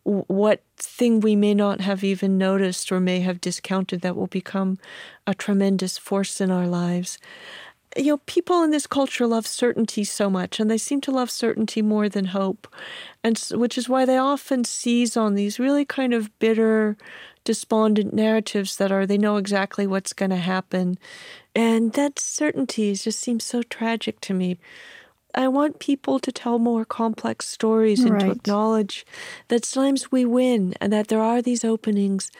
what 0.03 0.63
thing 0.77 1.21
we 1.21 1.37
may 1.37 1.55
not 1.55 1.81
have 1.81 2.03
even 2.03 2.37
noticed 2.37 2.91
or 2.91 2.99
may 2.99 3.21
have 3.21 3.41
discounted 3.41 4.01
that 4.01 4.17
will 4.17 4.27
become 4.27 4.79
a 5.27 5.35
tremendous 5.35 5.99
force 5.99 6.41
in 6.41 6.51
our 6.51 6.67
lives. 6.67 7.19
You 7.97 8.07
know, 8.07 8.21
people 8.27 8.65
in 8.65 8.73
this 8.73 8.89
culture 8.89 9.25
love 9.25 9.47
certainty 9.47 10.03
so 10.03 10.29
much, 10.29 10.59
and 10.59 10.69
they 10.69 10.79
seem 10.79 11.01
to 11.03 11.13
love 11.13 11.31
certainty 11.31 11.81
more 11.81 12.09
than 12.09 12.25
hope, 12.25 12.67
and 13.23 13.39
which 13.53 13.79
is 13.79 13.89
why 13.89 14.05
they 14.05 14.19
often 14.19 14.65
seize 14.65 15.17
on 15.17 15.35
these 15.35 15.61
really 15.61 15.85
kind 15.85 16.13
of 16.13 16.37
bitter, 16.41 16.97
despondent 17.45 18.13
narratives 18.13 18.77
that 18.77 18.91
are 18.91 19.07
they 19.07 19.19
know 19.19 19.37
exactly 19.37 19.87
what's 19.87 20.13
going 20.13 20.31
to 20.31 20.37
happen, 20.37 20.99
and 21.55 21.93
that 21.93 22.19
certainty 22.19 22.95
just 22.95 23.21
seems 23.21 23.45
so 23.45 23.63
tragic 23.63 24.21
to 24.21 24.35
me. 24.35 24.59
I 25.35 25.49
want 25.49 25.81
people 25.81 26.21
to 26.21 26.31
tell 26.31 26.59
more 26.59 26.85
complex 26.85 27.47
stories 27.47 28.05
and 28.05 28.13
right. 28.13 28.21
to 28.27 28.31
acknowledge 28.31 29.05
that 29.49 29.65
sometimes 29.65 30.13
we 30.13 30.25
win 30.25 30.75
and 30.81 30.93
that 30.93 31.09
there 31.09 31.21
are 31.21 31.43
these 31.43 31.65
openings 31.65 32.31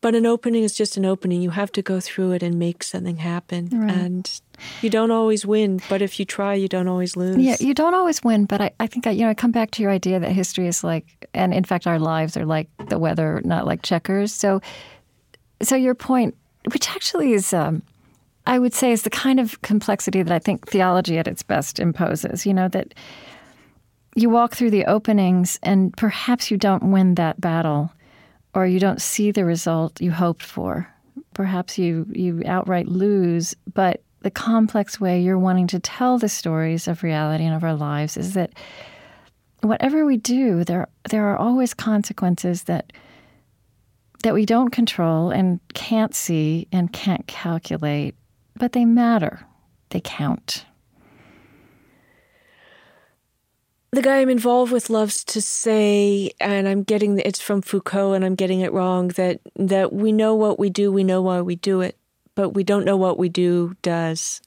but 0.00 0.14
an 0.14 0.26
opening 0.26 0.62
is 0.62 0.74
just 0.74 0.96
an 0.96 1.04
opening. 1.04 1.42
You 1.42 1.50
have 1.50 1.72
to 1.72 1.82
go 1.82 2.00
through 2.00 2.32
it 2.32 2.42
and 2.42 2.58
make 2.58 2.82
something 2.82 3.16
happen. 3.16 3.68
Right. 3.72 3.90
And 3.90 4.40
you 4.82 4.90
don't 4.90 5.10
always 5.10 5.46
win, 5.46 5.80
but 5.88 6.02
if 6.02 6.18
you 6.18 6.24
try, 6.24 6.54
you 6.54 6.68
don't 6.68 6.88
always 6.88 7.16
lose. 7.16 7.36
Yeah, 7.36 7.56
you 7.60 7.74
don't 7.74 7.94
always 7.94 8.22
win, 8.22 8.44
but 8.44 8.60
I, 8.60 8.70
I 8.80 8.86
think, 8.86 9.06
I, 9.06 9.10
you 9.10 9.22
know, 9.22 9.30
I 9.30 9.34
come 9.34 9.52
back 9.52 9.70
to 9.72 9.82
your 9.82 9.90
idea 9.90 10.18
that 10.20 10.32
history 10.32 10.66
is 10.66 10.84
like, 10.84 11.28
and 11.34 11.52
in 11.54 11.64
fact, 11.64 11.86
our 11.86 11.98
lives 11.98 12.36
are 12.36 12.46
like 12.46 12.68
the 12.88 12.98
weather, 12.98 13.40
not 13.44 13.66
like 13.66 13.82
checkers. 13.82 14.32
So, 14.32 14.60
so 15.62 15.76
your 15.76 15.94
point, 15.94 16.36
which 16.72 16.90
actually 16.90 17.32
is, 17.32 17.52
um, 17.52 17.82
I 18.46 18.58
would 18.58 18.74
say, 18.74 18.92
is 18.92 19.02
the 19.02 19.10
kind 19.10 19.40
of 19.40 19.60
complexity 19.62 20.22
that 20.22 20.34
I 20.34 20.38
think 20.38 20.66
theology 20.68 21.18
at 21.18 21.28
its 21.28 21.42
best 21.42 21.78
imposes, 21.78 22.46
you 22.46 22.54
know, 22.54 22.68
that 22.68 22.94
you 24.14 24.30
walk 24.30 24.54
through 24.54 24.70
the 24.70 24.86
openings 24.86 25.58
and 25.62 25.96
perhaps 25.96 26.50
you 26.50 26.56
don't 26.56 26.90
win 26.90 27.14
that 27.16 27.40
battle 27.40 27.92
or 28.54 28.66
you 28.66 28.80
don't 28.80 29.00
see 29.00 29.30
the 29.30 29.44
result 29.44 30.00
you 30.00 30.10
hoped 30.10 30.42
for. 30.42 30.88
Perhaps 31.34 31.78
you, 31.78 32.06
you 32.12 32.42
outright 32.46 32.88
lose, 32.88 33.54
but 33.74 34.02
the 34.20 34.30
complex 34.30 35.00
way 35.00 35.20
you're 35.20 35.38
wanting 35.38 35.66
to 35.68 35.78
tell 35.78 36.18
the 36.18 36.28
stories 36.28 36.88
of 36.88 37.02
reality 37.02 37.44
and 37.44 37.54
of 37.54 37.64
our 37.64 37.74
lives 37.74 38.16
is 38.16 38.34
that 38.34 38.52
whatever 39.62 40.04
we 40.04 40.16
do, 40.16 40.64
there 40.64 40.88
there 41.10 41.26
are 41.26 41.36
always 41.36 41.74
consequences 41.74 42.64
that 42.64 42.92
that 44.24 44.34
we 44.34 44.44
don't 44.44 44.70
control 44.70 45.30
and 45.30 45.60
can't 45.74 46.14
see 46.14 46.66
and 46.72 46.92
can't 46.92 47.26
calculate, 47.26 48.14
but 48.56 48.72
they 48.72 48.84
matter. 48.84 49.46
They 49.90 50.00
count. 50.00 50.64
the 53.90 54.02
guy 54.02 54.20
I'm 54.20 54.28
involved 54.28 54.70
with 54.70 54.90
loves 54.90 55.24
to 55.24 55.40
say, 55.40 56.30
and 56.40 56.68
I'm 56.68 56.82
getting 56.82 57.18
it's 57.18 57.40
from 57.40 57.62
Foucault, 57.62 58.12
and 58.12 58.24
I'm 58.24 58.34
getting 58.34 58.60
it 58.60 58.72
wrong 58.72 59.08
that 59.08 59.40
that 59.56 59.92
we 59.92 60.12
know 60.12 60.34
what 60.34 60.58
we 60.58 60.70
do, 60.70 60.92
we 60.92 61.04
know 61.04 61.22
why 61.22 61.40
we 61.40 61.56
do 61.56 61.80
it, 61.80 61.97
but 62.38 62.50
we 62.50 62.62
don't 62.62 62.84
know 62.84 62.96
what 62.96 63.18
we 63.18 63.28
do 63.28 63.74
does. 63.82 64.40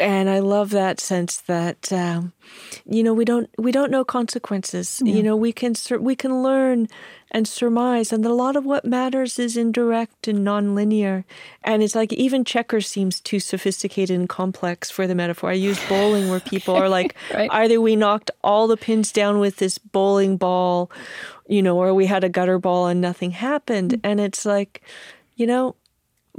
And 0.00 0.30
I 0.30 0.38
love 0.38 0.70
that 0.70 0.98
sense 0.98 1.42
that 1.42 1.92
um, 1.92 2.32
you 2.86 3.02
know 3.02 3.12
we 3.12 3.26
don't 3.26 3.50
we 3.58 3.70
don't 3.70 3.90
know 3.90 4.02
consequences. 4.02 5.02
Yeah. 5.04 5.12
You 5.12 5.22
know 5.22 5.36
we 5.36 5.52
can 5.52 5.74
we 6.00 6.16
can 6.16 6.42
learn 6.42 6.88
and 7.30 7.46
surmise. 7.46 8.14
And 8.14 8.24
a 8.24 8.32
lot 8.32 8.56
of 8.56 8.64
what 8.64 8.86
matters 8.86 9.38
is 9.38 9.58
indirect 9.58 10.26
and 10.26 10.38
nonlinear. 10.38 11.24
And 11.62 11.82
it's 11.82 11.94
like 11.94 12.14
even 12.14 12.46
checkers 12.46 12.88
seems 12.88 13.20
too 13.20 13.40
sophisticated 13.40 14.18
and 14.18 14.26
complex 14.26 14.90
for 14.90 15.06
the 15.06 15.14
metaphor. 15.14 15.50
I 15.50 15.52
use 15.52 15.78
bowling 15.86 16.30
where 16.30 16.40
people 16.40 16.76
are 16.76 16.88
like, 16.98 17.14
right. 17.34 17.50
either 17.52 17.78
we 17.78 17.94
knocked 17.94 18.30
all 18.42 18.68
the 18.68 18.78
pins 18.78 19.12
down 19.12 19.38
with 19.38 19.56
this 19.56 19.76
bowling 19.76 20.38
ball, 20.38 20.90
you 21.46 21.60
know, 21.60 21.76
or 21.76 21.92
we 21.92 22.06
had 22.06 22.24
a 22.24 22.30
gutter 22.30 22.58
ball 22.58 22.86
and 22.86 23.02
nothing 23.02 23.32
happened. 23.32 23.90
Mm-hmm. 23.90 24.06
And 24.06 24.20
it's 24.20 24.46
like, 24.46 24.80
you 25.36 25.46
know, 25.46 25.76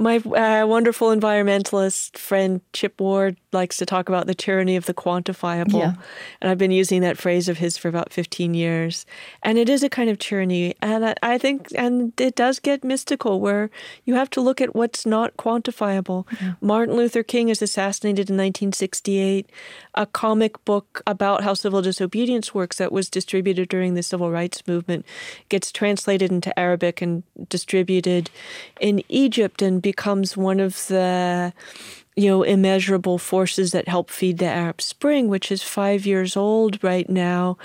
my 0.00 0.16
uh, 0.16 0.66
wonderful 0.66 1.08
environmentalist 1.14 2.16
friend 2.16 2.62
Chip 2.72 2.98
Ward 2.98 3.36
likes 3.52 3.76
to 3.76 3.84
talk 3.84 4.08
about 4.08 4.26
the 4.26 4.34
tyranny 4.34 4.74
of 4.74 4.86
the 4.86 4.94
quantifiable. 4.94 5.78
Yeah. 5.78 5.94
And 6.40 6.50
I've 6.50 6.56
been 6.56 6.70
using 6.70 7.02
that 7.02 7.18
phrase 7.18 7.50
of 7.50 7.58
his 7.58 7.76
for 7.76 7.88
about 7.88 8.10
15 8.10 8.54
years. 8.54 9.04
And 9.42 9.58
it 9.58 9.68
is 9.68 9.82
a 9.82 9.90
kind 9.90 10.08
of 10.08 10.18
tyranny. 10.18 10.74
And 10.80 11.04
I, 11.04 11.14
I 11.22 11.36
think, 11.36 11.68
and 11.76 12.18
it 12.18 12.34
does 12.34 12.60
get 12.60 12.82
mystical 12.82 13.40
where 13.40 13.68
you 14.06 14.14
have 14.14 14.30
to 14.30 14.40
look 14.40 14.62
at 14.62 14.74
what's 14.74 15.04
not 15.04 15.36
quantifiable. 15.36 16.24
Yeah. 16.40 16.54
Martin 16.62 16.96
Luther 16.96 17.22
King 17.22 17.50
is 17.50 17.60
assassinated 17.60 18.30
in 18.30 18.36
1968. 18.36 19.50
A 20.00 20.06
comic 20.06 20.64
book 20.64 21.02
about 21.06 21.44
how 21.44 21.52
civil 21.52 21.82
disobedience 21.82 22.54
works 22.54 22.78
that 22.78 22.90
was 22.90 23.10
distributed 23.10 23.68
during 23.68 23.92
the 23.92 24.02
civil 24.02 24.30
rights 24.30 24.66
movement 24.66 25.04
gets 25.50 25.70
translated 25.70 26.32
into 26.32 26.58
Arabic 26.58 27.02
and 27.02 27.22
distributed 27.50 28.30
in 28.80 29.02
Egypt 29.10 29.60
and 29.60 29.82
becomes 29.82 30.38
one 30.38 30.58
of 30.58 30.86
the 30.86 31.52
you 32.16 32.30
know 32.30 32.42
immeasurable 32.42 33.18
forces 33.18 33.72
that 33.72 33.88
help 33.88 34.08
feed 34.08 34.38
the 34.38 34.46
Arab 34.46 34.80
Spring, 34.80 35.28
which 35.28 35.52
is 35.52 35.62
five 35.62 36.06
years 36.06 36.34
old 36.34 36.82
right 36.82 37.10
now, 37.10 37.58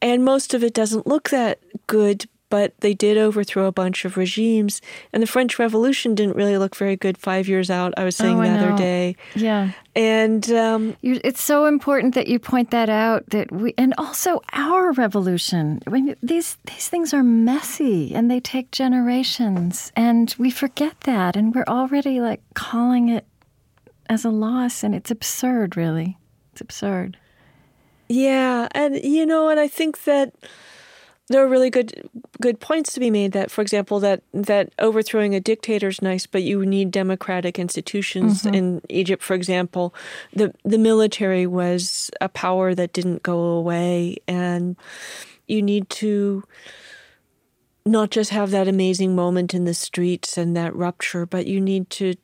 and 0.00 0.24
most 0.24 0.54
of 0.54 0.62
it 0.62 0.74
doesn't 0.74 1.08
look 1.08 1.30
that 1.30 1.58
good. 1.88 2.28
But 2.50 2.72
they 2.80 2.94
did 2.94 3.18
overthrow 3.18 3.66
a 3.66 3.72
bunch 3.72 4.04
of 4.04 4.16
regimes, 4.16 4.80
and 5.12 5.22
the 5.22 5.26
French 5.26 5.58
Revolution 5.58 6.14
didn't 6.14 6.34
really 6.34 6.56
look 6.56 6.74
very 6.74 6.96
good 6.96 7.18
five 7.18 7.46
years 7.46 7.70
out. 7.70 7.92
I 7.96 8.04
was 8.04 8.16
saying 8.16 8.38
oh, 8.38 8.42
the 8.42 8.48
other 8.48 8.76
day, 8.76 9.16
yeah. 9.34 9.72
And 9.94 10.50
um, 10.52 10.96
it's 11.02 11.42
so 11.42 11.66
important 11.66 12.14
that 12.14 12.28
you 12.28 12.38
point 12.38 12.70
that 12.70 12.88
out. 12.88 13.28
That 13.30 13.52
we, 13.52 13.74
and 13.76 13.92
also 13.98 14.40
our 14.52 14.92
revolution. 14.92 15.80
I 15.86 15.90
mean, 15.90 16.16
these 16.22 16.56
these 16.64 16.88
things 16.88 17.12
are 17.12 17.22
messy 17.22 18.14
and 18.14 18.30
they 18.30 18.40
take 18.40 18.70
generations, 18.70 19.92
and 19.94 20.34
we 20.38 20.50
forget 20.50 21.00
that, 21.02 21.36
and 21.36 21.54
we're 21.54 21.68
already 21.68 22.20
like 22.20 22.40
calling 22.54 23.10
it 23.10 23.26
as 24.08 24.24
a 24.24 24.30
loss, 24.30 24.82
and 24.82 24.94
it's 24.94 25.10
absurd. 25.10 25.76
Really, 25.76 26.16
it's 26.52 26.60
absurd. 26.60 27.18
Yeah, 28.08 28.68
and 28.72 28.96
you 29.02 29.26
know, 29.26 29.48
and 29.50 29.60
I 29.60 29.68
think 29.68 30.04
that 30.04 30.32
there 31.28 31.44
are 31.44 31.48
really 31.48 31.70
good 31.70 32.08
good 32.40 32.60
points 32.60 32.92
to 32.92 33.00
be 33.00 33.10
made 33.10 33.32
that 33.32 33.50
for 33.50 33.62
example 33.62 34.00
that 34.00 34.22
that 34.32 34.72
overthrowing 34.78 35.34
a 35.34 35.40
dictator 35.40 35.88
is 35.88 36.02
nice 36.02 36.26
but 36.26 36.42
you 36.42 36.64
need 36.64 36.90
democratic 36.90 37.58
institutions 37.58 38.42
mm-hmm. 38.42 38.54
in 38.54 38.82
Egypt 38.88 39.22
for 39.22 39.34
example 39.34 39.94
the 40.32 40.52
the 40.64 40.78
military 40.78 41.46
was 41.46 42.10
a 42.20 42.28
power 42.28 42.74
that 42.74 42.92
didn't 42.92 43.22
go 43.22 43.38
away 43.38 44.16
and 44.26 44.76
you 45.46 45.62
need 45.62 45.88
to 45.88 46.44
not 47.86 48.10
just 48.10 48.30
have 48.30 48.50
that 48.50 48.68
amazing 48.68 49.14
moment 49.14 49.54
in 49.54 49.64
the 49.64 49.74
streets 49.74 50.36
and 50.36 50.56
that 50.56 50.74
rupture 50.74 51.26
but 51.26 51.46
you 51.46 51.60
need 51.60 51.88
to 51.90 52.14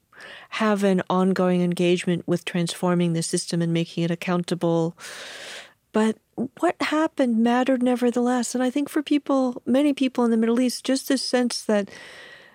have 0.51 0.85
an 0.85 1.03
ongoing 1.11 1.61
engagement 1.61 2.27
with 2.27 2.45
transforming 2.45 3.13
the 3.13 3.23
system 3.23 3.61
and 3.61 3.73
making 3.73 4.05
it 4.05 4.11
accountable 4.11 4.97
but 5.95 6.19
what 6.59 6.75
happened 6.81 7.39
mattered 7.39 7.81
nevertheless. 7.83 8.55
And 8.55 8.65
I 8.65 8.69
think 8.69 8.89
for 8.89 9.01
people, 9.01 9.63
many 9.65 9.95
people 9.95 10.25
in 10.25 10.33
the 10.33 10.37
Middle 10.37 10.61
East, 10.61 10.85
just 10.85 11.09
this 11.09 11.23
sense 11.23 11.63
that 11.63 11.89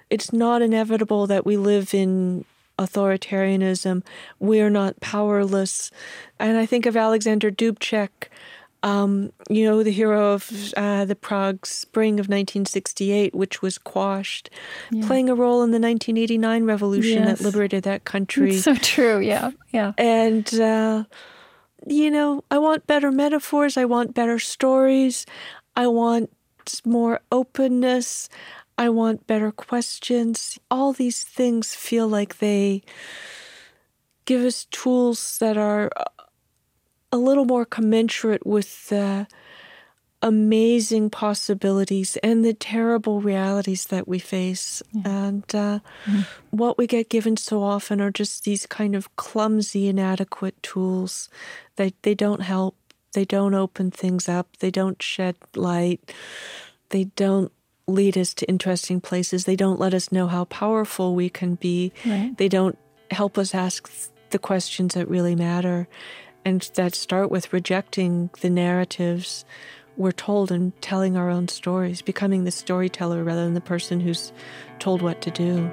it's 0.09 0.33
not 0.33 0.61
inevitable 0.61 1.25
that 1.27 1.45
we 1.45 1.55
live 1.55 1.93
in 1.93 2.43
authoritarianism, 2.77 4.03
we're 4.39 4.69
not 4.69 4.99
powerless. 4.99 5.89
And 6.37 6.57
I 6.57 6.65
think 6.65 6.85
of 6.85 6.97
Alexander 6.97 7.49
Dubček, 7.49 8.09
um, 8.83 9.31
you 9.49 9.65
know, 9.65 9.83
the 9.83 9.91
hero 9.91 10.33
of 10.33 10.73
uh, 10.75 11.05
the 11.05 11.15
Prague 11.15 11.65
Spring 11.65 12.15
of 12.15 12.25
1968, 12.25 13.33
which 13.33 13.61
was 13.61 13.77
quashed, 13.77 14.49
yeah. 14.91 15.07
playing 15.07 15.29
a 15.29 15.35
role 15.35 15.63
in 15.63 15.71
the 15.71 15.79
1989 15.79 16.65
revolution 16.65 17.23
yes. 17.23 17.37
that 17.37 17.43
liberated 17.43 17.83
that 17.83 18.03
country. 18.03 18.55
It's 18.55 18.63
so 18.63 18.75
true, 18.75 19.19
yeah, 19.19 19.51
yeah. 19.71 19.93
And 19.97 20.53
uh, 20.55 21.03
you 21.87 22.11
know, 22.11 22.43
I 22.51 22.57
want 22.57 22.87
better 22.87 23.11
metaphors, 23.11 23.77
I 23.77 23.85
want 23.85 24.13
better 24.13 24.39
stories, 24.39 25.25
I 25.75 25.87
want 25.87 26.29
more 26.85 27.21
openness, 27.31 28.29
I 28.77 28.89
want 28.89 29.27
better 29.27 29.51
questions. 29.51 30.59
All 30.69 30.93
these 30.93 31.23
things 31.23 31.75
feel 31.75 32.07
like 32.07 32.37
they 32.37 32.83
give 34.25 34.41
us 34.41 34.65
tools 34.65 35.37
that 35.39 35.57
are 35.57 35.89
uh, 35.97 36.03
a 37.11 37.17
little 37.17 37.45
more 37.45 37.65
commensurate 37.65 38.45
with 38.45 38.89
the 38.89 39.27
amazing 40.21 41.09
possibilities 41.09 42.17
and 42.17 42.43
the 42.43 42.53
terrible 42.53 43.21
realities 43.21 43.85
that 43.85 44.07
we 44.07 44.19
face. 44.19 44.83
Yeah. 44.91 45.01
And 45.05 45.43
uh, 45.53 45.79
mm-hmm. 46.05 46.21
what 46.51 46.77
we 46.77 46.87
get 46.87 47.09
given 47.09 47.37
so 47.37 47.63
often 47.63 48.01
are 48.01 48.11
just 48.11 48.43
these 48.43 48.65
kind 48.65 48.95
of 48.95 49.15
clumsy, 49.15 49.87
inadequate 49.87 50.61
tools. 50.61 51.29
They, 51.77 51.93
they 52.01 52.15
don't 52.15 52.41
help, 52.41 52.75
they 53.13 53.25
don't 53.25 53.53
open 53.53 53.91
things 53.91 54.27
up, 54.27 54.57
they 54.59 54.71
don't 54.71 55.01
shed 55.01 55.35
light, 55.55 56.13
they 56.89 57.05
don't 57.05 57.51
lead 57.87 58.17
us 58.17 58.33
to 58.35 58.49
interesting 58.49 59.01
places, 59.01 59.45
they 59.45 59.55
don't 59.55 59.79
let 59.79 59.93
us 59.93 60.11
know 60.11 60.27
how 60.27 60.43
powerful 60.45 61.15
we 61.15 61.29
can 61.29 61.55
be, 61.55 61.93
right. 62.05 62.37
they 62.37 62.49
don't 62.49 62.77
help 63.09 63.37
us 63.37 63.55
ask 63.55 63.89
the 64.31 64.39
questions 64.39 64.93
that 64.93 65.07
really 65.07 65.35
matter. 65.35 65.87
And 66.45 66.61
that 66.75 66.95
start 66.95 67.29
with 67.29 67.51
rejecting 67.51 68.29
the 68.41 68.49
narratives 68.49 69.43
we're 69.99 70.13
told 70.13 70.49
and 70.49 70.71
telling 70.81 71.17
our 71.17 71.29
own 71.29 71.49
stories, 71.49 72.01
becoming 72.01 72.45
the 72.45 72.51
storyteller 72.51 73.21
rather 73.21 73.43
than 73.43 73.53
the 73.53 73.61
person 73.61 73.99
who's 73.99 74.31
told 74.79 75.01
what 75.01 75.21
to 75.21 75.29
do. 75.29 75.69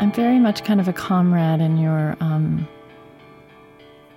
I'm 0.00 0.10
very 0.12 0.38
much 0.38 0.64
kind 0.64 0.80
of 0.80 0.88
a 0.88 0.94
comrade 0.94 1.60
in 1.60 1.76
your 1.76 2.16
um, 2.20 2.66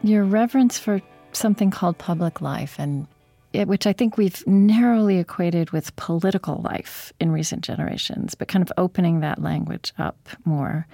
your 0.01 0.23
reverence 0.23 0.79
for 0.79 1.01
something 1.33 1.71
called 1.71 1.97
public 1.97 2.39
life 2.39 2.77
and 2.79 3.05
which 3.53 3.85
I 3.85 3.93
think 3.93 4.17
we've 4.17 4.45
narrowly 4.47 5.19
equated 5.19 5.71
with 5.71 5.95
political 5.95 6.61
life 6.63 7.13
in 7.19 7.31
recent 7.31 7.63
generations, 7.63 8.35
but 8.35 8.47
kind 8.47 8.63
of 8.63 8.71
opening 8.77 9.19
that 9.19 9.41
language 9.41 9.93
up 9.97 10.29
more. 10.43 10.87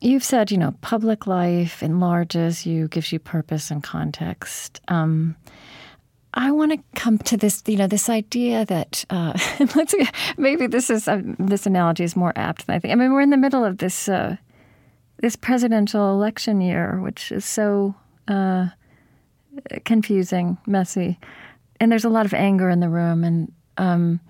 You've 0.00 0.22
said, 0.22 0.52
you 0.52 0.58
know, 0.58 0.74
public 0.80 1.26
life 1.26 1.82
enlarges 1.82 2.64
you, 2.64 2.86
gives 2.86 3.10
you 3.10 3.18
purpose 3.18 3.70
and 3.70 3.82
context. 3.82 4.80
Um, 4.86 5.34
I 6.34 6.52
want 6.52 6.72
to 6.72 7.00
come 7.00 7.18
to 7.18 7.36
this, 7.36 7.64
you 7.66 7.76
know, 7.76 7.88
this 7.88 8.08
idea 8.08 8.64
that 8.66 9.04
uh, 9.10 9.36
let's 9.74 9.94
maybe 10.36 10.68
this 10.68 10.90
is 10.90 11.08
uh, 11.08 11.20
this 11.40 11.66
analogy 11.66 12.04
is 12.04 12.14
more 12.14 12.32
apt 12.36 12.66
than 12.66 12.76
I 12.76 12.78
think. 12.78 12.92
I 12.92 12.94
mean, 12.94 13.12
we're 13.12 13.22
in 13.22 13.30
the 13.30 13.36
middle 13.36 13.64
of 13.64 13.78
this 13.78 14.08
uh, 14.08 14.36
this 15.20 15.34
presidential 15.34 16.12
election 16.12 16.60
year, 16.60 17.00
which 17.00 17.32
is 17.32 17.44
so 17.44 17.96
uh, 18.28 18.68
confusing, 19.84 20.58
messy 20.64 21.18
and 21.80 21.90
there's 21.90 22.04
a 22.04 22.08
lot 22.08 22.26
of 22.26 22.34
anger 22.34 22.68
in 22.68 22.80
the 22.80 22.88
room 22.88 23.24
and 23.24 23.52
um, 23.76 24.20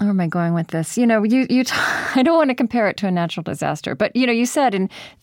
where 0.00 0.08
am 0.08 0.18
I 0.18 0.28
going 0.28 0.54
with 0.54 0.68
this? 0.68 0.96
You 0.96 1.06
know, 1.06 1.22
you 1.22 1.46
you. 1.50 1.62
T- 1.62 1.74
I 2.14 2.22
don't 2.22 2.36
want 2.36 2.48
to 2.48 2.54
compare 2.54 2.88
it 2.88 2.96
to 2.98 3.06
a 3.06 3.10
natural 3.10 3.44
disaster, 3.44 3.94
but 3.94 4.16
you 4.16 4.26
know, 4.26 4.32
you 4.32 4.46
said, 4.46 4.74
and 4.74 4.90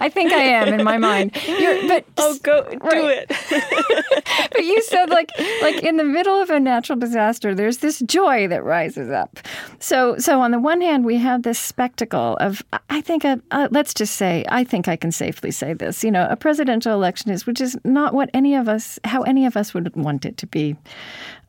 I 0.00 0.08
think 0.08 0.32
I 0.32 0.42
am 0.42 0.72
in 0.72 0.82
my 0.82 0.96
mind. 0.96 1.36
You're, 1.46 1.86
but 1.86 2.06
oh, 2.16 2.38
go 2.42 2.64
do 2.64 2.78
it. 2.80 3.28
but 4.52 4.64
you 4.64 4.82
said 4.82 5.10
like 5.10 5.30
like 5.60 5.82
in 5.82 5.98
the 5.98 6.04
middle 6.04 6.40
of 6.40 6.48
a 6.48 6.58
natural 6.58 6.98
disaster, 6.98 7.54
there's 7.54 7.78
this 7.78 8.00
joy 8.00 8.48
that 8.48 8.64
rises 8.64 9.10
up. 9.10 9.38
So 9.80 10.16
so 10.16 10.40
on 10.40 10.50
the 10.50 10.58
one 10.58 10.80
hand, 10.80 11.04
we 11.04 11.18
have 11.18 11.42
this 11.42 11.58
spectacle 11.58 12.38
of 12.40 12.64
I 12.88 13.02
think 13.02 13.24
a, 13.24 13.40
uh, 13.50 13.68
let's 13.70 13.92
just 13.92 14.16
say 14.16 14.46
I 14.48 14.64
think 14.64 14.88
I 14.88 14.96
can 14.96 15.12
safely 15.12 15.50
say 15.50 15.74
this. 15.74 16.02
You 16.02 16.10
know, 16.10 16.26
a 16.30 16.36
presidential 16.36 16.94
election 16.94 17.30
is 17.30 17.46
which 17.46 17.60
is 17.60 17.76
not 17.84 18.14
what 18.14 18.30
any 18.32 18.54
of 18.54 18.66
us 18.66 18.98
how 19.04 19.22
any 19.22 19.44
of 19.44 19.58
us 19.58 19.74
would 19.74 19.94
want 19.94 20.24
it 20.24 20.38
to 20.38 20.46
be, 20.46 20.74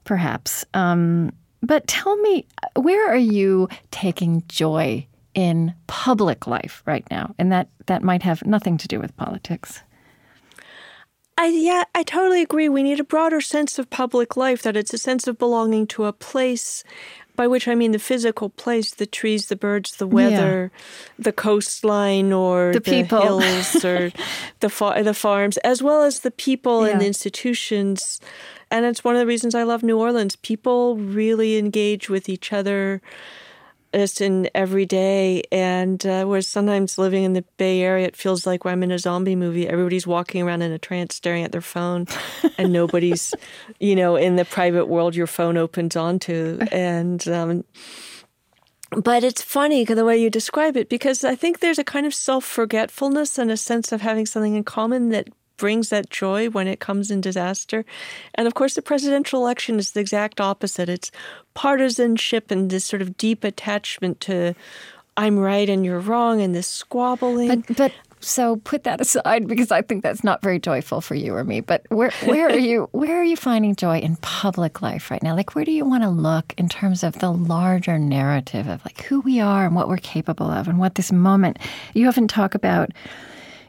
perhaps. 0.04 0.66
Um, 0.74 1.32
but 1.62 1.88
tell 1.88 2.16
me, 2.18 2.46
where 2.76 3.10
are 3.10 3.16
you 3.16 3.68
taking 3.92 4.44
joy 4.48 5.06
in 5.34 5.74
public 5.88 6.48
life 6.48 6.82
right 6.86 7.06
now? 7.12 7.34
And 7.38 7.52
that, 7.52 7.70
that 7.88 8.04
might 8.04 8.24
have 8.24 8.46
nothing 8.46 8.78
to 8.78 8.88
do 8.88 9.00
with 9.00 9.16
politics. 9.18 9.82
I 11.40 11.48
yeah, 11.50 11.84
I 11.94 12.02
totally 12.02 12.42
agree. 12.42 12.68
We 12.68 12.82
need 12.82 13.00
a 13.00 13.04
broader 13.04 13.42
sense 13.42 13.78
of 13.78 13.92
public 13.92 14.36
life, 14.36 14.64
that 14.64 14.76
it's 14.76 14.94
a 14.94 14.98
sense 14.98 15.28
of 15.28 15.38
belonging 15.38 15.86
to 15.88 16.06
a 16.06 16.14
place, 16.14 16.84
by 17.38 17.48
which 17.48 17.70
I 17.70 17.76
mean 17.76 17.94
the 17.94 18.00
physical 18.00 18.50
place, 18.50 18.94
the 18.94 19.06
trees, 19.06 19.48
the 19.48 19.56
birds, 19.56 19.96
the 19.96 20.08
weather, 20.08 20.72
yeah. 20.74 21.24
the 21.24 21.32
coastline 21.32 22.34
or 22.34 22.74
the, 22.74 22.82
the 22.82 22.92
people. 22.92 23.22
hills 23.40 23.86
or 23.86 24.12
the 24.60 25.02
the 25.04 25.14
farms, 25.14 25.56
as 25.58 25.82
well 25.82 26.04
as 26.04 26.20
the 26.20 26.32
people 26.32 26.86
yeah. 26.86 26.92
and 26.92 27.02
the 27.02 27.08
institutions 27.08 28.20
and 28.70 28.86
it's 28.86 29.04
one 29.04 29.16
of 29.16 29.20
the 29.20 29.26
reasons 29.26 29.56
I 29.56 29.64
love 29.64 29.82
New 29.82 29.98
Orleans. 29.98 30.36
People 30.36 30.98
really 30.98 31.58
engage 31.58 32.10
with 32.10 32.28
each 32.28 32.52
other 32.52 33.02
just 33.98 34.22
in 34.22 34.50
every 34.54 34.86
day. 34.86 35.44
And 35.52 36.06
uh, 36.06 36.26
whereas 36.26 36.48
sometimes 36.48 36.98
living 36.98 37.24
in 37.24 37.34
the 37.34 37.44
Bay 37.58 37.82
Area, 37.82 38.08
it 38.08 38.16
feels 38.16 38.46
like 38.46 38.66
I'm 38.66 38.84
in 38.84 38.92
a 38.92 39.00
zombie 39.00 39.36
movie. 39.36 39.68
Everybody's 39.68 40.08
walking 40.08 40.44
around 40.44 40.62
in 40.62 40.72
a 40.72 40.80
trance, 40.80 41.16
staring 41.16 41.44
at 41.44 41.52
their 41.52 41.62
phone, 41.62 42.08
and 42.58 42.72
nobody's, 42.72 43.34
you 43.80 43.96
know, 43.96 44.16
in 44.16 44.36
the 44.36 44.46
private 44.46 44.86
world 44.86 45.16
your 45.16 45.28
phone 45.28 45.58
opens 45.58 45.96
onto. 45.96 46.60
And, 46.72 47.28
um, 47.28 47.64
but 48.92 49.24
it's 49.24 49.42
funny 49.42 49.84
the 49.84 50.06
way 50.06 50.18
you 50.18 50.30
describe 50.30 50.78
it 50.78 50.90
because 50.90 51.24
I 51.24 51.36
think 51.36 51.60
there's 51.60 51.80
a 51.80 51.84
kind 51.84 52.06
of 52.06 52.14
self 52.14 52.46
forgetfulness 52.46 53.38
and 53.38 53.52
a 53.52 53.58
sense 53.58 53.92
of 53.92 54.02
having 54.02 54.26
something 54.26 54.56
in 54.56 54.64
common 54.64 55.10
that 55.10 55.28
brings 55.58 55.90
that 55.90 56.10
joy 56.10 56.50
when 56.50 56.68
it 56.68 56.80
comes 56.80 57.12
in 57.12 57.22
disaster. 57.22 57.86
And 58.36 58.48
of 58.48 58.54
course, 58.54 58.76
the 58.76 58.82
presidential 58.82 59.42
election 59.42 59.80
is 59.80 59.92
the 59.92 60.00
exact 60.00 60.40
opposite. 60.40 60.90
It's 60.90 61.12
partisanship 61.54 62.52
and 62.52 62.70
this 62.70 62.86
sort 62.86 63.02
of 63.02 63.18
deep 63.18 63.44
attachment 63.44 64.22
to 64.22 64.56
I'm 65.18 65.40
right 65.40 65.68
and 65.68 65.84
you're 65.84 66.00
wrong 66.00 66.42
and 66.42 66.54
this 66.54 66.68
squabbling. 66.68 67.48
But, 67.62 67.76
but 67.76 67.92
so 68.20 68.58
put 68.58 68.84
that 68.84 69.02
aside 69.02 69.48
because 69.48 69.72
I 69.72 69.82
think 69.82 70.04
that's 70.04 70.24
not 70.24 70.42
very 70.42 70.60
joyful 70.60 71.02
for 71.02 71.16
you 71.16 71.36
or 71.36 71.44
me. 71.44 71.62
But 71.62 71.86
where 71.90 72.12
where 72.26 72.48
are 72.48 72.58
you 72.58 72.88
where 72.92 73.20
are 73.20 73.24
you 73.24 73.36
finding 73.36 73.76
joy 73.76 74.00
in 74.00 74.16
public 74.18 74.82
life 74.82 75.12
right 75.12 75.22
now? 75.24 75.36
Like 75.36 75.56
where 75.56 75.66
do 75.66 75.72
you 75.72 75.86
want 75.86 76.04
to 76.04 76.10
look 76.10 76.54
in 76.58 76.70
terms 76.70 77.04
of 77.04 77.20
the 77.20 77.32
larger 77.32 77.98
narrative 77.98 78.68
of 78.68 78.84
like 78.86 79.02
who 79.04 79.22
we 79.22 79.40
are 79.40 79.66
and 79.66 79.76
what 79.76 79.88
we're 79.88 79.98
capable 79.98 80.50
of 80.50 80.68
and 80.68 80.80
what 80.80 80.96
this 80.96 81.12
moment 81.12 81.58
you 81.94 82.08
often 82.08 82.28
talk 82.28 82.54
about 82.54 82.92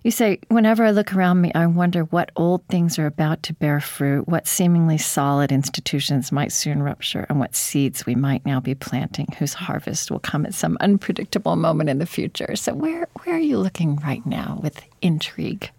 you 0.03 0.11
say, 0.11 0.39
whenever 0.49 0.85
I 0.85 0.91
look 0.91 1.15
around 1.15 1.41
me, 1.41 1.53
I 1.55 1.67
wonder 1.67 2.05
what 2.05 2.31
old 2.37 2.67
things 2.69 2.99
are 2.99 3.07
about 3.07 3.43
to 3.45 3.55
bear 3.55 3.81
fruit, 3.81 4.29
what 4.29 4.47
seemingly 4.47 4.99
solid 4.99 5.51
institutions 5.53 6.31
might 6.33 6.53
soon 6.53 6.83
rupture, 6.83 7.27
and 7.29 7.39
what 7.39 7.55
seeds 7.55 8.07
we 8.07 8.15
might 8.15 8.47
now 8.47 8.61
be 8.61 8.75
planting 8.75 9.27
whose 9.39 9.55
harvest 9.55 10.11
will 10.11 10.21
come 10.21 10.47
at 10.47 10.55
some 10.55 10.77
unpredictable 10.81 11.57
moment 11.57 11.91
in 11.91 11.99
the 11.99 12.07
future. 12.07 12.55
So, 12.57 12.75
where, 12.75 13.09
where 13.25 13.37
are 13.37 13.39
you 13.41 13.59
looking 13.59 13.97
right 13.97 14.25
now 14.25 14.61
with 14.63 14.83
intrigue? 15.03 15.71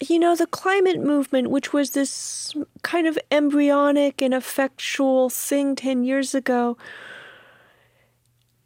you 0.00 0.18
know, 0.18 0.36
the 0.36 0.46
climate 0.46 1.00
movement, 1.00 1.50
which 1.50 1.72
was 1.72 1.90
this 1.90 2.54
kind 2.82 3.06
of 3.06 3.18
embryonic 3.30 4.20
and 4.20 4.34
effectual 4.34 5.30
thing 5.30 5.76
10 5.76 6.04
years 6.04 6.34
ago, 6.34 6.76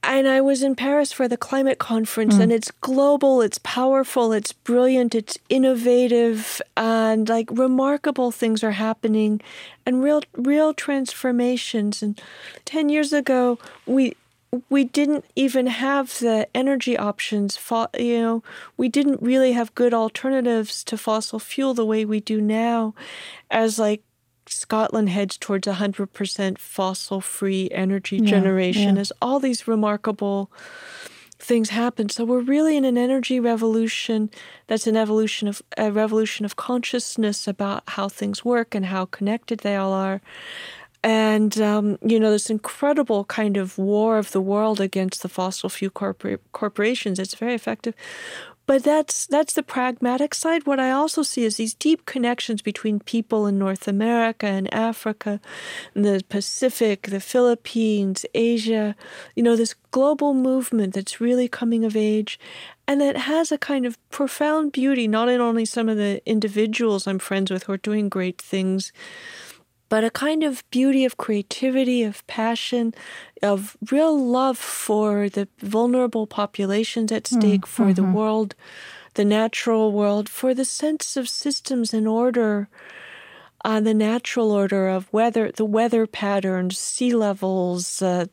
and 0.03 0.29
I 0.29 0.41
was 0.41 0.63
in 0.63 0.75
Paris 0.75 1.13
for 1.13 1.29
the 1.29 1.37
climate 1.37 1.79
conference, 1.79 2.37
mm. 2.37 2.41
and 2.41 2.53
it's 2.53 2.71
global, 2.71 3.43
it's 3.43 3.59
powerful, 3.59 4.33
it's 4.33 4.53
brilliant, 4.53 5.15
it's 5.15 5.39
innovative, 5.49 6.63
and 6.77 7.29
like 7.29 7.49
remarkable 7.51 8.31
things 8.31 8.63
are 8.63 8.73
happening, 8.73 9.41
and 9.85 10.03
real, 10.03 10.23
real 10.35 10.73
transformations. 10.73 12.03
And 12.03 12.21
ten 12.65 12.89
years 12.89 13.13
ago, 13.13 13.59
we 13.87 14.15
we 14.71 14.85
didn't 14.85 15.25
even 15.37 15.67
have 15.67 16.19
the 16.21 16.49
energy 16.55 16.97
options. 16.97 17.59
You 17.99 18.21
know, 18.21 18.43
we 18.77 18.89
didn't 18.89 19.21
really 19.21 19.53
have 19.53 19.75
good 19.75 19.93
alternatives 19.93 20.83
to 20.85 20.97
fossil 20.97 21.39
fuel 21.39 21.75
the 21.75 21.85
way 21.85 22.05
we 22.05 22.21
do 22.21 22.41
now, 22.41 22.95
as 23.51 23.79
like 23.79 24.03
Scotland 24.51 25.09
heads 25.09 25.37
towards 25.37 25.67
100% 25.67 26.59
fossil 26.59 27.21
free 27.21 27.69
energy 27.73 28.17
yeah, 28.17 28.31
generation 28.31 28.97
yeah. 28.97 29.01
as 29.01 29.13
all 29.21 29.41
these 29.41 29.69
remarkable 29.69 30.51
things 31.39 31.71
happen. 31.71 32.09
So 32.09 32.25
we're 32.25 32.41
really 32.41 32.77
in 32.77 32.85
an 32.85 32.99
energy 32.99 33.39
revolution 33.39 34.31
that's 34.67 34.87
an 34.87 34.97
evolution 34.97 35.49
of 35.49 35.63
a 35.77 35.91
revolution 35.91 36.45
of 36.45 36.57
consciousness 36.57 37.47
about 37.47 37.85
how 37.89 38.09
things 38.09 38.45
work 38.45 38.75
and 38.75 38.87
how 38.87 39.07
connected 39.07 39.61
they 39.61 39.77
all 39.77 39.93
are. 39.93 40.21
And 41.05 41.61
um, 41.61 41.97
you 42.03 42.19
know 42.19 42.33
this 42.33 42.51
incredible 42.51 43.25
kind 43.25 43.57
of 43.57 43.79
war 43.79 44.19
of 44.19 44.33
the 44.33 44.41
world 44.41 44.81
against 44.81 45.23
the 45.23 45.29
fossil 45.29 45.69
fuel 45.69 45.93
corpor- 45.93 46.41
corporations. 46.51 47.21
It's 47.21 47.35
very 47.35 47.55
effective, 47.55 47.95
but 48.69 48.85
that's 48.85 49.27
that's 49.27 49.55
the 49.55 49.63
pragmatic 49.63 50.35
side. 50.35 50.67
What 50.67 50.79
I 50.79 50.91
also 50.91 51.23
see 51.23 51.45
is 51.47 51.57
these 51.57 51.73
deep 51.73 52.05
connections 52.05 52.61
between 52.61 53.01
people 53.01 53.47
in 53.47 53.59
North 53.59 53.89
America 53.89 54.45
and 54.47 54.73
Africa, 54.75 55.41
and 55.95 56.05
the 56.05 56.23
Pacific, 56.29 57.07
the 57.07 57.19
Philippines, 57.19 58.27
Asia. 58.35 58.95
You 59.35 59.43
know, 59.43 59.57
this 59.57 59.75
global 59.91 60.35
movement 60.35 60.93
that's 60.93 61.19
really 61.19 61.49
coming 61.49 61.83
of 61.83 61.97
age, 61.97 62.39
and 62.87 63.01
that 63.01 63.17
has 63.17 63.51
a 63.51 63.57
kind 63.57 63.87
of 63.87 63.97
profound 64.11 64.73
beauty. 64.73 65.09
Not 65.09 65.31
in 65.31 65.41
only 65.41 65.65
some 65.65 65.89
of 65.89 65.97
the 65.97 66.21
individuals 66.27 67.07
I'm 67.07 67.19
friends 67.19 67.51
with 67.51 67.63
who 67.63 67.73
are 67.73 67.79
doing 67.79 68.11
great 68.11 68.39
things, 68.39 68.93
but 69.89 70.05
a 70.05 70.11
kind 70.11 70.43
of 70.43 70.63
beauty 70.71 71.05
of 71.05 71.17
creativity, 71.17 72.03
of 72.03 72.27
passion, 72.27 72.95
of 73.43 73.77
real 73.91 74.17
love 74.19 74.59
for 74.59 75.29
the 75.29 75.49
vulnerable 75.59 76.27
populations 76.27 77.11
at 77.13 77.25
mm, 77.25 77.39
stake, 77.39 77.61
mm, 77.63 77.67
for 77.67 77.87
mm-hmm. 77.87 77.95
the 77.95 78.03
world, 78.05 78.55
the 79.15 79.25
natural 79.25 79.93
world, 79.93 80.29
for 80.29 80.55
the 80.55 80.65
sense 80.65 81.17
of 81.17 81.29
systems 81.29 81.95
and 81.95 82.07
order, 82.07 82.69
uh, 83.65 83.81
the 83.81 83.95
natural 83.95 84.53
order 84.53 84.89
of 84.89 85.13
weather, 85.13 85.51
the 85.53 85.65
weather 85.65 86.07
patterns, 86.07 86.79
sea 86.79 87.15
levels, 87.15 88.03
uh, 88.03 88.27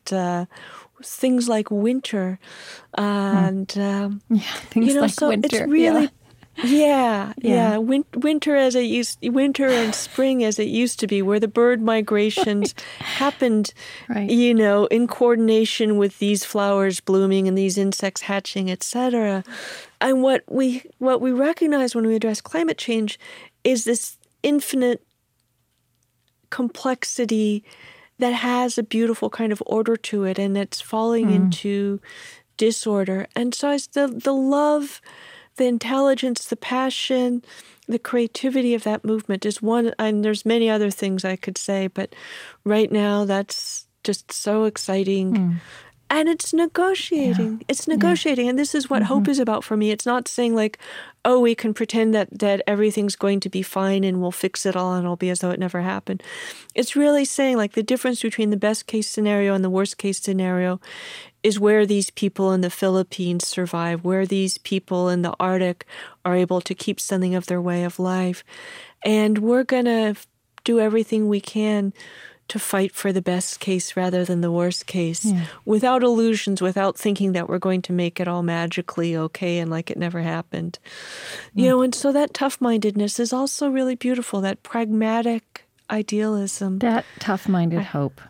things 1.02 1.48
like 1.48 1.70
winter, 1.70 2.38
mm. 2.96 3.02
and 3.02 3.78
um, 3.78 4.22
yeah, 4.30 4.40
things 4.70 4.88
you 4.88 4.94
know, 4.94 5.02
like 5.02 5.10
so 5.10 5.28
winter. 5.28 5.48
It's 5.64 5.70
really 5.70 6.04
yeah. 6.04 6.08
Yeah, 6.64 7.32
yeah. 7.38 7.72
yeah. 7.72 7.76
Win- 7.76 8.04
winter 8.14 8.56
as 8.56 8.74
it 8.74 8.82
used, 8.82 9.18
winter 9.22 9.66
and 9.66 9.94
spring 9.94 10.42
as 10.42 10.58
it 10.58 10.68
used 10.68 10.98
to 11.00 11.06
be, 11.06 11.22
where 11.22 11.40
the 11.40 11.48
bird 11.48 11.82
migrations 11.82 12.74
right. 13.00 13.06
happened, 13.06 13.74
right. 14.08 14.30
you 14.30 14.54
know, 14.54 14.86
in 14.86 15.06
coordination 15.06 15.98
with 15.98 16.18
these 16.18 16.44
flowers 16.44 17.00
blooming 17.00 17.46
and 17.46 17.58
these 17.58 17.76
insects 17.76 18.22
hatching, 18.22 18.70
etc. 18.70 19.44
And 20.00 20.22
what 20.22 20.44
we 20.48 20.82
what 20.98 21.20
we 21.20 21.32
recognize 21.32 21.94
when 21.94 22.06
we 22.06 22.14
address 22.14 22.40
climate 22.40 22.78
change 22.78 23.18
is 23.64 23.84
this 23.84 24.16
infinite 24.42 25.04
complexity 26.50 27.64
that 28.18 28.32
has 28.32 28.78
a 28.78 28.82
beautiful 28.82 29.28
kind 29.28 29.52
of 29.52 29.62
order 29.66 29.96
to 29.96 30.24
it, 30.24 30.38
and 30.38 30.56
it's 30.56 30.80
falling 30.80 31.26
mm. 31.26 31.34
into 31.34 32.00
disorder. 32.56 33.26
And 33.36 33.54
so, 33.54 33.72
it's 33.72 33.88
the 33.88 34.06
the 34.06 34.32
love 34.32 35.02
the 35.56 35.66
intelligence, 35.66 36.46
the 36.46 36.56
passion, 36.56 37.42
the 37.88 37.98
creativity 37.98 38.74
of 38.74 38.84
that 38.84 39.04
movement 39.04 39.46
is 39.46 39.62
one. 39.62 39.92
And 39.98 40.24
there's 40.24 40.44
many 40.44 40.68
other 40.70 40.90
things 40.90 41.24
I 41.24 41.36
could 41.36 41.58
say, 41.58 41.88
but 41.88 42.14
right 42.64 42.90
now 42.90 43.24
that's 43.24 43.86
just 44.04 44.32
so 44.32 44.64
exciting. 44.64 45.34
Mm. 45.34 45.56
And 46.08 46.28
it's 46.28 46.54
negotiating. 46.54 47.52
Yeah. 47.58 47.64
It's 47.66 47.88
negotiating. 47.88 48.44
Yeah. 48.44 48.50
And 48.50 48.58
this 48.58 48.76
is 48.76 48.88
what 48.88 49.02
mm-hmm. 49.02 49.12
hope 49.12 49.28
is 49.28 49.40
about 49.40 49.64
for 49.64 49.76
me. 49.76 49.90
It's 49.90 50.06
not 50.06 50.28
saying 50.28 50.54
like, 50.54 50.78
oh, 51.24 51.40
we 51.40 51.56
can 51.56 51.74
pretend 51.74 52.14
that 52.14 52.28
that 52.38 52.62
everything's 52.68 53.16
going 53.16 53.40
to 53.40 53.48
be 53.48 53.62
fine 53.62 54.04
and 54.04 54.20
we'll 54.20 54.30
fix 54.30 54.64
it 54.64 54.76
all 54.76 54.94
and 54.94 55.04
it'll 55.04 55.16
be 55.16 55.30
as 55.30 55.40
though 55.40 55.50
it 55.50 55.58
never 55.58 55.80
happened. 55.80 56.22
It's 56.76 56.94
really 56.94 57.24
saying 57.24 57.56
like 57.56 57.72
the 57.72 57.82
difference 57.82 58.22
between 58.22 58.50
the 58.50 58.56
best 58.56 58.86
case 58.86 59.10
scenario 59.10 59.52
and 59.54 59.64
the 59.64 59.70
worst 59.70 59.98
case 59.98 60.20
scenario 60.20 60.80
is 61.46 61.60
where 61.60 61.86
these 61.86 62.10
people 62.10 62.50
in 62.50 62.60
the 62.60 62.70
Philippines 62.70 63.46
survive, 63.46 64.02
where 64.02 64.26
these 64.26 64.58
people 64.58 65.08
in 65.08 65.22
the 65.22 65.32
Arctic 65.38 65.86
are 66.24 66.34
able 66.34 66.60
to 66.60 66.74
keep 66.74 66.98
something 66.98 67.36
of 67.36 67.46
their 67.46 67.60
way 67.60 67.84
of 67.84 68.00
life. 68.00 68.42
And 69.04 69.38
we're 69.38 69.62
going 69.62 69.84
to 69.84 70.16
do 70.64 70.80
everything 70.80 71.28
we 71.28 71.40
can 71.40 71.92
to 72.48 72.58
fight 72.58 72.92
for 72.92 73.12
the 73.12 73.22
best 73.22 73.60
case 73.60 73.96
rather 73.96 74.24
than 74.24 74.40
the 74.40 74.50
worst 74.50 74.86
case 74.86 75.24
yeah. 75.24 75.46
without 75.64 76.02
illusions, 76.02 76.60
without 76.60 76.98
thinking 76.98 77.30
that 77.30 77.48
we're 77.48 77.60
going 77.60 77.82
to 77.82 77.92
make 77.92 78.18
it 78.18 78.26
all 78.26 78.42
magically 78.42 79.16
okay 79.16 79.60
and 79.60 79.70
like 79.70 79.88
it 79.88 79.96
never 79.96 80.22
happened. 80.22 80.80
Yeah. 81.54 81.62
You 81.62 81.70
know, 81.70 81.82
and 81.82 81.94
so 81.94 82.10
that 82.10 82.34
tough 82.34 82.60
mindedness 82.60 83.20
is 83.20 83.32
also 83.32 83.70
really 83.70 83.94
beautiful, 83.94 84.40
that 84.40 84.64
pragmatic 84.64 85.64
idealism. 85.90 86.80
That 86.80 87.04
tough 87.20 87.48
minded 87.48 87.84
hope 87.84 88.20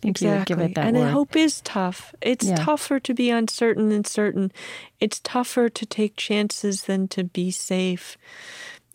think 0.00 0.16
exactly. 0.16 0.28
you 0.28 0.38
would 0.38 0.46
give 0.46 0.70
it 0.70 0.74
that 0.74 0.86
and 0.86 0.96
word. 0.96 1.10
hope 1.10 1.36
is 1.36 1.60
tough. 1.62 2.14
It's 2.20 2.46
yeah. 2.46 2.56
tougher 2.56 3.00
to 3.00 3.14
be 3.14 3.30
uncertain 3.30 3.88
than 3.88 4.04
certain. 4.04 4.52
It's 4.98 5.20
tougher 5.20 5.68
to 5.68 5.86
take 5.86 6.16
chances 6.16 6.82
than 6.82 7.08
to 7.08 7.24
be 7.24 7.50
safe. 7.50 8.16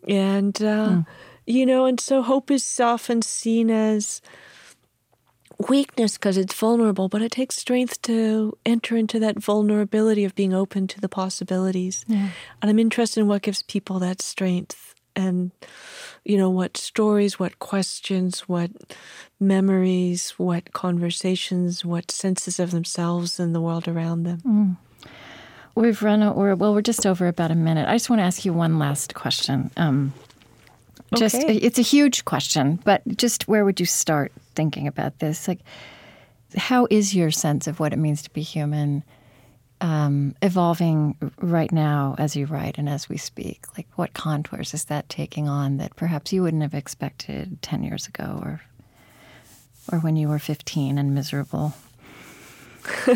And, 0.07 0.55
uh, 0.61 0.89
mm. 0.89 1.05
you 1.45 1.65
know, 1.65 1.85
and 1.85 1.99
so 1.99 2.21
hope 2.21 2.51
is 2.51 2.79
often 2.79 3.21
seen 3.21 3.69
as 3.69 4.21
weakness 5.69 6.17
because 6.17 6.37
it's 6.37 6.53
vulnerable, 6.53 7.07
but 7.07 7.21
it 7.21 7.31
takes 7.31 7.57
strength 7.57 8.01
to 8.03 8.57
enter 8.65 8.97
into 8.97 9.19
that 9.19 9.39
vulnerability 9.39 10.25
of 10.25 10.35
being 10.35 10.53
open 10.53 10.87
to 10.87 10.99
the 10.99 11.09
possibilities. 11.09 12.05
Yeah. 12.07 12.29
And 12.61 12.69
I'm 12.69 12.79
interested 12.79 13.21
in 13.21 13.27
what 13.27 13.43
gives 13.43 13.61
people 13.61 13.99
that 13.99 14.21
strength 14.21 14.94
and 15.15 15.51
you 16.25 16.37
know, 16.37 16.49
what 16.49 16.75
stories, 16.75 17.39
what 17.39 17.59
questions, 17.59 18.41
what 18.49 18.71
memories, 19.39 20.31
what 20.31 20.73
conversations, 20.73 21.85
what 21.85 22.09
senses 22.09 22.59
of 22.59 22.71
themselves 22.71 23.39
and 23.39 23.53
the 23.53 23.61
world 23.61 23.87
around 23.87 24.23
them. 24.23 24.41
Mm. 24.41 24.77
We've 25.75 26.01
run 26.01 26.23
over, 26.23 26.55
well, 26.55 26.73
we're 26.73 26.81
just 26.81 27.05
over 27.05 27.27
about 27.27 27.51
a 27.51 27.55
minute. 27.55 27.87
I 27.87 27.93
just 27.93 28.09
want 28.09 28.21
to 28.21 28.23
ask 28.23 28.43
you 28.43 28.53
one 28.53 28.79
last 28.79 29.13
question. 29.13 29.69
Um, 29.77 30.13
just, 31.15 31.35
okay. 31.35 31.57
it's 31.57 31.77
a 31.77 31.83
huge 31.83 32.25
question, 32.25 32.79
but 32.83 33.03
just 33.17 33.47
where 33.47 33.63
would 33.63 33.79
you 33.79 33.85
start 33.85 34.31
thinking 34.55 34.87
about 34.87 35.19
this? 35.19 35.47
Like, 35.47 35.59
how 36.57 36.87
is 36.89 37.13
your 37.13 37.29
sense 37.29 37.67
of 37.67 37.79
what 37.79 37.93
it 37.93 37.97
means 37.99 38.23
to 38.23 38.31
be 38.31 38.41
human? 38.41 39.03
Um, 39.81 40.35
evolving 40.41 41.31
right 41.39 41.71
now 41.71 42.15
as 42.17 42.35
you 42.35 42.45
write 42.45 42.77
and 42.77 42.89
as 42.89 43.09
we 43.09 43.17
speak? 43.17 43.65
Like, 43.77 43.87
what 43.95 44.13
contours 44.13 44.73
is 44.73 44.85
that 44.85 45.09
taking 45.09 45.47
on 45.47 45.77
that 45.77 45.95
perhaps 45.95 46.31
you 46.33 46.43
wouldn't 46.43 46.63
have 46.63 46.73
expected 46.73 47.61
10 47.61 47.83
years 47.83 48.07
ago 48.07 48.39
or, 48.41 48.61
or 49.91 49.99
when 49.99 50.15
you 50.15 50.27
were 50.27 50.39
15 50.39 50.97
and 50.97 51.13
miserable? 51.13 51.73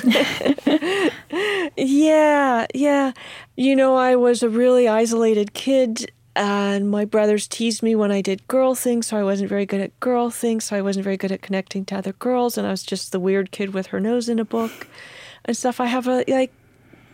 yeah, 1.78 2.66
yeah. 2.74 3.12
You 3.56 3.76
know, 3.76 3.96
I 3.96 4.16
was 4.16 4.42
a 4.42 4.50
really 4.50 4.88
isolated 4.88 5.54
kid, 5.54 6.12
and 6.36 6.90
my 6.90 7.06
brothers 7.06 7.48
teased 7.48 7.84
me 7.84 7.96
when 7.96 8.12
I 8.12 8.22
did 8.22 8.48
girl 8.48 8.74
things, 8.74 9.08
so 9.08 9.18
I 9.18 9.24
wasn't 9.24 9.50
very 9.50 9.66
good 9.66 9.82
at 9.82 10.00
girl 10.00 10.30
things, 10.30 10.66
so 10.66 10.76
I 10.76 10.82
wasn't 10.82 11.04
very 11.04 11.18
good 11.18 11.32
at 11.32 11.42
connecting 11.42 11.86
to 11.86 11.98
other 11.98 12.14
girls, 12.14 12.58
and 12.58 12.66
I 12.66 12.72
was 12.72 12.84
just 12.84 13.12
the 13.12 13.20
weird 13.20 13.52
kid 13.52 13.74
with 13.74 13.88
her 13.88 14.00
nose 14.00 14.28
in 14.28 14.40
a 14.40 14.46
book 14.46 14.88
and 15.46 15.56
stuff. 15.56 15.80
I 15.80 15.86
have 15.86 16.08
a 16.08 16.24
like 16.28 16.54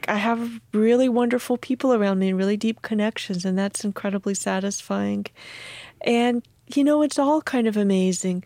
I 0.08 0.18
have 0.18 0.60
really 0.74 1.10
wonderful 1.10 1.58
people 1.58 1.94
around 1.94 2.20
me 2.20 2.30
and 2.30 2.38
really 2.38 2.58
deep 2.58 2.82
connections, 2.82 3.46
and 3.46 3.58
that's 3.58 3.84
incredibly 3.84 4.34
satisfying. 4.34 5.26
And 6.02 6.44
you 6.74 6.84
know, 6.84 7.02
it's 7.02 7.20
all 7.20 7.42
kind 7.42 7.68
of 7.68 7.78
amazing. 7.78 8.44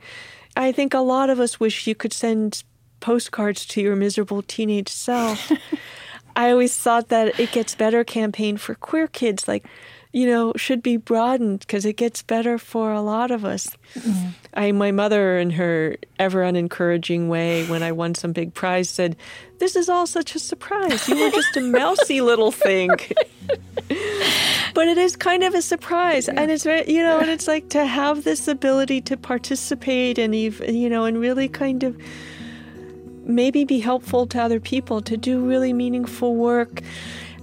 I 0.56 0.72
think 0.72 0.94
a 0.94 1.00
lot 1.00 1.30
of 1.30 1.40
us 1.40 1.60
wish 1.60 1.88
you 1.88 1.96
could 1.96 2.14
send 2.14 2.64
postcards 3.00 3.66
to 3.68 3.82
your 3.82 3.96
miserable 3.96 4.42
teenage 4.42 4.90
self. 4.90 5.52
I 6.36 6.52
always 6.52 6.76
thought 6.76 7.10
that 7.10 7.40
it 7.40 7.52
gets 7.52 7.76
better 7.76 8.04
campaign 8.04 8.58
for 8.58 8.76
queer 8.76 9.08
kids 9.08 9.48
like 9.48 9.66
you 10.12 10.26
know, 10.26 10.53
should 10.55 10.82
be 10.82 10.97
broadened 10.97 11.60
because 11.60 11.86
it 11.86 11.93
gets 11.93 12.24
better 12.24 12.57
for 12.57 12.91
a 12.91 13.01
lot 13.01 13.30
of 13.30 13.45
us. 13.45 13.70
Mm-hmm. 13.93 14.30
I, 14.55 14.72
my 14.72 14.91
mother, 14.91 15.38
in 15.38 15.51
her 15.51 15.97
ever 16.18 16.43
unencouraging 16.43 17.28
way, 17.28 17.68
when 17.68 17.84
I 17.84 17.91
won 17.91 18.16
some 18.16 18.34
big 18.34 18.55
prize, 18.55 18.89
said, 18.89 19.16
"This 19.60 19.76
is 19.76 19.88
all 19.88 20.07
such 20.07 20.34
a 20.34 20.39
surprise. 20.39 21.07
You 21.07 21.16
were 21.16 21.30
just 21.30 21.55
a 21.57 21.62
mousy 21.78 22.22
little 22.22 22.51
thing." 22.51 22.89
but 24.74 24.88
it 24.88 24.97
is 24.97 25.16
kind 25.16 25.43
of 25.43 25.53
a 25.53 25.62
surprise, 25.62 26.28
yeah. 26.28 26.41
and 26.41 26.49
it's 26.49 26.64
very, 26.64 26.91
you 26.91 27.03
know, 27.03 27.20
and 27.20 27.30
it's 27.30 27.47
like 27.47 27.70
to 27.70 27.86
have 27.99 28.24
this 28.24 28.47
ability 28.47 29.01
to 29.01 29.16
participate 29.16 30.18
and 30.18 30.36
you 30.36 30.89
know, 30.89 31.05
and 31.05 31.20
really 31.20 31.47
kind 31.47 31.84
of 31.84 31.95
maybe 33.26 33.64
be 33.64 33.80
helpful 33.80 34.26
to 34.26 34.41
other 34.41 34.60
people 34.60 35.01
to 35.03 35.16
do 35.16 35.39
really 35.45 35.72
meaningful 35.72 36.36
work. 36.36 36.82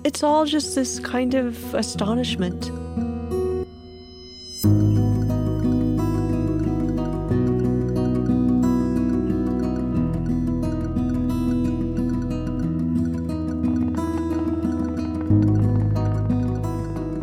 It's 0.06 0.22
all 0.22 0.44
just 0.44 0.76
this 0.76 1.00
kind 1.00 1.34
of 1.34 1.74
astonishment. 1.74 2.70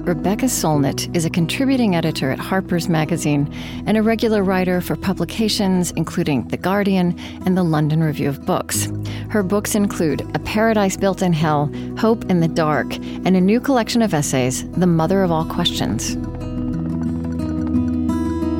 Rebecca 0.05 0.47
Solnit 0.47 1.15
is 1.15 1.23
a 1.23 1.29
contributing 1.29 1.95
editor 1.95 2.31
at 2.31 2.39
Harper's 2.39 2.89
Magazine 2.89 3.49
and 3.87 3.95
a 3.95 4.03
regular 4.03 4.43
writer 4.43 4.81
for 4.81 4.97
publications 4.97 5.91
including 5.91 6.49
The 6.49 6.57
Guardian 6.57 7.17
and 7.45 7.57
the 7.57 7.63
London 7.63 8.03
Review 8.03 8.27
of 8.27 8.45
Books. 8.45 8.89
Her 9.29 9.43
books 9.43 9.75
include 9.75 10.21
A 10.35 10.39
Paradise 10.39 10.97
Built 10.97 11.21
in 11.21 11.33
Hell, 11.33 11.71
Hope 11.97 12.29
in 12.29 12.39
the 12.39 12.47
Dark, 12.47 12.95
and 12.95 13.35
a 13.35 13.41
new 13.41 13.59
collection 13.59 14.01
of 14.01 14.13
essays, 14.13 14.69
The 14.71 14.87
Mother 14.87 15.23
of 15.23 15.31
All 15.31 15.45
Questions. 15.45 16.15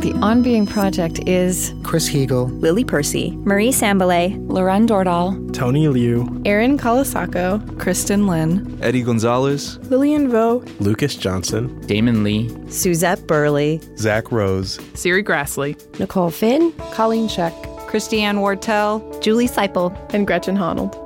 The 0.04 0.14
On 0.22 0.42
Being 0.42 0.66
Project 0.66 1.22
is 1.30 1.74
Chris 1.84 2.10
Heagle, 2.10 2.52
Lily 2.62 2.84
Percy, 2.84 3.32
Marie 3.38 3.70
Sambilay, 3.70 4.36
Loren 4.50 4.86
Dordal, 4.86 5.54
Tony 5.54 5.88
Liu, 5.88 6.42
Erin 6.46 6.78
Colasacco, 6.78 7.60
Kristin 7.78 8.28
Lin, 8.28 8.78
Eddie 8.82 9.02
Gonzalez, 9.02 9.78
Lillian 9.90 10.30
Vo, 10.30 10.62
Lucas 10.82 11.16
Johnson, 11.16 11.80
Damon 11.88 12.22
Lee, 12.24 12.50
Suzette 12.70 13.26
Burley, 13.28 13.80
Zack 13.98 14.30
Rose, 14.30 14.78
Serri 14.94 15.24
Graslie, 15.24 15.78
Nicole 16.00 16.32
Finn, 16.32 16.74
Colleen 16.92 17.30
Scheck, 17.30 17.54
Christiane 17.94 18.38
Wartell, 18.38 19.22
Julie 19.22 19.48
Siple, 19.48 19.96
and 20.16 20.26
Gretchen 20.26 20.58
Honnold. 20.58 21.00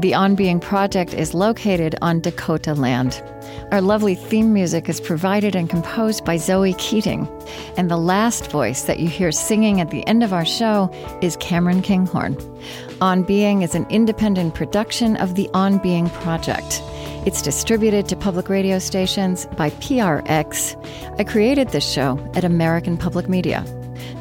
The 0.00 0.14
On 0.14 0.34
Being 0.34 0.58
Project 0.58 1.12
is 1.12 1.34
located 1.34 1.96
on 2.00 2.20
Dakota 2.20 2.72
land. 2.72 3.22
Our 3.70 3.82
lovely 3.82 4.14
theme 4.14 4.54
music 4.54 4.88
is 4.88 5.02
provided 5.02 5.54
and 5.54 5.68
composed 5.68 6.24
by 6.24 6.38
Zoe 6.38 6.72
Keating. 6.78 7.28
And 7.76 7.90
the 7.90 7.98
last 7.98 8.50
voice 8.50 8.84
that 8.84 9.00
you 9.00 9.08
hear 9.08 9.32
singing 9.32 9.82
at 9.82 9.90
the 9.90 10.02
end 10.06 10.22
of 10.22 10.32
our 10.32 10.46
show 10.46 10.90
is 11.20 11.36
Cameron 11.36 11.82
Kinghorn. 11.82 12.38
On 13.02 13.22
Being 13.22 13.60
is 13.60 13.74
an 13.74 13.86
independent 13.90 14.54
production 14.54 15.16
of 15.16 15.34
the 15.34 15.50
On 15.52 15.76
Being 15.76 16.08
Project. 16.08 16.80
It's 17.26 17.42
distributed 17.42 18.08
to 18.08 18.16
public 18.16 18.48
radio 18.48 18.78
stations 18.78 19.44
by 19.58 19.68
PRX. 19.68 21.20
I 21.20 21.24
created 21.24 21.68
this 21.68 21.86
show 21.86 22.18
at 22.32 22.44
American 22.44 22.96
Public 22.96 23.28
Media. 23.28 23.62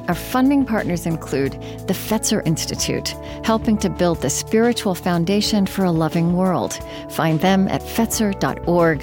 Our 0.08 0.16
funding 0.16 0.66
partners 0.66 1.06
include 1.06 1.54
the 1.88 1.94
Fetzer 1.94 2.46
Institute, 2.46 3.16
helping 3.46 3.78
to 3.78 3.90
build 3.90 4.22
the 4.22 4.30
spiritual 4.30 4.96
foundation 4.96 5.66
for 5.66 5.86
a 5.86 5.92
loving 5.92 6.36
world. 6.36 6.78
Find 7.10 7.40
them 7.40 7.70
at 7.70 7.82
fetzer.org. 7.82 9.00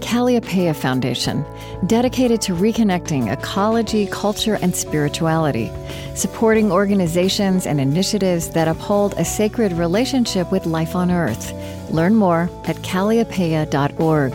Kalliopeia 0.00 0.74
Foundation, 0.74 1.44
dedicated 1.86 2.40
to 2.42 2.54
reconnecting 2.54 3.32
ecology, 3.32 4.06
culture, 4.06 4.58
and 4.60 4.74
spirituality, 4.74 5.70
supporting 6.16 6.72
organizations 6.72 7.64
and 7.66 7.80
initiatives 7.80 8.50
that 8.50 8.66
uphold 8.66 9.14
a 9.18 9.24
sacred 9.24 9.72
relationship 9.72 10.50
with 10.50 10.66
life 10.66 10.96
on 10.96 11.12
Earth. 11.12 11.52
Learn 11.90 12.16
more 12.16 12.50
at 12.64 12.76
kalliopeia.org. 12.76 14.34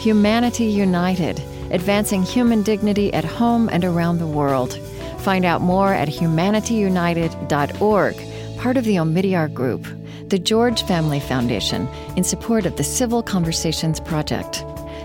Humanity 0.00 0.64
United, 0.64 1.38
advancing 1.70 2.22
human 2.22 2.62
dignity 2.62 3.12
at 3.12 3.24
home 3.24 3.68
and 3.68 3.84
around 3.84 4.18
the 4.18 4.26
world. 4.26 4.78
Find 5.20 5.44
out 5.44 5.60
more 5.60 5.92
at 5.92 6.08
humanityunited.org, 6.08 8.58
part 8.58 8.76
of 8.76 8.84
the 8.84 8.96
Omidyar 8.96 9.52
Group, 9.52 9.86
the 10.28 10.38
George 10.38 10.82
Family 10.84 11.20
Foundation, 11.20 11.86
in 12.16 12.24
support 12.24 12.64
of 12.64 12.76
the 12.76 12.84
Civil 12.84 13.22
Conversations 13.22 14.00
Project. 14.00 14.64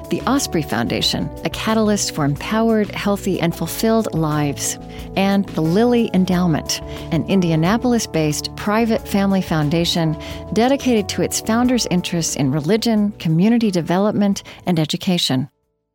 The 0.09 0.21
Osprey 0.27 0.61
Foundation, 0.61 1.29
a 1.43 1.49
catalyst 1.49 2.13
for 2.13 2.25
empowered, 2.25 2.91
healthy, 2.91 3.41
and 3.41 3.55
fulfilled 3.55 4.13
lives. 4.13 4.77
And 5.17 5.45
the 5.49 5.61
Lilly 5.61 6.11
Endowment, 6.13 6.81
an 7.11 7.25
Indianapolis 7.25 8.07
based 8.07 8.55
private 8.55 9.05
family 9.07 9.41
foundation 9.41 10.15
dedicated 10.53 11.09
to 11.09 11.23
its 11.23 11.41
founders' 11.41 11.87
interests 11.87 12.35
in 12.35 12.51
religion, 12.51 13.11
community 13.13 13.71
development, 13.71 14.43
and 14.65 14.79
education. 14.79 15.49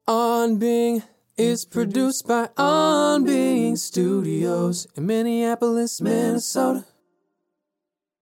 On 0.08 0.58
being 0.58 1.02
is 1.36 1.64
produced 1.64 2.26
by 2.26 2.48
On 2.56 3.24
Being 3.24 3.76
Studios 3.76 4.86
in 4.96 5.06
Minneapolis, 5.06 6.00
Minnesota. 6.00 6.84